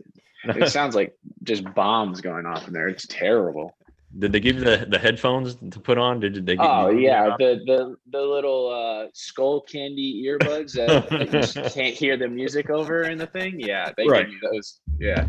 It 0.45 0.68
sounds 0.70 0.95
like 0.97 1.14
just 1.45 1.62
bombs 1.74 2.20
going 2.20 2.47
off 2.47 2.66
in 2.66 2.72
there. 2.74 2.88
It's 2.88 3.07
terrible. 3.09 3.76
Did 4.18 4.32
they 4.32 4.40
give 4.40 4.56
you 4.56 4.64
the, 4.64 4.86
the 4.90 4.98
headphones 4.98 5.54
to 5.54 5.80
put 5.80 5.96
on? 5.96 6.20
Did 6.20 6.34
did 6.34 6.46
they? 6.46 6.56
Give 6.56 6.66
Oh 6.66 6.90
you, 6.90 7.00
yeah, 7.00 7.34
the 7.38 7.60
the 7.66 7.96
the 8.10 8.20
little 8.20 8.68
uh, 8.68 9.08
skull 9.14 9.62
candy 9.62 10.22
earbuds 10.26 10.72
that, 10.74 11.08
that 11.08 11.54
you 11.56 11.62
can't 11.82 11.94
hear 11.94 12.16
the 12.18 12.28
music 12.28 12.68
over 12.68 13.04
in 13.04 13.16
the 13.16 13.26
thing. 13.26 13.58
Yeah, 13.58 13.90
they 13.96 14.06
Right. 14.06 14.26
give 14.26 14.34
you 14.34 14.40
those. 14.52 14.80
Yeah, 14.98 15.26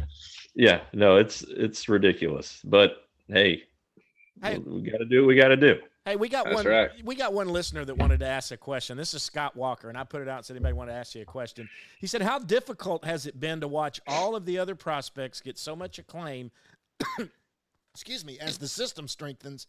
Yeah, 0.53 0.81
no, 0.93 1.15
it's 1.15 1.43
it's 1.43 1.88
ridiculous. 1.88 2.59
But 2.65 3.07
hey, 3.29 3.63
Hey. 4.41 4.57
we 4.57 4.81
got 4.81 4.97
to 4.97 5.05
do 5.05 5.21
what 5.21 5.27
we 5.29 5.36
got 5.36 5.47
to 5.49 5.55
do. 5.57 5.79
Hey, 6.05 6.17
we 6.17 6.27
got 6.27 6.43
That's 6.43 6.55
one. 6.55 6.65
right. 6.67 6.89
We 7.05 7.15
got 7.15 7.31
one 7.31 7.47
listener 7.47 7.86
that 7.86 7.95
wanted 7.95 8.19
to 8.19 8.27
ask 8.27 8.51
a 8.51 8.57
question. 8.57 8.97
This 8.97 9.13
is 9.13 9.23
Scott 9.23 9.55
Walker, 9.55 9.88
and 9.88 9.97
I 9.97 10.03
put 10.03 10.21
it 10.21 10.27
out. 10.27 10.38
and 10.39 10.45
Said 10.45 10.57
anybody 10.57 10.73
want 10.73 10.89
to 10.89 10.93
ask 10.93 11.15
you 11.15 11.21
a 11.21 11.25
question? 11.25 11.69
He 12.01 12.07
said, 12.07 12.21
"How 12.21 12.39
difficult 12.39 13.05
has 13.05 13.25
it 13.25 13.39
been 13.39 13.61
to 13.61 13.69
watch 13.69 14.01
all 14.05 14.36
of 14.36 14.45
the 14.45 14.57
other 14.59 14.75
prospects 14.75 15.39
get 15.39 15.57
so 15.57 15.73
much 15.77 15.99
acclaim? 15.99 16.51
Excuse 17.93 18.25
me, 18.25 18.39
as 18.39 18.57
the 18.57 18.67
system 18.67 19.07
strengthens, 19.07 19.67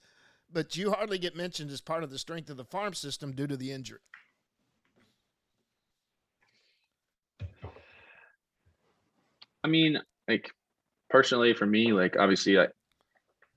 but 0.53 0.77
you 0.77 0.93
hardly 0.93 1.19
get 1.19 1.37
mentioned 1.37 1.71
as 1.71 1.81
part 1.81 2.03
of 2.03 2.11
the 2.11 2.19
strength 2.19 2.49
of 2.51 2.57
the 2.57 2.65
farm 2.65 2.95
system 2.95 3.33
due 3.33 3.47
to 3.47 3.57
the 3.57 3.71
injury." 3.73 4.01
I 9.63 9.69
mean, 9.69 10.01
like 10.29 10.51
personally 11.09 11.55
for 11.55 11.67
me, 11.67 11.93
like 11.93 12.17
obviously, 12.19 12.55
like 12.55 12.73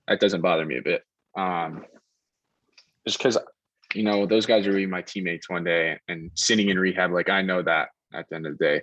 that 0.06 0.20
doesn't 0.20 0.40
bother 0.40 0.64
me 0.64 0.78
a 0.78 0.82
bit. 0.82 1.02
Um, 1.36 1.84
just 3.06 3.18
because 3.18 3.38
you 3.94 4.02
know 4.02 4.26
those 4.26 4.46
guys 4.46 4.66
are 4.66 4.72
really 4.72 4.86
my 4.86 5.02
teammates 5.02 5.48
one 5.48 5.64
day, 5.64 5.98
and 6.08 6.30
sitting 6.34 6.68
in 6.68 6.78
rehab, 6.78 7.12
like 7.12 7.28
I 7.28 7.42
know 7.42 7.62
that 7.62 7.88
at 8.14 8.28
the 8.28 8.36
end 8.36 8.46
of 8.46 8.56
the 8.58 8.64
day, 8.64 8.82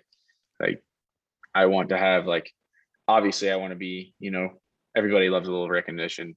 like 0.60 0.84
I 1.54 1.66
want 1.66 1.90
to 1.90 1.98
have 1.98 2.28
like 2.28 2.52
obviously 3.08 3.52
I 3.52 3.56
want 3.56 3.72
to 3.72 3.76
be, 3.76 4.14
you 4.20 4.32
know, 4.32 4.50
everybody 4.96 5.30
loves 5.30 5.48
a 5.48 5.52
little 5.52 5.70
recognition, 5.70 6.36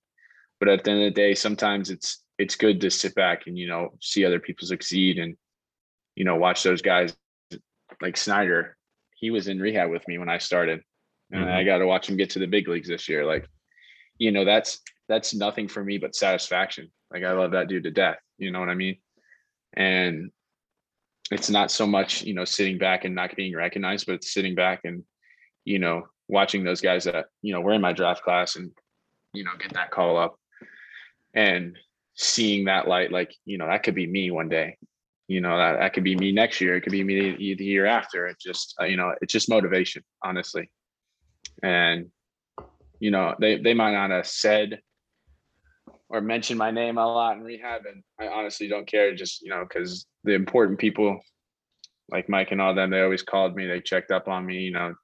but 0.60 0.68
at 0.68 0.84
the 0.84 0.90
end 0.90 1.02
of 1.02 1.14
the 1.14 1.20
day, 1.20 1.34
sometimes 1.34 1.90
it's 1.90 2.22
it's 2.38 2.54
good 2.56 2.80
to 2.80 2.90
sit 2.90 3.14
back 3.14 3.46
and 3.46 3.58
you 3.58 3.66
know 3.68 3.90
see 4.00 4.24
other 4.24 4.40
people 4.40 4.66
succeed 4.66 5.18
and 5.18 5.36
you 6.16 6.24
know 6.24 6.36
watch 6.36 6.62
those 6.62 6.82
guys 6.82 7.16
like 8.00 8.16
Snyder. 8.16 8.76
He 9.16 9.30
was 9.30 9.48
in 9.48 9.60
rehab 9.60 9.90
with 9.90 10.06
me 10.06 10.18
when 10.18 10.28
I 10.28 10.38
started, 10.38 10.82
and 11.32 11.44
Mhm. 11.44 11.50
I 11.52 11.64
got 11.64 11.78
to 11.78 11.86
watch 11.86 12.08
him 12.08 12.16
get 12.16 12.30
to 12.30 12.38
the 12.38 12.46
big 12.46 12.68
leagues 12.68 12.88
this 12.88 13.08
year. 13.08 13.24
Like, 13.26 13.48
you 14.18 14.30
know, 14.32 14.44
that's 14.44 14.80
that's 15.08 15.34
nothing 15.34 15.68
for 15.68 15.82
me 15.82 15.98
but 15.98 16.14
satisfaction. 16.14 16.92
Like 17.10 17.24
I 17.24 17.32
love 17.32 17.52
that 17.52 17.68
dude 17.68 17.84
to 17.84 17.90
death. 17.90 18.18
You 18.38 18.50
know 18.52 18.60
what 18.60 18.68
I 18.68 18.74
mean? 18.74 18.98
And 19.74 20.30
it's 21.30 21.50
not 21.50 21.70
so 21.70 21.86
much 21.86 22.22
you 22.22 22.34
know 22.34 22.44
sitting 22.44 22.78
back 22.78 23.04
and 23.04 23.14
not 23.14 23.34
being 23.36 23.54
recognized, 23.54 24.06
but 24.06 24.16
it's 24.16 24.32
sitting 24.32 24.54
back 24.54 24.80
and 24.84 25.04
you 25.64 25.78
know 25.78 26.06
watching 26.28 26.64
those 26.64 26.80
guys 26.80 27.04
that 27.04 27.26
you 27.42 27.52
know 27.52 27.60
were 27.60 27.72
in 27.72 27.80
my 27.80 27.92
draft 27.92 28.22
class 28.22 28.56
and 28.56 28.70
you 29.32 29.44
know 29.44 29.50
get 29.58 29.72
that 29.74 29.90
call 29.90 30.16
up 30.16 30.38
and 31.34 31.76
seeing 32.14 32.64
that 32.64 32.88
light 32.88 33.12
like 33.12 33.34
you 33.44 33.58
know 33.58 33.66
that 33.66 33.82
could 33.82 33.94
be 33.94 34.06
me 34.06 34.30
one 34.30 34.48
day. 34.48 34.76
You 35.26 35.40
know 35.40 35.58
that, 35.58 35.78
that 35.78 35.92
could 35.92 36.04
be 36.04 36.16
me 36.16 36.32
next 36.32 36.60
year. 36.60 36.76
It 36.76 36.82
could 36.82 36.92
be 36.92 37.04
me 37.04 37.32
the 37.36 37.54
the 37.54 37.64
year 37.64 37.86
after. 37.86 38.26
It 38.26 38.38
just 38.40 38.74
uh, 38.80 38.84
you 38.84 38.96
know 38.96 39.14
it's 39.20 39.32
just 39.32 39.48
motivation 39.48 40.02
honestly. 40.22 40.70
And 41.62 42.10
you 43.00 43.10
know 43.10 43.34
they 43.38 43.58
they 43.58 43.74
might 43.74 43.92
not 43.92 44.10
have 44.10 44.26
said 44.26 44.80
or 46.08 46.20
mentioned 46.20 46.58
my 46.58 46.70
name 46.70 46.98
a 46.98 47.06
lot 47.06 47.36
in 47.36 47.42
rehab 47.42 47.82
and 47.86 48.02
i 48.20 48.28
honestly 48.28 48.68
don't 48.68 48.86
care 48.86 49.14
just 49.14 49.42
you 49.42 49.50
know 49.50 49.64
because 49.68 50.06
the 50.24 50.32
important 50.32 50.78
people 50.78 51.20
like 52.10 52.28
mike 52.28 52.50
and 52.50 52.60
all 52.60 52.74
them 52.74 52.90
they 52.90 53.02
always 53.02 53.22
called 53.22 53.54
me 53.54 53.66
they 53.66 53.80
checked 53.80 54.10
up 54.10 54.28
on 54.28 54.44
me 54.44 54.56
you 54.56 54.70
know 54.70 54.94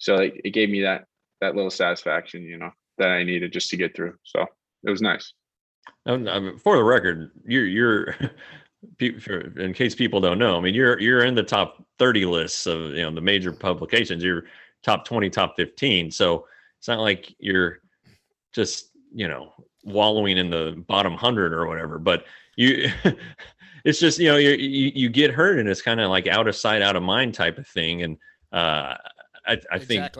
so 0.00 0.16
it, 0.16 0.40
it 0.44 0.50
gave 0.50 0.68
me 0.68 0.82
that 0.82 1.04
that 1.40 1.54
little 1.54 1.70
satisfaction 1.70 2.42
you 2.42 2.58
know 2.58 2.70
that 2.98 3.08
i 3.08 3.22
needed 3.22 3.52
just 3.52 3.70
to 3.70 3.76
get 3.76 3.94
through 3.94 4.14
so 4.24 4.44
it 4.84 4.90
was 4.90 5.00
nice 5.00 5.32
for 6.04 6.76
the 6.76 6.84
record, 6.84 7.30
you're 7.46 7.66
you're 7.66 8.16
in 9.00 9.72
case 9.74 9.94
people 9.94 10.20
don't 10.20 10.38
know. 10.38 10.56
I 10.56 10.60
mean, 10.60 10.74
you're 10.74 10.98
you're 11.00 11.24
in 11.24 11.34
the 11.34 11.42
top 11.42 11.84
thirty 11.98 12.24
lists 12.24 12.66
of 12.66 12.90
you 12.90 13.02
know 13.02 13.14
the 13.14 13.20
major 13.20 13.52
publications. 13.52 14.22
You're 14.22 14.44
top 14.82 15.04
twenty, 15.04 15.30
top 15.30 15.54
fifteen. 15.56 16.10
So 16.10 16.46
it's 16.78 16.88
not 16.88 17.00
like 17.00 17.34
you're 17.38 17.80
just 18.52 18.90
you 19.12 19.28
know 19.28 19.52
wallowing 19.84 20.38
in 20.38 20.50
the 20.50 20.82
bottom 20.88 21.14
hundred 21.14 21.52
or 21.52 21.66
whatever. 21.66 21.98
But 21.98 22.24
you, 22.56 22.90
it's 23.84 24.00
just 24.00 24.18
you 24.18 24.28
know 24.28 24.36
you 24.36 24.50
you, 24.50 24.92
you 24.94 25.08
get 25.08 25.32
hurt 25.32 25.58
and 25.58 25.68
it's 25.68 25.82
kind 25.82 26.00
of 26.00 26.10
like 26.10 26.26
out 26.26 26.48
of 26.48 26.56
sight, 26.56 26.82
out 26.82 26.96
of 26.96 27.02
mind 27.02 27.34
type 27.34 27.58
of 27.58 27.66
thing. 27.66 28.02
And 28.02 28.16
uh, 28.52 28.96
I 29.46 29.60
I 29.70 29.78
think. 29.78 30.16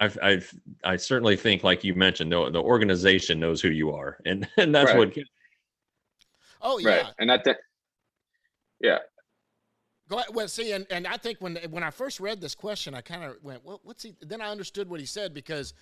I've, 0.00 0.16
I've, 0.22 0.54
I 0.84 0.94
certainly 0.94 1.34
think, 1.36 1.64
like 1.64 1.82
you 1.82 1.92
mentioned, 1.92 2.30
the, 2.30 2.50
the 2.50 2.62
organization 2.62 3.40
knows 3.40 3.60
who 3.60 3.70
you 3.70 3.90
are, 3.90 4.18
and, 4.24 4.48
and 4.56 4.72
that's 4.72 4.92
Right. 4.92 4.98
what. 4.98 5.18
Oh 6.62 6.78
yeah. 6.78 6.88
right 6.88 7.12
and 7.18 7.30
that, 7.30 7.44
that 7.44 7.56
yeah 8.80 8.98
Go 10.08 10.16
ahead. 10.16 10.28
Well, 10.34 10.48
see, 10.48 10.72
and, 10.72 10.86
and 10.90 11.06
I 11.06 11.18
think 11.18 11.38
when 11.40 11.56
when 11.70 11.82
I 11.82 11.90
first 11.90 12.18
read 12.18 12.40
this 12.40 12.54
question, 12.54 12.94
I 12.94 13.02
kind 13.02 13.24
of 13.24 13.36
went, 13.42 13.62
"Well, 13.64 13.80
what's 13.84 14.02
he?" 14.02 14.14
Then 14.22 14.40
I 14.40 14.50
understood 14.50 14.88
what 14.88 15.00
he 15.00 15.06
said 15.06 15.34
because, 15.34 15.74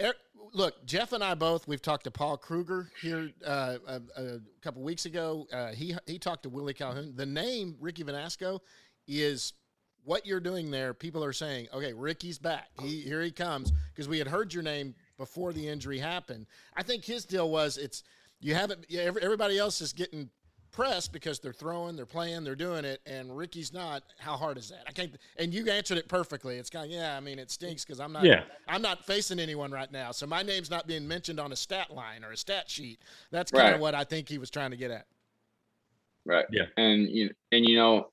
er, 0.00 0.12
look, 0.52 0.84
Jeff 0.84 1.12
and 1.12 1.24
I 1.24 1.34
both 1.34 1.66
we've 1.66 1.80
talked 1.80 2.04
to 2.04 2.10
Paul 2.10 2.36
Kruger 2.36 2.90
here 3.00 3.30
uh, 3.46 3.78
a, 3.86 4.00
a 4.16 4.38
couple 4.60 4.82
weeks 4.82 5.06
ago. 5.06 5.46
Uh, 5.50 5.68
he 5.68 5.96
he 6.06 6.18
talked 6.18 6.42
to 6.42 6.50
Willie 6.50 6.74
Calhoun. 6.74 7.14
The 7.16 7.24
name 7.24 7.76
Ricky 7.80 8.04
Vanasco 8.04 8.60
is 9.06 9.54
what 10.08 10.24
you're 10.26 10.40
doing 10.40 10.70
there. 10.70 10.94
People 10.94 11.22
are 11.22 11.34
saying, 11.34 11.68
"Okay, 11.72 11.92
Ricky's 11.92 12.38
back. 12.38 12.68
He 12.80 13.02
here 13.02 13.20
he 13.22 13.30
comes," 13.30 13.72
because 13.94 14.08
we 14.08 14.18
had 14.18 14.26
heard 14.26 14.54
your 14.54 14.62
name 14.62 14.94
before 15.18 15.52
the 15.52 15.68
injury 15.68 15.98
happened. 15.98 16.46
I 16.74 16.82
think 16.82 17.04
his 17.04 17.24
deal 17.26 17.50
was 17.50 17.76
it's 17.76 18.02
you 18.40 18.54
haven't. 18.54 18.86
Yeah, 18.88 19.02
everybody 19.02 19.58
else 19.58 19.80
is 19.82 19.92
getting 19.92 20.30
pressed 20.70 21.12
because 21.12 21.40
they're 21.40 21.52
throwing, 21.52 21.96
they're 21.96 22.06
playing, 22.06 22.44
they're 22.44 22.54
doing 22.54 22.84
it, 22.84 23.00
and 23.06 23.36
Ricky's 23.36 23.72
not. 23.72 24.02
How 24.18 24.36
hard 24.36 24.56
is 24.58 24.68
that? 24.70 24.84
I 24.86 24.92
can't. 24.92 25.14
And 25.36 25.52
you 25.52 25.68
answered 25.70 25.98
it 25.98 26.08
perfectly. 26.08 26.56
It's 26.56 26.70
kind 26.70 26.86
of 26.86 26.90
yeah. 26.90 27.16
I 27.16 27.20
mean, 27.20 27.38
it 27.38 27.50
stinks 27.50 27.84
because 27.84 28.00
I'm 28.00 28.12
not. 28.12 28.24
Yeah. 28.24 28.44
I'm 28.66 28.80
not 28.82 29.04
facing 29.04 29.38
anyone 29.38 29.70
right 29.70 29.92
now, 29.92 30.12
so 30.12 30.26
my 30.26 30.42
name's 30.42 30.70
not 30.70 30.86
being 30.86 31.06
mentioned 31.06 31.38
on 31.38 31.52
a 31.52 31.56
stat 31.56 31.92
line 31.94 32.24
or 32.24 32.32
a 32.32 32.36
stat 32.36 32.70
sheet. 32.70 33.00
That's 33.30 33.50
kind 33.50 33.66
of 33.66 33.72
Right. 33.74 33.80
what 33.80 33.94
I 33.94 34.04
think 34.04 34.28
he 34.28 34.38
was 34.38 34.48
trying 34.50 34.70
to 34.70 34.76
get 34.78 34.90
at. 34.90 35.06
Right. 36.24 36.46
Yeah. 36.50 36.64
And 36.78 37.08
you 37.08 37.30
and 37.52 37.66
you 37.66 37.76
know, 37.76 38.10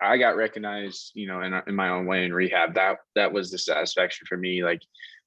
I 0.00 0.18
got 0.18 0.36
recognized, 0.36 1.12
you 1.14 1.26
know, 1.26 1.40
in 1.42 1.54
in 1.66 1.74
my 1.74 1.88
own 1.88 2.06
way 2.06 2.24
in 2.24 2.32
rehab. 2.32 2.74
That 2.74 2.98
that 3.14 3.32
was 3.32 3.50
the 3.50 3.58
satisfaction 3.58 4.26
for 4.26 4.36
me. 4.36 4.62
Like 4.62 4.82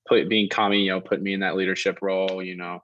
put 0.07 0.29
being 0.29 0.49
Kami, 0.49 0.83
you 0.83 0.91
know, 0.91 1.01
put 1.01 1.21
me 1.21 1.33
in 1.33 1.39
that 1.41 1.55
leadership 1.55 1.99
role, 2.01 2.43
you 2.43 2.55
know, 2.55 2.83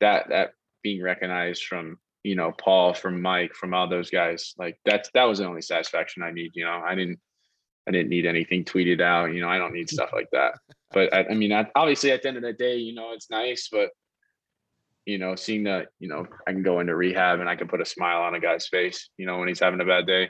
that 0.00 0.28
that 0.28 0.52
being 0.82 1.02
recognized 1.02 1.64
from, 1.64 1.98
you 2.22 2.34
know, 2.34 2.52
Paul, 2.52 2.94
from 2.94 3.22
Mike, 3.22 3.54
from 3.54 3.74
all 3.74 3.88
those 3.88 4.10
guys. 4.10 4.54
Like 4.58 4.78
that's 4.84 5.10
that 5.14 5.24
was 5.24 5.38
the 5.38 5.46
only 5.46 5.62
satisfaction 5.62 6.22
I 6.22 6.32
need, 6.32 6.52
you 6.54 6.64
know. 6.64 6.82
I 6.84 6.94
didn't 6.94 7.18
I 7.86 7.90
didn't 7.90 8.10
need 8.10 8.26
anything 8.26 8.64
tweeted 8.64 9.00
out, 9.00 9.32
you 9.32 9.40
know, 9.40 9.48
I 9.48 9.58
don't 9.58 9.72
need 9.72 9.90
stuff 9.90 10.10
like 10.12 10.28
that. 10.32 10.54
But 10.94 11.14
I, 11.14 11.24
I 11.30 11.34
mean, 11.34 11.54
I, 11.54 11.66
obviously 11.74 12.10
at 12.10 12.20
the 12.20 12.28
end 12.28 12.36
of 12.36 12.42
the 12.42 12.52
day, 12.52 12.76
you 12.76 12.92
know, 12.94 13.12
it's 13.14 13.30
nice, 13.30 13.70
but 13.72 13.92
you 15.06 15.16
know, 15.16 15.34
seeing 15.34 15.64
that, 15.64 15.88
you 15.98 16.06
know, 16.06 16.26
I 16.46 16.52
can 16.52 16.62
go 16.62 16.80
into 16.80 16.94
rehab 16.94 17.40
and 17.40 17.48
I 17.48 17.56
can 17.56 17.66
put 17.66 17.80
a 17.80 17.86
smile 17.86 18.20
on 18.20 18.34
a 18.34 18.40
guy's 18.40 18.68
face, 18.68 19.08
you 19.16 19.24
know, 19.24 19.38
when 19.38 19.48
he's 19.48 19.58
having 19.58 19.80
a 19.80 19.86
bad 19.86 20.06
day. 20.06 20.28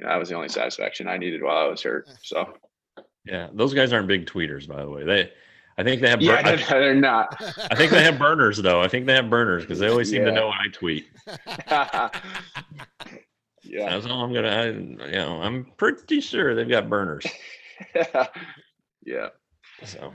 You 0.00 0.06
know, 0.06 0.12
that 0.12 0.18
was 0.18 0.30
the 0.30 0.34
only 0.34 0.48
satisfaction 0.48 1.08
I 1.08 1.18
needed 1.18 1.42
while 1.42 1.58
I 1.58 1.66
was 1.66 1.82
hurt. 1.82 2.08
So 2.22 2.54
Yeah, 3.26 3.48
those 3.52 3.74
guys 3.74 3.92
aren't 3.92 4.08
big 4.08 4.24
tweeters, 4.24 4.66
by 4.66 4.82
the 4.82 4.88
way. 4.88 5.04
They, 5.04 5.30
I 5.76 5.84
think 5.84 6.00
they 6.00 6.08
have. 6.08 6.22
yeah, 6.22 6.40
bur- 6.42 6.56
they're, 6.56 6.66
they're 6.80 6.94
not. 6.94 7.36
I 7.70 7.74
think 7.74 7.92
they 7.92 8.02
have 8.02 8.18
burners 8.18 8.56
though. 8.56 8.80
I 8.80 8.88
think 8.88 9.04
they 9.04 9.12
have 9.12 9.28
burners 9.28 9.64
because 9.64 9.78
they 9.78 9.88
always 9.88 10.08
seem 10.08 10.24
to 10.24 10.32
know 10.32 10.46
what 10.46 10.56
I 10.58 10.68
tweet. 10.72 11.06
yeah. 13.62 13.90
That's 13.90 14.06
all 14.06 14.24
I'm 14.24 14.32
gonna. 14.32 14.48
I, 14.48 14.66
you 14.68 14.96
know, 15.16 15.42
I'm 15.42 15.66
pretty 15.76 16.22
sure 16.22 16.54
they've 16.54 16.66
got 16.66 16.88
burners. 16.88 17.26
yeah. 19.04 19.28
So, 19.84 20.14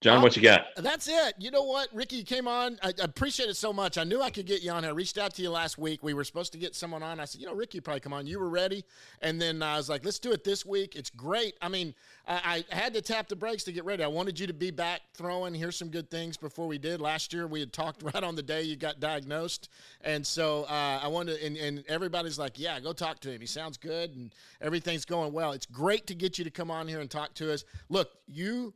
John, 0.00 0.22
what 0.22 0.36
you 0.36 0.42
got? 0.42 0.66
That's 0.76 1.08
it. 1.08 1.34
You 1.40 1.50
know 1.50 1.64
what? 1.64 1.88
Ricky 1.92 2.22
came 2.22 2.46
on. 2.46 2.78
I, 2.84 2.92
appreciate 3.00 3.48
it 3.48 3.56
so 3.56 3.72
much. 3.72 3.98
I 3.98 4.04
knew 4.04 4.22
I 4.22 4.30
could 4.30 4.46
get 4.46 4.62
you 4.62 4.70
on. 4.70 4.84
I 4.84 4.90
reached 4.90 5.18
out 5.18 5.34
to 5.34 5.42
you 5.42 5.50
last 5.50 5.76
week. 5.76 6.04
We 6.04 6.14
were 6.14 6.22
supposed 6.22 6.52
to 6.52 6.58
get 6.58 6.76
someone 6.76 7.02
on. 7.02 7.18
I 7.18 7.24
said, 7.24 7.40
you 7.40 7.48
know, 7.48 7.54
Ricky 7.54 7.80
probably 7.80 7.98
come 7.98 8.12
on. 8.12 8.24
You 8.24 8.38
were 8.38 8.48
ready. 8.48 8.84
And 9.22 9.42
then 9.42 9.60
I 9.60 9.76
was 9.76 9.88
like, 9.88 10.04
let's 10.04 10.20
do 10.20 10.30
it 10.30 10.44
this 10.44 10.64
week. 10.64 10.94
It's 10.94 11.10
great. 11.10 11.56
I 11.60 11.68
mean, 11.68 11.96
I, 12.28 12.64
I 12.70 12.74
had 12.74 12.94
to 12.94 13.02
tap 13.02 13.26
the 13.26 13.34
brakes 13.34 13.64
to 13.64 13.72
get 13.72 13.84
ready. 13.84 14.04
I 14.04 14.06
wanted 14.06 14.38
you 14.38 14.46
to 14.46 14.52
be 14.52 14.70
back 14.70 15.00
throwing. 15.14 15.52
Here's 15.52 15.74
some 15.74 15.88
good 15.88 16.08
things 16.12 16.36
before 16.36 16.68
we 16.68 16.78
did. 16.78 17.00
Last 17.00 17.32
year, 17.32 17.48
we 17.48 17.58
had 17.58 17.72
talked 17.72 18.02
right 18.14 18.22
on 18.22 18.36
the 18.36 18.42
day 18.42 18.62
you 18.62 18.76
got 18.76 19.00
diagnosed. 19.00 19.68
And 20.02 20.24
so 20.24 20.62
uh, 20.70 21.00
I 21.02 21.08
wanted, 21.08 21.40
and, 21.40 21.56
and 21.56 21.82
everybody's 21.88 22.38
like, 22.38 22.56
yeah, 22.56 22.78
go 22.78 22.92
talk 22.92 23.18
to 23.20 23.32
him. 23.32 23.40
He 23.40 23.48
sounds 23.48 23.76
good 23.76 24.14
and 24.14 24.32
everything's 24.60 25.04
going 25.04 25.32
well. 25.32 25.50
It's 25.50 25.66
great 25.66 26.06
to 26.06 26.14
get 26.14 26.38
you 26.38 26.44
to 26.44 26.52
come 26.52 26.70
on 26.70 26.86
here 26.86 27.00
and 27.00 27.10
talk 27.10 27.34
to 27.34 27.52
us. 27.52 27.64
Look, 27.88 28.10
you 28.28 28.74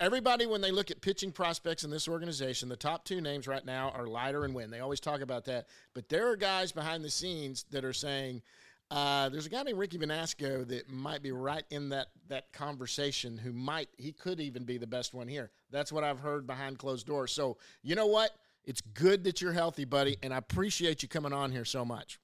everybody 0.00 0.46
when 0.46 0.60
they 0.60 0.70
look 0.70 0.90
at 0.90 1.00
pitching 1.00 1.32
prospects 1.32 1.84
in 1.84 1.90
this 1.90 2.08
organization 2.08 2.68
the 2.68 2.76
top 2.76 3.04
two 3.04 3.20
names 3.20 3.46
right 3.46 3.64
now 3.64 3.90
are 3.90 4.06
Leiter 4.06 4.44
and 4.44 4.54
Winn. 4.54 4.70
They 4.70 4.80
always 4.80 5.00
talk 5.00 5.20
about 5.20 5.44
that, 5.46 5.66
but 5.94 6.08
there 6.08 6.28
are 6.28 6.36
guys 6.36 6.72
behind 6.72 7.04
the 7.04 7.10
scenes 7.10 7.64
that 7.70 7.84
are 7.84 7.92
saying 7.92 8.42
uh, 8.90 9.28
there's 9.28 9.46
a 9.46 9.48
guy 9.48 9.62
named 9.62 9.78
Ricky 9.78 9.98
Vanasco 9.98 10.66
that 10.68 10.90
might 10.90 11.22
be 11.22 11.32
right 11.32 11.64
in 11.70 11.88
that 11.88 12.08
that 12.28 12.52
conversation. 12.52 13.38
Who 13.38 13.52
might 13.52 13.88
he 13.96 14.12
could 14.12 14.40
even 14.40 14.64
be 14.64 14.78
the 14.78 14.86
best 14.86 15.14
one 15.14 15.26
here. 15.26 15.50
That's 15.70 15.90
what 15.90 16.04
I've 16.04 16.20
heard 16.20 16.46
behind 16.46 16.78
closed 16.78 17.06
doors. 17.06 17.32
So 17.32 17.56
you 17.82 17.94
know 17.94 18.06
what? 18.06 18.30
It's 18.64 18.80
good 18.80 19.24
that 19.24 19.40
you're 19.40 19.52
healthy, 19.52 19.84
buddy, 19.84 20.16
and 20.22 20.32
I 20.32 20.38
appreciate 20.38 21.02
you 21.02 21.08
coming 21.08 21.32
on 21.32 21.50
here 21.50 21.64
so 21.64 21.84
much. 21.84 22.18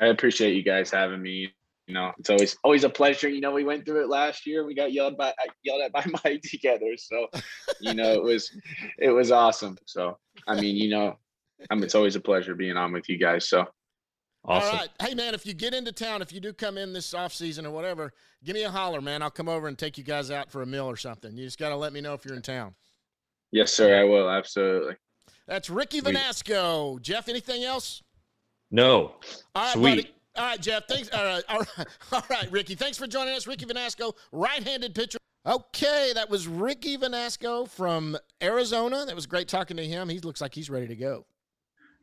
I 0.00 0.06
appreciate 0.06 0.54
you 0.54 0.62
guys 0.62 0.90
having 0.90 1.22
me. 1.22 1.52
You 1.88 1.94
know, 1.94 2.12
it's 2.18 2.28
always 2.28 2.56
always 2.64 2.84
a 2.84 2.90
pleasure. 2.90 3.30
You 3.30 3.40
know, 3.40 3.50
we 3.50 3.64
went 3.64 3.86
through 3.86 4.02
it 4.02 4.08
last 4.10 4.46
year. 4.46 4.66
We 4.66 4.74
got 4.74 4.92
yelled 4.92 5.16
by 5.16 5.32
yelled 5.64 5.80
at 5.82 5.90
by 5.90 6.04
Mike 6.24 6.42
together. 6.42 6.96
So, 6.98 7.28
you 7.80 7.94
know, 7.94 8.12
it 8.12 8.22
was 8.22 8.50
it 8.98 9.10
was 9.10 9.32
awesome. 9.32 9.78
So, 9.86 10.18
I 10.46 10.60
mean, 10.60 10.76
you 10.76 10.90
know, 10.90 11.16
I 11.70 11.74
mean, 11.74 11.84
it's 11.84 11.94
always 11.94 12.14
a 12.14 12.20
pleasure 12.20 12.54
being 12.54 12.76
on 12.76 12.92
with 12.92 13.08
you 13.08 13.16
guys. 13.18 13.48
So, 13.48 13.66
Awesome. 14.44 14.70
All 14.70 14.76
right. 14.76 14.88
Hey, 15.02 15.14
man, 15.14 15.34
if 15.34 15.44
you 15.44 15.52
get 15.52 15.74
into 15.74 15.92
town, 15.92 16.22
if 16.22 16.32
you 16.32 16.40
do 16.40 16.52
come 16.52 16.78
in 16.78 16.92
this 16.92 17.12
off 17.12 17.34
season 17.34 17.66
or 17.66 17.70
whatever, 17.70 18.12
give 18.44 18.54
me 18.54 18.62
a 18.62 18.70
holler, 18.70 19.00
man. 19.00 19.20
I'll 19.20 19.30
come 19.30 19.48
over 19.48 19.66
and 19.66 19.76
take 19.76 19.98
you 19.98 20.04
guys 20.04 20.30
out 20.30 20.50
for 20.50 20.62
a 20.62 20.66
meal 20.66 20.86
or 20.86 20.96
something. 20.96 21.36
You 21.36 21.44
just 21.44 21.58
got 21.58 21.70
to 21.70 21.76
let 21.76 21.92
me 21.92 22.00
know 22.00 22.14
if 22.14 22.24
you're 22.24 22.36
in 22.36 22.42
town. 22.42 22.74
yes, 23.50 23.72
sir, 23.72 24.00
I 24.00 24.04
will 24.04 24.30
absolutely. 24.30 24.94
That's 25.46 25.68
Ricky 25.68 26.00
Sweet. 26.00 26.14
Vanasco. 26.14 27.00
Jeff, 27.02 27.28
anything 27.28 27.64
else? 27.64 28.02
No. 28.70 29.16
All 29.54 29.64
right, 29.64 29.72
Sweet. 29.72 29.96
buddy. 29.96 30.14
All 30.38 30.44
right, 30.44 30.60
Jeff. 30.60 30.86
Thanks. 30.86 31.10
All 31.10 31.24
right, 31.24 31.42
all 31.48 31.58
right, 31.58 31.86
all 32.12 32.22
right, 32.30 32.50
Ricky. 32.52 32.74
Thanks 32.74 32.96
for 32.96 33.06
joining 33.06 33.34
us. 33.34 33.46
Ricky 33.46 33.66
Vanasco, 33.66 34.12
right-handed 34.32 34.94
pitcher. 34.94 35.18
Okay, 35.44 36.12
that 36.14 36.30
was 36.30 36.46
Ricky 36.46 36.96
Vanasco 36.96 37.68
from 37.68 38.16
Arizona. 38.42 39.04
That 39.04 39.14
was 39.14 39.26
great 39.26 39.48
talking 39.48 39.76
to 39.78 39.84
him. 39.84 40.08
He 40.08 40.20
looks 40.20 40.40
like 40.40 40.54
he's 40.54 40.70
ready 40.70 40.86
to 40.86 40.96
go. 40.96 41.26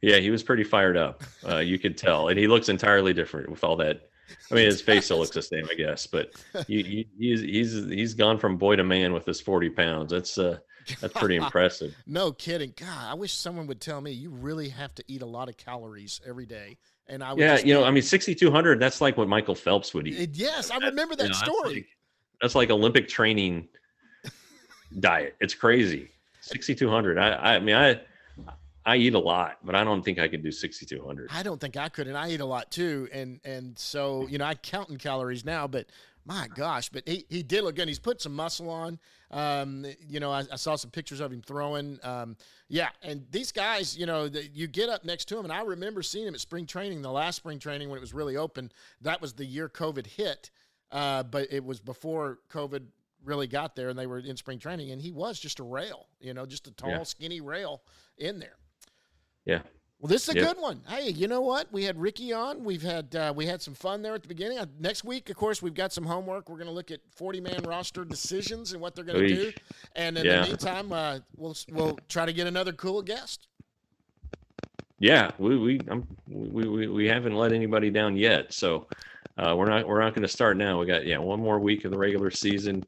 Yeah, 0.02 0.18
he 0.18 0.32
was 0.32 0.44
pretty 0.44 0.64
fired 0.64 0.98
up. 0.98 1.24
Uh, 1.48 1.58
you 1.58 1.80
could 1.80 1.98
tell, 1.98 2.28
and 2.28 2.38
he 2.38 2.48
looks 2.48 2.70
entirely 2.70 3.14
different 3.14 3.50
with 3.50 3.64
all 3.64 3.76
that. 3.78 4.10
I 4.52 4.56
mean, 4.56 4.66
his 4.66 4.82
face 4.82 5.06
still 5.06 5.20
looks 5.20 5.36
the 5.36 5.42
same, 5.42 5.68
I 5.72 5.76
guess, 5.76 6.08
but 6.08 6.32
you, 6.68 6.80
you, 6.80 7.06
he's 7.18 7.42
he's 7.42 7.86
he's 7.86 8.14
gone 8.14 8.38
from 8.38 8.58
boy 8.58 8.76
to 8.76 8.84
man 8.84 9.14
with 9.14 9.26
his 9.26 9.40
forty 9.40 9.70
pounds. 9.70 10.12
That's 10.12 10.38
uh 10.38 10.58
that's 11.00 11.14
pretty 11.14 11.36
impressive. 11.42 11.96
No 12.06 12.32
kidding. 12.32 12.74
God, 12.76 13.12
I 13.12 13.14
wish 13.14 13.34
someone 13.34 13.68
would 13.68 13.82
tell 13.82 14.02
me 14.02 14.12
you 14.12 14.32
really 14.32 14.70
have 14.70 14.94
to 14.96 15.04
eat 15.08 15.22
a 15.22 15.26
lot 15.28 15.50
of 15.50 15.58
calories 15.58 16.22
every 16.28 16.46
day. 16.46 16.78
And 17.08 17.24
I 17.24 17.34
would 17.34 17.40
Yeah, 17.40 17.60
you 17.60 17.74
know, 17.74 17.84
I 17.84 17.92
mean, 17.92 18.04
sixty 18.04 18.34
two 18.36 18.50
hundred. 18.52 18.80
That's 18.80 19.00
like 19.02 19.16
what 19.18 19.28
Michael 19.28 19.56
Phelps 19.56 19.94
would 19.94 20.08
eat. 20.08 20.32
Yes, 20.36 20.72
I 20.72 20.78
remember 20.78 21.16
that 21.16 21.24
You 21.24 21.30
know, 21.30 21.36
that's 21.36 21.46
story. 21.50 21.74
like- 21.76 21.88
That's 22.42 22.56
like 22.56 22.70
Olympic 22.70 23.08
training 23.08 23.68
diet. 25.00 25.36
It's 25.40 25.54
crazy. 25.54 26.10
Sixty 26.42 26.76
two 26.76 26.90
hundred. 26.90 27.18
I 27.18 27.56
I 27.56 27.60
mean 27.60 27.76
I 27.76 28.02
I 28.88 28.98
eat 28.98 29.16
a 29.16 29.20
lot, 29.20 29.58
but 29.64 29.74
I 29.76 29.84
don't 29.84 30.04
think 30.04 30.20
I 30.20 30.28
could 30.28 30.44
do 30.44 30.52
sixty 30.52 30.86
two 30.86 31.04
hundred. 31.04 31.30
I 31.34 31.42
don't 31.44 31.60
think 31.60 31.76
I 31.78 31.90
could, 31.90 32.08
and 32.08 32.18
I 32.18 32.30
eat 32.30 32.40
a 32.42 32.46
lot 32.46 32.72
too. 32.72 33.08
And 33.12 33.40
and 33.44 33.78
so 33.80 34.28
you 34.28 34.38
know, 34.38 34.46
I 34.46 34.56
count 34.56 34.90
in 34.90 34.98
calories 34.98 35.44
now, 35.46 35.68
but 35.68 35.88
my 36.26 36.48
gosh, 36.56 36.90
but 36.90 37.08
he, 37.08 37.26
he 37.30 37.44
did 37.44 37.64
look 37.64 37.76
good. 37.76 37.88
He's 37.88 38.00
put 38.00 38.20
some 38.22 38.36
muscle 38.36 38.70
on. 38.70 39.00
Um, 39.32 39.86
you 40.08 40.20
know, 40.20 40.32
I, 40.32 40.44
I 40.52 40.56
saw 40.56 40.76
some 40.76 40.90
pictures 40.92 41.20
of 41.20 41.32
him 41.32 41.42
throwing. 41.42 42.00
Um, 42.04 42.36
yeah, 42.68 42.90
and 43.04 43.26
these 43.32 43.52
guys, 43.52 43.96
you 43.98 44.06
know, 44.08 44.28
the, 44.28 44.44
you 44.48 44.68
get 44.68 44.90
up 44.90 45.06
next 45.06 45.26
to 45.26 45.38
him, 45.38 45.46
and 45.46 45.54
I 45.54 45.62
remember 45.62 46.02
seeing 46.02 46.28
him 46.28 46.34
at 46.34 46.40
spring 46.40 46.66
training, 46.66 47.02
the 47.02 47.12
last 47.12 47.36
spring 47.36 47.60
training 47.60 47.90
when 47.90 47.98
it 47.98 48.02
was 48.02 48.14
really 48.14 48.38
open. 48.38 48.72
That 49.02 49.22
was 49.22 49.34
the 49.34 49.46
year 49.46 49.70
COVID 49.70 50.08
hit, 50.08 50.50
uh, 50.92 51.24
but 51.24 51.48
it 51.52 51.64
was 51.64 51.80
before 51.80 52.40
COVID 52.52 52.84
really 53.24 53.48
got 53.48 53.76
there, 53.76 53.90
and 53.90 53.98
they 53.98 54.08
were 54.08 54.20
in 54.20 54.38
spring 54.38 54.60
training, 54.60 54.92
and 54.92 55.02
he 55.02 55.12
was 55.12 55.40
just 55.40 55.60
a 55.60 55.64
rail, 55.64 56.08
you 56.20 56.34
know, 56.34 56.46
just 56.46 56.68
a 56.68 56.72
tall, 56.72 56.90
Yeah. 56.90 57.04
skinny 57.04 57.42
rail 57.42 57.82
in 58.18 58.40
there. 58.40 58.58
Yeah. 59.46 59.62
Well, 60.06 60.12
this 60.12 60.30
is 60.30 60.36
a 60.36 60.38
Yep. 60.38 60.48
good 60.54 60.62
one. 60.62 60.82
Hey, 60.88 61.10
you 61.10 61.28
know 61.28 61.42
what? 61.42 61.74
We 61.74 61.84
had 61.84 62.00
Ricky 62.00 62.32
on. 62.32 62.64
We've 62.64 62.84
had 62.84 63.16
uh, 63.16 63.34
we 63.36 63.48
had 63.48 63.60
some 63.60 63.74
fun 63.74 64.04
there 64.04 64.14
at 64.14 64.22
the 64.22 64.28
beginning. 64.28 64.60
Uh, 64.60 64.68
next 64.80 65.04
week, 65.04 65.32
of 65.32 65.36
course, 65.36 65.64
we've 65.64 65.74
got 65.74 65.92
some 65.92 66.06
homework. 66.06 66.48
We're 66.48 66.58
going 66.58 66.68
to 66.68 66.74
look 66.74 66.92
at 66.92 67.00
forty 67.10 67.42
man 67.42 67.64
roster 67.64 68.06
decisions 68.06 68.74
and 68.74 68.80
what 68.80 68.94
they're 68.94 69.04
going 69.04 69.28
to 69.28 69.36
do. 69.36 69.52
And 69.96 70.16
in 70.16 70.24
Yeah. 70.24 70.42
the 70.42 70.50
meantime, 70.50 70.94
uh, 70.94 71.22
we'll 71.38 71.58
we'll 71.72 71.98
try 72.08 72.28
to 72.28 72.34
get 72.34 72.46
another 72.46 72.72
cool 72.72 73.02
guest. 73.02 73.48
Yeah, 75.00 75.32
we 75.40 75.58
we 75.58 75.82
I'm, 75.90 76.06
we, 76.28 76.68
we 76.68 76.88
we 76.88 77.08
haven't 77.08 77.34
let 77.34 77.52
anybody 77.52 77.90
down 77.90 78.16
yet, 78.16 78.54
so 78.54 78.86
uh, 79.40 79.56
we're 79.58 79.66
not 79.66 79.88
we're 79.88 80.02
not 80.02 80.14
going 80.14 80.22
to 80.22 80.28
start 80.28 80.56
now. 80.56 80.80
We 80.80 80.86
got 80.86 81.08
yeah 81.08 81.18
one 81.18 81.40
more 81.40 81.58
week 81.58 81.84
of 81.84 81.90
the 81.90 81.98
regular 81.98 82.30
season. 82.30 82.84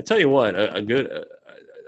I 0.00 0.02
tell 0.02 0.18
you 0.18 0.30
what, 0.30 0.56
a, 0.56 0.74
a 0.74 0.82
good. 0.82 1.12
Uh, 1.12 1.22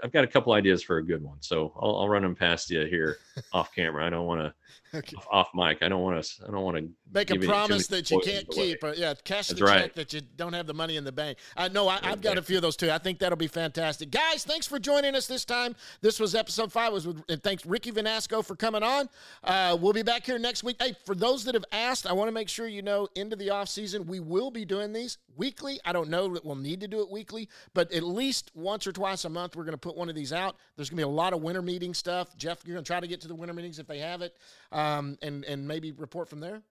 I've 0.05 0.13
got 0.13 0.23
a 0.23 0.27
couple 0.27 0.53
ideas 0.53 0.81
for 0.81 0.99
a 0.99 1.05
good 1.05 1.21
one, 1.21 1.41
so 1.41 1.73
I'll, 1.81 1.97
I'll 1.97 2.07
run 2.07 2.21
them 2.21 2.33
past 2.33 2.69
you 2.69 2.85
here 2.85 3.17
off 3.51 3.75
camera. 3.75 4.05
I 4.05 4.09
don't 4.09 4.25
want 4.25 4.39
to 4.39 4.53
Okay. 4.93 5.15
off 5.31 5.49
mic. 5.53 5.83
I 5.83 5.87
don't 5.89 6.01
want 6.01 6.23
to. 6.23 6.43
I 6.47 6.51
don't 6.51 6.63
want 6.63 6.77
to 6.77 6.89
Make 7.13 7.29
a 7.29 7.33
Give 7.33 7.43
it- 7.43 7.45
too 7.45 7.51
promise 7.51 7.87
that 7.87 8.09
you 8.09 8.19
can't 8.21 8.45
away. 8.51 8.69
keep. 8.69 8.83
Uh, 8.83 8.93
yeah, 8.95 9.13
cash 9.23 9.49
the 9.49 9.63
right. 9.63 9.83
check 9.83 9.93
that 9.95 10.13
you 10.13 10.21
don't 10.35 10.53
have 10.53 10.65
the 10.65 10.73
money 10.73 10.95
in 10.95 11.03
the 11.03 11.11
bank. 11.11 11.37
I 11.55 11.67
know 11.67 11.87
I, 11.87 11.99
I've 12.01 12.21
got 12.21 12.37
a 12.39 12.41
few 12.41 12.55
of 12.55 12.61
those 12.63 12.75
too. 12.75 12.89
I 12.89 12.97
think 12.97 13.19
that'll 13.19 13.37
be 13.37 13.47
fantastic. 13.47 14.09
Guys, 14.09 14.43
thanks 14.43 14.65
for 14.65 14.79
joining 14.79 15.13
us 15.15 15.27
this 15.27 15.45
time. 15.45 15.75
This 16.01 16.19
was 16.19 16.33
episode 16.33 16.71
five. 16.71 16.91
Was 16.91 17.05
with, 17.05 17.21
and 17.29 17.41
thanks 17.43 17.65
Ricky 17.67 17.91
Vanasco 17.91 18.43
for 18.43 18.55
coming 18.55 18.81
on. 18.81 19.09
Uh, 19.43 19.77
we'll 19.79 19.93
be 19.93 20.01
back 20.03 20.25
here 20.25 20.39
next 20.39 20.63
week. 20.63 20.77
Hey, 20.81 20.93
for 21.05 21.13
those 21.13 21.43
that 21.45 21.53
have 21.55 21.65
asked, 21.71 22.07
I 22.07 22.13
want 22.13 22.27
to 22.29 22.31
make 22.33 22.49
sure 22.49 22.67
you 22.67 22.81
know 22.81 23.07
into 23.15 23.35
the 23.35 23.51
off 23.51 23.69
season 23.69 24.07
we 24.07 24.19
will 24.19 24.49
be 24.49 24.65
doing 24.65 24.91
these 24.93 25.17
weekly. 25.35 25.79
I 25.85 25.93
don't 25.93 26.09
know 26.09 26.33
that 26.33 26.43
we'll 26.43 26.55
need 26.55 26.81
to 26.81 26.87
do 26.87 27.01
it 27.01 27.09
weekly, 27.11 27.47
but 27.75 27.91
at 27.93 28.03
least 28.03 28.49
once 28.55 28.87
or 28.87 28.91
twice 28.91 29.23
a 29.25 29.29
month 29.29 29.55
we're 29.55 29.63
going 29.65 29.73
to 29.73 29.77
put 29.77 29.95
one 29.95 30.09
of 30.09 30.15
these 30.15 30.33
out. 30.33 30.55
There's 30.75 30.89
going 30.89 30.97
to 30.97 31.05
be 31.05 31.11
a 31.11 31.15
lot 31.15 31.33
of 31.33 31.41
winter 31.41 31.61
meeting 31.61 31.93
stuff. 31.93 32.35
Jeff, 32.37 32.59
you're 32.65 32.73
going 32.75 32.83
to 32.83 32.87
try 32.87 32.99
to 32.99 33.07
get 33.07 33.21
to 33.21 33.27
the 33.27 33.35
winter 33.35 33.53
meetings 33.53 33.79
if 33.79 33.87
they 33.87 33.99
have 33.99 34.21
it, 34.21 34.35
um, 34.71 35.17
and 35.21 35.43
and 35.45 35.67
maybe 35.67 35.91
report 35.91 36.29
from 36.29 36.39
there. 36.39 36.61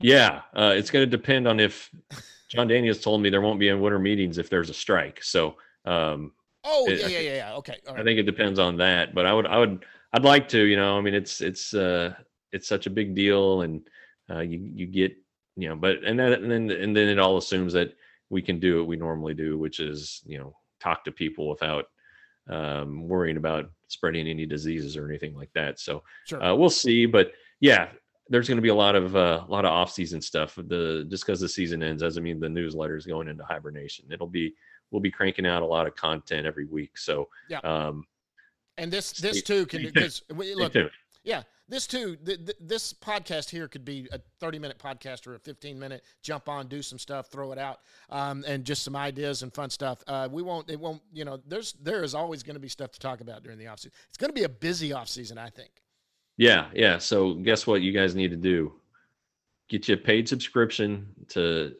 Yeah, 0.00 0.42
uh, 0.56 0.74
it's 0.76 0.90
going 0.90 1.08
to 1.08 1.16
depend 1.16 1.46
on 1.48 1.60
if 1.60 1.90
Jon 2.48 2.68
Daniels 2.68 3.00
told 3.00 3.22
me 3.22 3.30
there 3.30 3.40
won't 3.40 3.60
be 3.60 3.68
any 3.68 3.78
winter 3.80 3.98
meetings 3.98 4.38
if 4.38 4.50
there's 4.50 4.70
a 4.70 4.74
strike. 4.74 5.22
So 5.22 5.56
um, 5.84 6.32
Oh 6.64 6.88
It- 6.88 7.00
yeah, 7.00 7.08
yeah, 7.08 7.18
yeah, 7.20 7.34
yeah. 7.36 7.54
Okay, 7.56 7.78
all 7.86 7.96
I 7.96 8.02
think 8.02 8.18
it 8.18 8.24
depends 8.24 8.58
on 8.58 8.76
that. 8.78 9.14
But 9.14 9.26
I 9.26 9.32
would, 9.34 9.46
I 9.46 9.58
would, 9.58 9.84
I'd 10.12 10.24
like 10.24 10.48
to. 10.48 10.62
You 10.64 10.76
know, 10.76 10.96
I 10.98 11.00
mean, 11.00 11.14
it's 11.14 11.40
it's 11.40 11.74
uh, 11.74 12.14
it's 12.52 12.66
such 12.66 12.86
a 12.86 12.90
big 12.90 13.14
deal, 13.14 13.62
and 13.62 13.88
uh, 14.30 14.40
you 14.40 14.58
you 14.74 14.86
get 14.86 15.14
you 15.56 15.68
know, 15.68 15.76
but 15.76 16.02
and 16.04 16.18
then 16.18 16.32
and 16.32 16.50
then 16.50 16.70
and 16.70 16.96
then 16.96 17.08
it 17.08 17.18
all 17.18 17.36
assumes 17.36 17.72
that 17.74 17.94
we 18.30 18.42
can 18.42 18.58
do 18.58 18.78
what 18.78 18.88
we 18.88 18.96
normally 18.96 19.34
do, 19.34 19.58
which 19.58 19.78
is 19.78 20.22
you 20.26 20.38
know 20.38 20.56
talk 20.80 21.04
to 21.04 21.12
people 21.12 21.48
without 21.48 21.86
um, 22.48 23.06
worrying 23.08 23.36
about 23.36 23.70
spreading 23.88 24.26
any 24.26 24.46
diseases 24.46 24.96
or 24.96 25.08
anything 25.08 25.34
like 25.34 25.50
that. 25.54 25.78
So 25.78 26.02
Sure. 26.24 26.42
uh, 26.42 26.54
we'll 26.54 26.70
see, 26.70 27.06
but 27.06 27.32
yeah, 27.60 27.88
there's 28.28 28.48
going 28.48 28.56
to 28.56 28.62
be 28.62 28.68
a 28.68 28.74
lot 28.74 28.94
of 28.96 29.14
uh, 29.16 29.44
a 29.46 29.50
lot 29.50 29.64
of 29.64 29.70
off 29.72 29.90
season 29.92 30.20
stuff. 30.20 30.54
The 30.56 31.06
just 31.08 31.24
because 31.26 31.40
the 31.40 31.48
season 31.48 31.82
ends 31.82 32.02
doesn't 32.02 32.22
mean 32.22 32.40
the 32.40 32.48
newsletter 32.48 32.96
is 32.96 33.06
going 33.06 33.28
into 33.28 33.44
hibernation. 33.44 34.06
It'll 34.10 34.26
be 34.26 34.54
we'll 34.90 35.00
be 35.02 35.10
cranking 35.10 35.46
out 35.46 35.62
a 35.62 35.66
lot 35.66 35.86
of 35.86 35.94
content 35.96 36.46
every 36.46 36.66
week. 36.66 36.96
So 36.98 37.28
Yeah. 37.48 37.58
um, 37.58 38.06
and 38.78 38.92
this 38.92 39.12
this 39.12 39.42
too 39.42 39.66
can 39.66 39.82
because 39.82 40.22
look. 40.30 40.74
Yeah, 41.22 41.42
this 41.68 41.86
too. 41.86 42.16
Th- 42.16 42.38
th- 42.44 42.58
this 42.60 42.92
podcast 42.92 43.48
here 43.48 43.66
could 43.66 43.84
be 43.84 44.06
a 44.12 44.20
thirty-minute 44.40 44.78
podcast 44.78 45.26
or 45.26 45.34
a 45.36 45.38
fifteen-minute. 45.38 46.02
Jump 46.22 46.50
on, 46.50 46.66
do 46.68 46.82
some 46.82 46.98
stuff, 46.98 47.28
throw 47.30 47.52
it 47.52 47.58
out, 47.58 47.80
um, 48.10 48.44
and 48.46 48.62
just 48.62 48.82
some 48.82 48.94
ideas 48.94 49.42
and 49.42 49.54
fun 49.54 49.70
stuff. 49.70 50.02
Uh, 50.06 50.28
we 50.30 50.42
won't. 50.42 50.68
It 50.68 50.78
won't. 50.78 51.00
You 51.14 51.24
know, 51.24 51.40
there's 51.46 51.72
there 51.74 52.02
is 52.04 52.14
always 52.14 52.42
going 52.42 52.56
to 52.56 52.60
be 52.60 52.68
stuff 52.68 52.92
to 52.92 53.00
talk 53.00 53.22
about 53.22 53.42
during 53.42 53.58
the 53.58 53.64
offseason. 53.64 53.92
It's 54.08 54.18
going 54.18 54.28
to 54.28 54.34
be 54.34 54.44
a 54.44 54.48
busy 54.50 54.90
offseason, 54.90 55.38
I 55.38 55.48
think. 55.48 55.70
Yeah, 56.36 56.66
yeah. 56.74 56.98
So 56.98 57.34
guess 57.34 57.66
what 57.66 57.82
you 57.82 57.92
guys 57.92 58.14
need 58.14 58.30
to 58.30 58.36
do? 58.36 58.72
Get 59.68 59.88
you 59.88 59.94
a 59.94 59.98
paid 59.98 60.28
subscription 60.28 61.08
to 61.28 61.74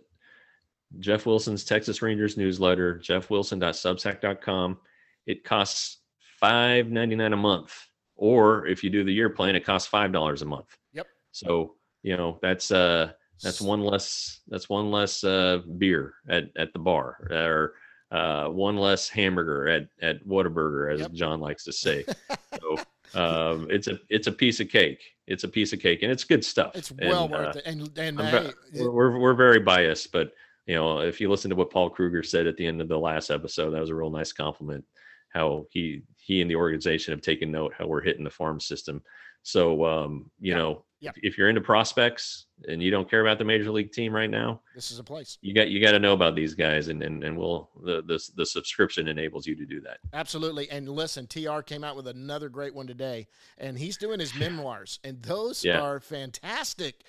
Jeff 1.00 1.26
Wilson's 1.26 1.64
Texas 1.64 2.02
Rangers 2.02 2.36
newsletter, 2.36 2.98
jeffwilson.substack.com. 3.00 4.78
It 5.26 5.44
costs 5.44 5.98
five 6.40 6.88
ninety 6.88 7.16
nine 7.16 7.32
a 7.32 7.36
month. 7.36 7.74
Or 8.16 8.66
if 8.66 8.84
you 8.84 8.90
do 8.90 9.02
the 9.02 9.12
year 9.12 9.28
plan, 9.30 9.57
it 9.57 9.64
costs 9.64 9.88
five 9.88 10.12
dollars 10.12 10.42
a 10.42 10.46
month. 10.46 10.76
Yep. 10.92 11.07
So, 11.32 11.74
you 12.02 12.16
know, 12.16 12.38
that's 12.42 12.70
uh 12.70 13.12
that's 13.42 13.61
one 13.61 13.80
less 13.80 14.40
that's 14.46 14.68
one 14.68 14.90
less 14.90 15.24
uh 15.24 15.62
beer 15.78 16.14
at, 16.28 16.44
at 16.57 16.72
the 16.72 16.78
bar 16.78 17.26
or 17.30 17.74
uh 18.16 18.48
one 18.48 18.76
less 18.76 19.09
hamburger 19.09 19.66
at 19.68 19.88
at 20.00 20.24
Whataburger, 20.26 20.94
as 20.94 21.00
Yep. 21.00 21.12
Jon 21.12 21.40
likes 21.40 21.64
to 21.64 21.72
say. 21.72 22.05
so 22.61 22.78
um, 23.15 23.69
it's 23.71 23.87
a 23.89 23.99
it's 24.09 24.27
a 24.27 24.33
piece 24.33 24.61
of 24.61 24.69
cake. 24.69 25.03
It's 25.27 25.45
a 25.45 25.49
piece 25.49 25.73
of 25.73 25.81
cake, 25.81 26.03
and 26.03 26.12
it's 26.12 26.25
good 26.25 26.45
stuff. 26.45 26.73
It's 26.75 26.93
well 26.93 27.25
And, 27.25 27.33
worth 27.33 27.57
uh, 27.57 27.59
it. 27.61 27.62
And 27.67 27.99
and 27.99 28.21
I'm 28.21 28.27
hey, 28.27 28.53
ve- 28.73 28.81
we're, 28.83 28.91
we're 28.91 29.19
we're 29.19 29.35
very 29.35 29.61
biased, 29.61 30.12
but 30.12 30.33
you 30.67 30.75
know, 30.75 31.01
if 31.01 31.21
you 31.21 31.31
listen 31.31 31.51
to 31.51 31.57
what 31.57 31.71
Paul 31.71 31.91
Kruger 31.91 32.23
said 32.23 32.47
at 32.47 32.57
the 32.57 32.67
end 32.67 32.81
of 32.81 32.89
the 32.89 32.99
last 32.99 33.31
episode, 33.31 33.71
that 33.71 33.81
was 33.81 33.91
a 33.91 33.95
real 33.95 34.11
nice 34.11 34.33
compliment. 34.33 34.85
How 35.31 35.67
he 35.71 36.03
he 36.17 36.41
and 36.41 36.51
the 36.51 36.57
organization 36.57 37.12
have 37.12 37.21
taken 37.21 37.51
note 37.51 37.75
how 37.77 37.87
we're 37.87 38.03
hitting 38.03 38.25
the 38.25 38.31
farm 38.31 38.61
system. 38.61 39.03
So 39.43 39.85
um, 39.85 40.31
you 40.41 40.53
Yeah, 40.53 40.59
know, 40.59 40.85
yeah. 41.05 41.11
if, 41.16 41.32
if 41.32 41.38
you're 41.38 41.48
into 41.48 41.61
prospects 41.61 42.46
and 42.68 42.82
you 42.82 42.90
don't 42.90 43.09
care 43.09 43.20
about 43.20 43.38
the 43.38 43.44
major 43.44 43.70
league 43.70 43.92
team 43.92 44.12
right 44.14 44.30
now, 44.30 44.61
this 44.74 44.90
is 44.90 44.98
a 44.98 45.05
place. 45.05 45.38
you 45.42 45.55
got 45.55 45.68
you 45.68 45.80
got 45.80 45.92
to 45.92 45.98
know 45.98 46.12
about 46.14 46.34
these 46.34 46.55
guys, 46.55 46.88
and 46.88 47.02
and 47.02 47.22
and 47.22 47.36
we'll 47.36 47.70
the 47.84 48.02
the 48.02 48.18
the 48.36 48.46
subscription 48.46 49.09
enables 49.09 49.46
you 49.46 49.55
to 49.57 49.66
do 49.66 49.80
that. 49.82 49.98
Absolutely. 50.12 50.68
And 50.70 50.88
listen, 50.88 51.26
TR 51.26 51.61
came 51.61 51.84
out 51.84 51.96
with 51.96 52.07
another 52.09 52.48
great 52.48 52.74
one 52.74 52.86
today, 52.86 53.26
and 53.59 53.78
he's 53.78 53.96
doing 53.96 54.18
his 54.20 54.34
memoirs, 54.34 54.98
and 55.05 55.22
those 55.22 55.64
Yeah. 55.64 55.80
are 55.80 56.00
fantastic. 56.00 57.05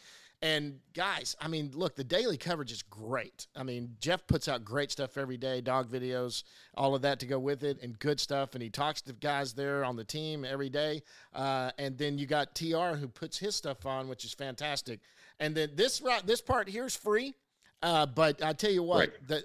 And 0.46 0.80
guys, 0.94 1.36
I 1.42 1.48
mean, 1.48 1.72
look, 1.74 1.96
the 1.96 2.04
daily 2.04 2.38
coverage 2.38 2.72
is 2.72 2.84
great. 2.84 3.48
I 3.56 3.64
mean, 3.64 3.96
Jeff 4.00 4.28
puts 4.28 4.48
out 4.48 4.64
great 4.64 4.92
stuff 4.92 5.18
every 5.18 5.38
day, 5.38 5.60
dog 5.60 5.90
videos, 5.90 6.44
all 6.76 6.94
of 6.94 7.02
that 7.02 7.20
to 7.22 7.26
go 7.26 7.40
with 7.40 7.64
it, 7.64 7.82
and 7.82 7.98
good 7.98 8.20
stuff. 8.20 8.54
And 8.54 8.62
he 8.62 8.70
talks 8.70 9.02
to 9.04 9.14
guys 9.14 9.54
there 9.54 9.84
on 9.84 9.96
the 9.96 10.04
team 10.04 10.46
every 10.46 10.70
day. 10.70 11.02
Uh, 11.34 11.72
and 11.80 11.98
then 11.98 12.20
you 12.20 12.28
got 12.28 12.54
TR 12.54 12.94
who 12.96 13.08
puts 13.08 13.40
his 13.40 13.56
stuff 13.56 13.88
on, 13.88 14.08
which 14.08 14.24
is 14.24 14.36
fantastic. 14.36 15.00
And 15.40 15.56
then 15.56 15.72
this 15.74 16.04
this 16.26 16.42
part 16.42 16.70
here 16.70 16.86
is 16.86 16.96
free. 16.96 17.34
Uh, 17.82 18.06
but 18.06 18.44
I 18.44 18.54
tell 18.54 18.72
you 18.72 18.84
what, 18.84 19.00
Right. 19.00 19.28
the, 19.28 19.44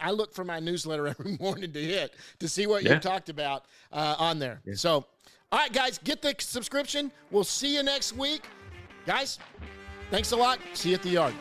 I 0.00 0.10
look 0.10 0.34
for 0.34 0.42
my 0.44 0.58
newsletter 0.58 1.06
every 1.20 1.36
morning 1.38 1.72
to 1.72 1.80
hit 1.80 2.14
to 2.40 2.48
see 2.48 2.66
what 2.66 2.82
Yeah. 2.82 2.94
you 2.94 2.98
talked 2.98 3.28
about 3.28 3.66
uh, 3.92 4.16
on 4.18 4.40
there. 4.40 4.60
So, 4.74 5.06
all 5.52 5.58
right, 5.60 5.72
guys, 5.72 5.98
get 5.98 6.20
the 6.20 6.34
subscription. 6.40 7.12
We'll 7.30 7.44
see 7.44 7.74
you 7.76 7.84
next 7.84 8.16
week. 8.16 8.42
Guys, 9.06 9.38
thanks 10.12 10.30
a 10.30 10.36
lot. 10.36 10.60
See 10.74 10.90
you 10.90 10.94
at 10.94 11.02
the 11.02 11.08
yard. 11.08 11.34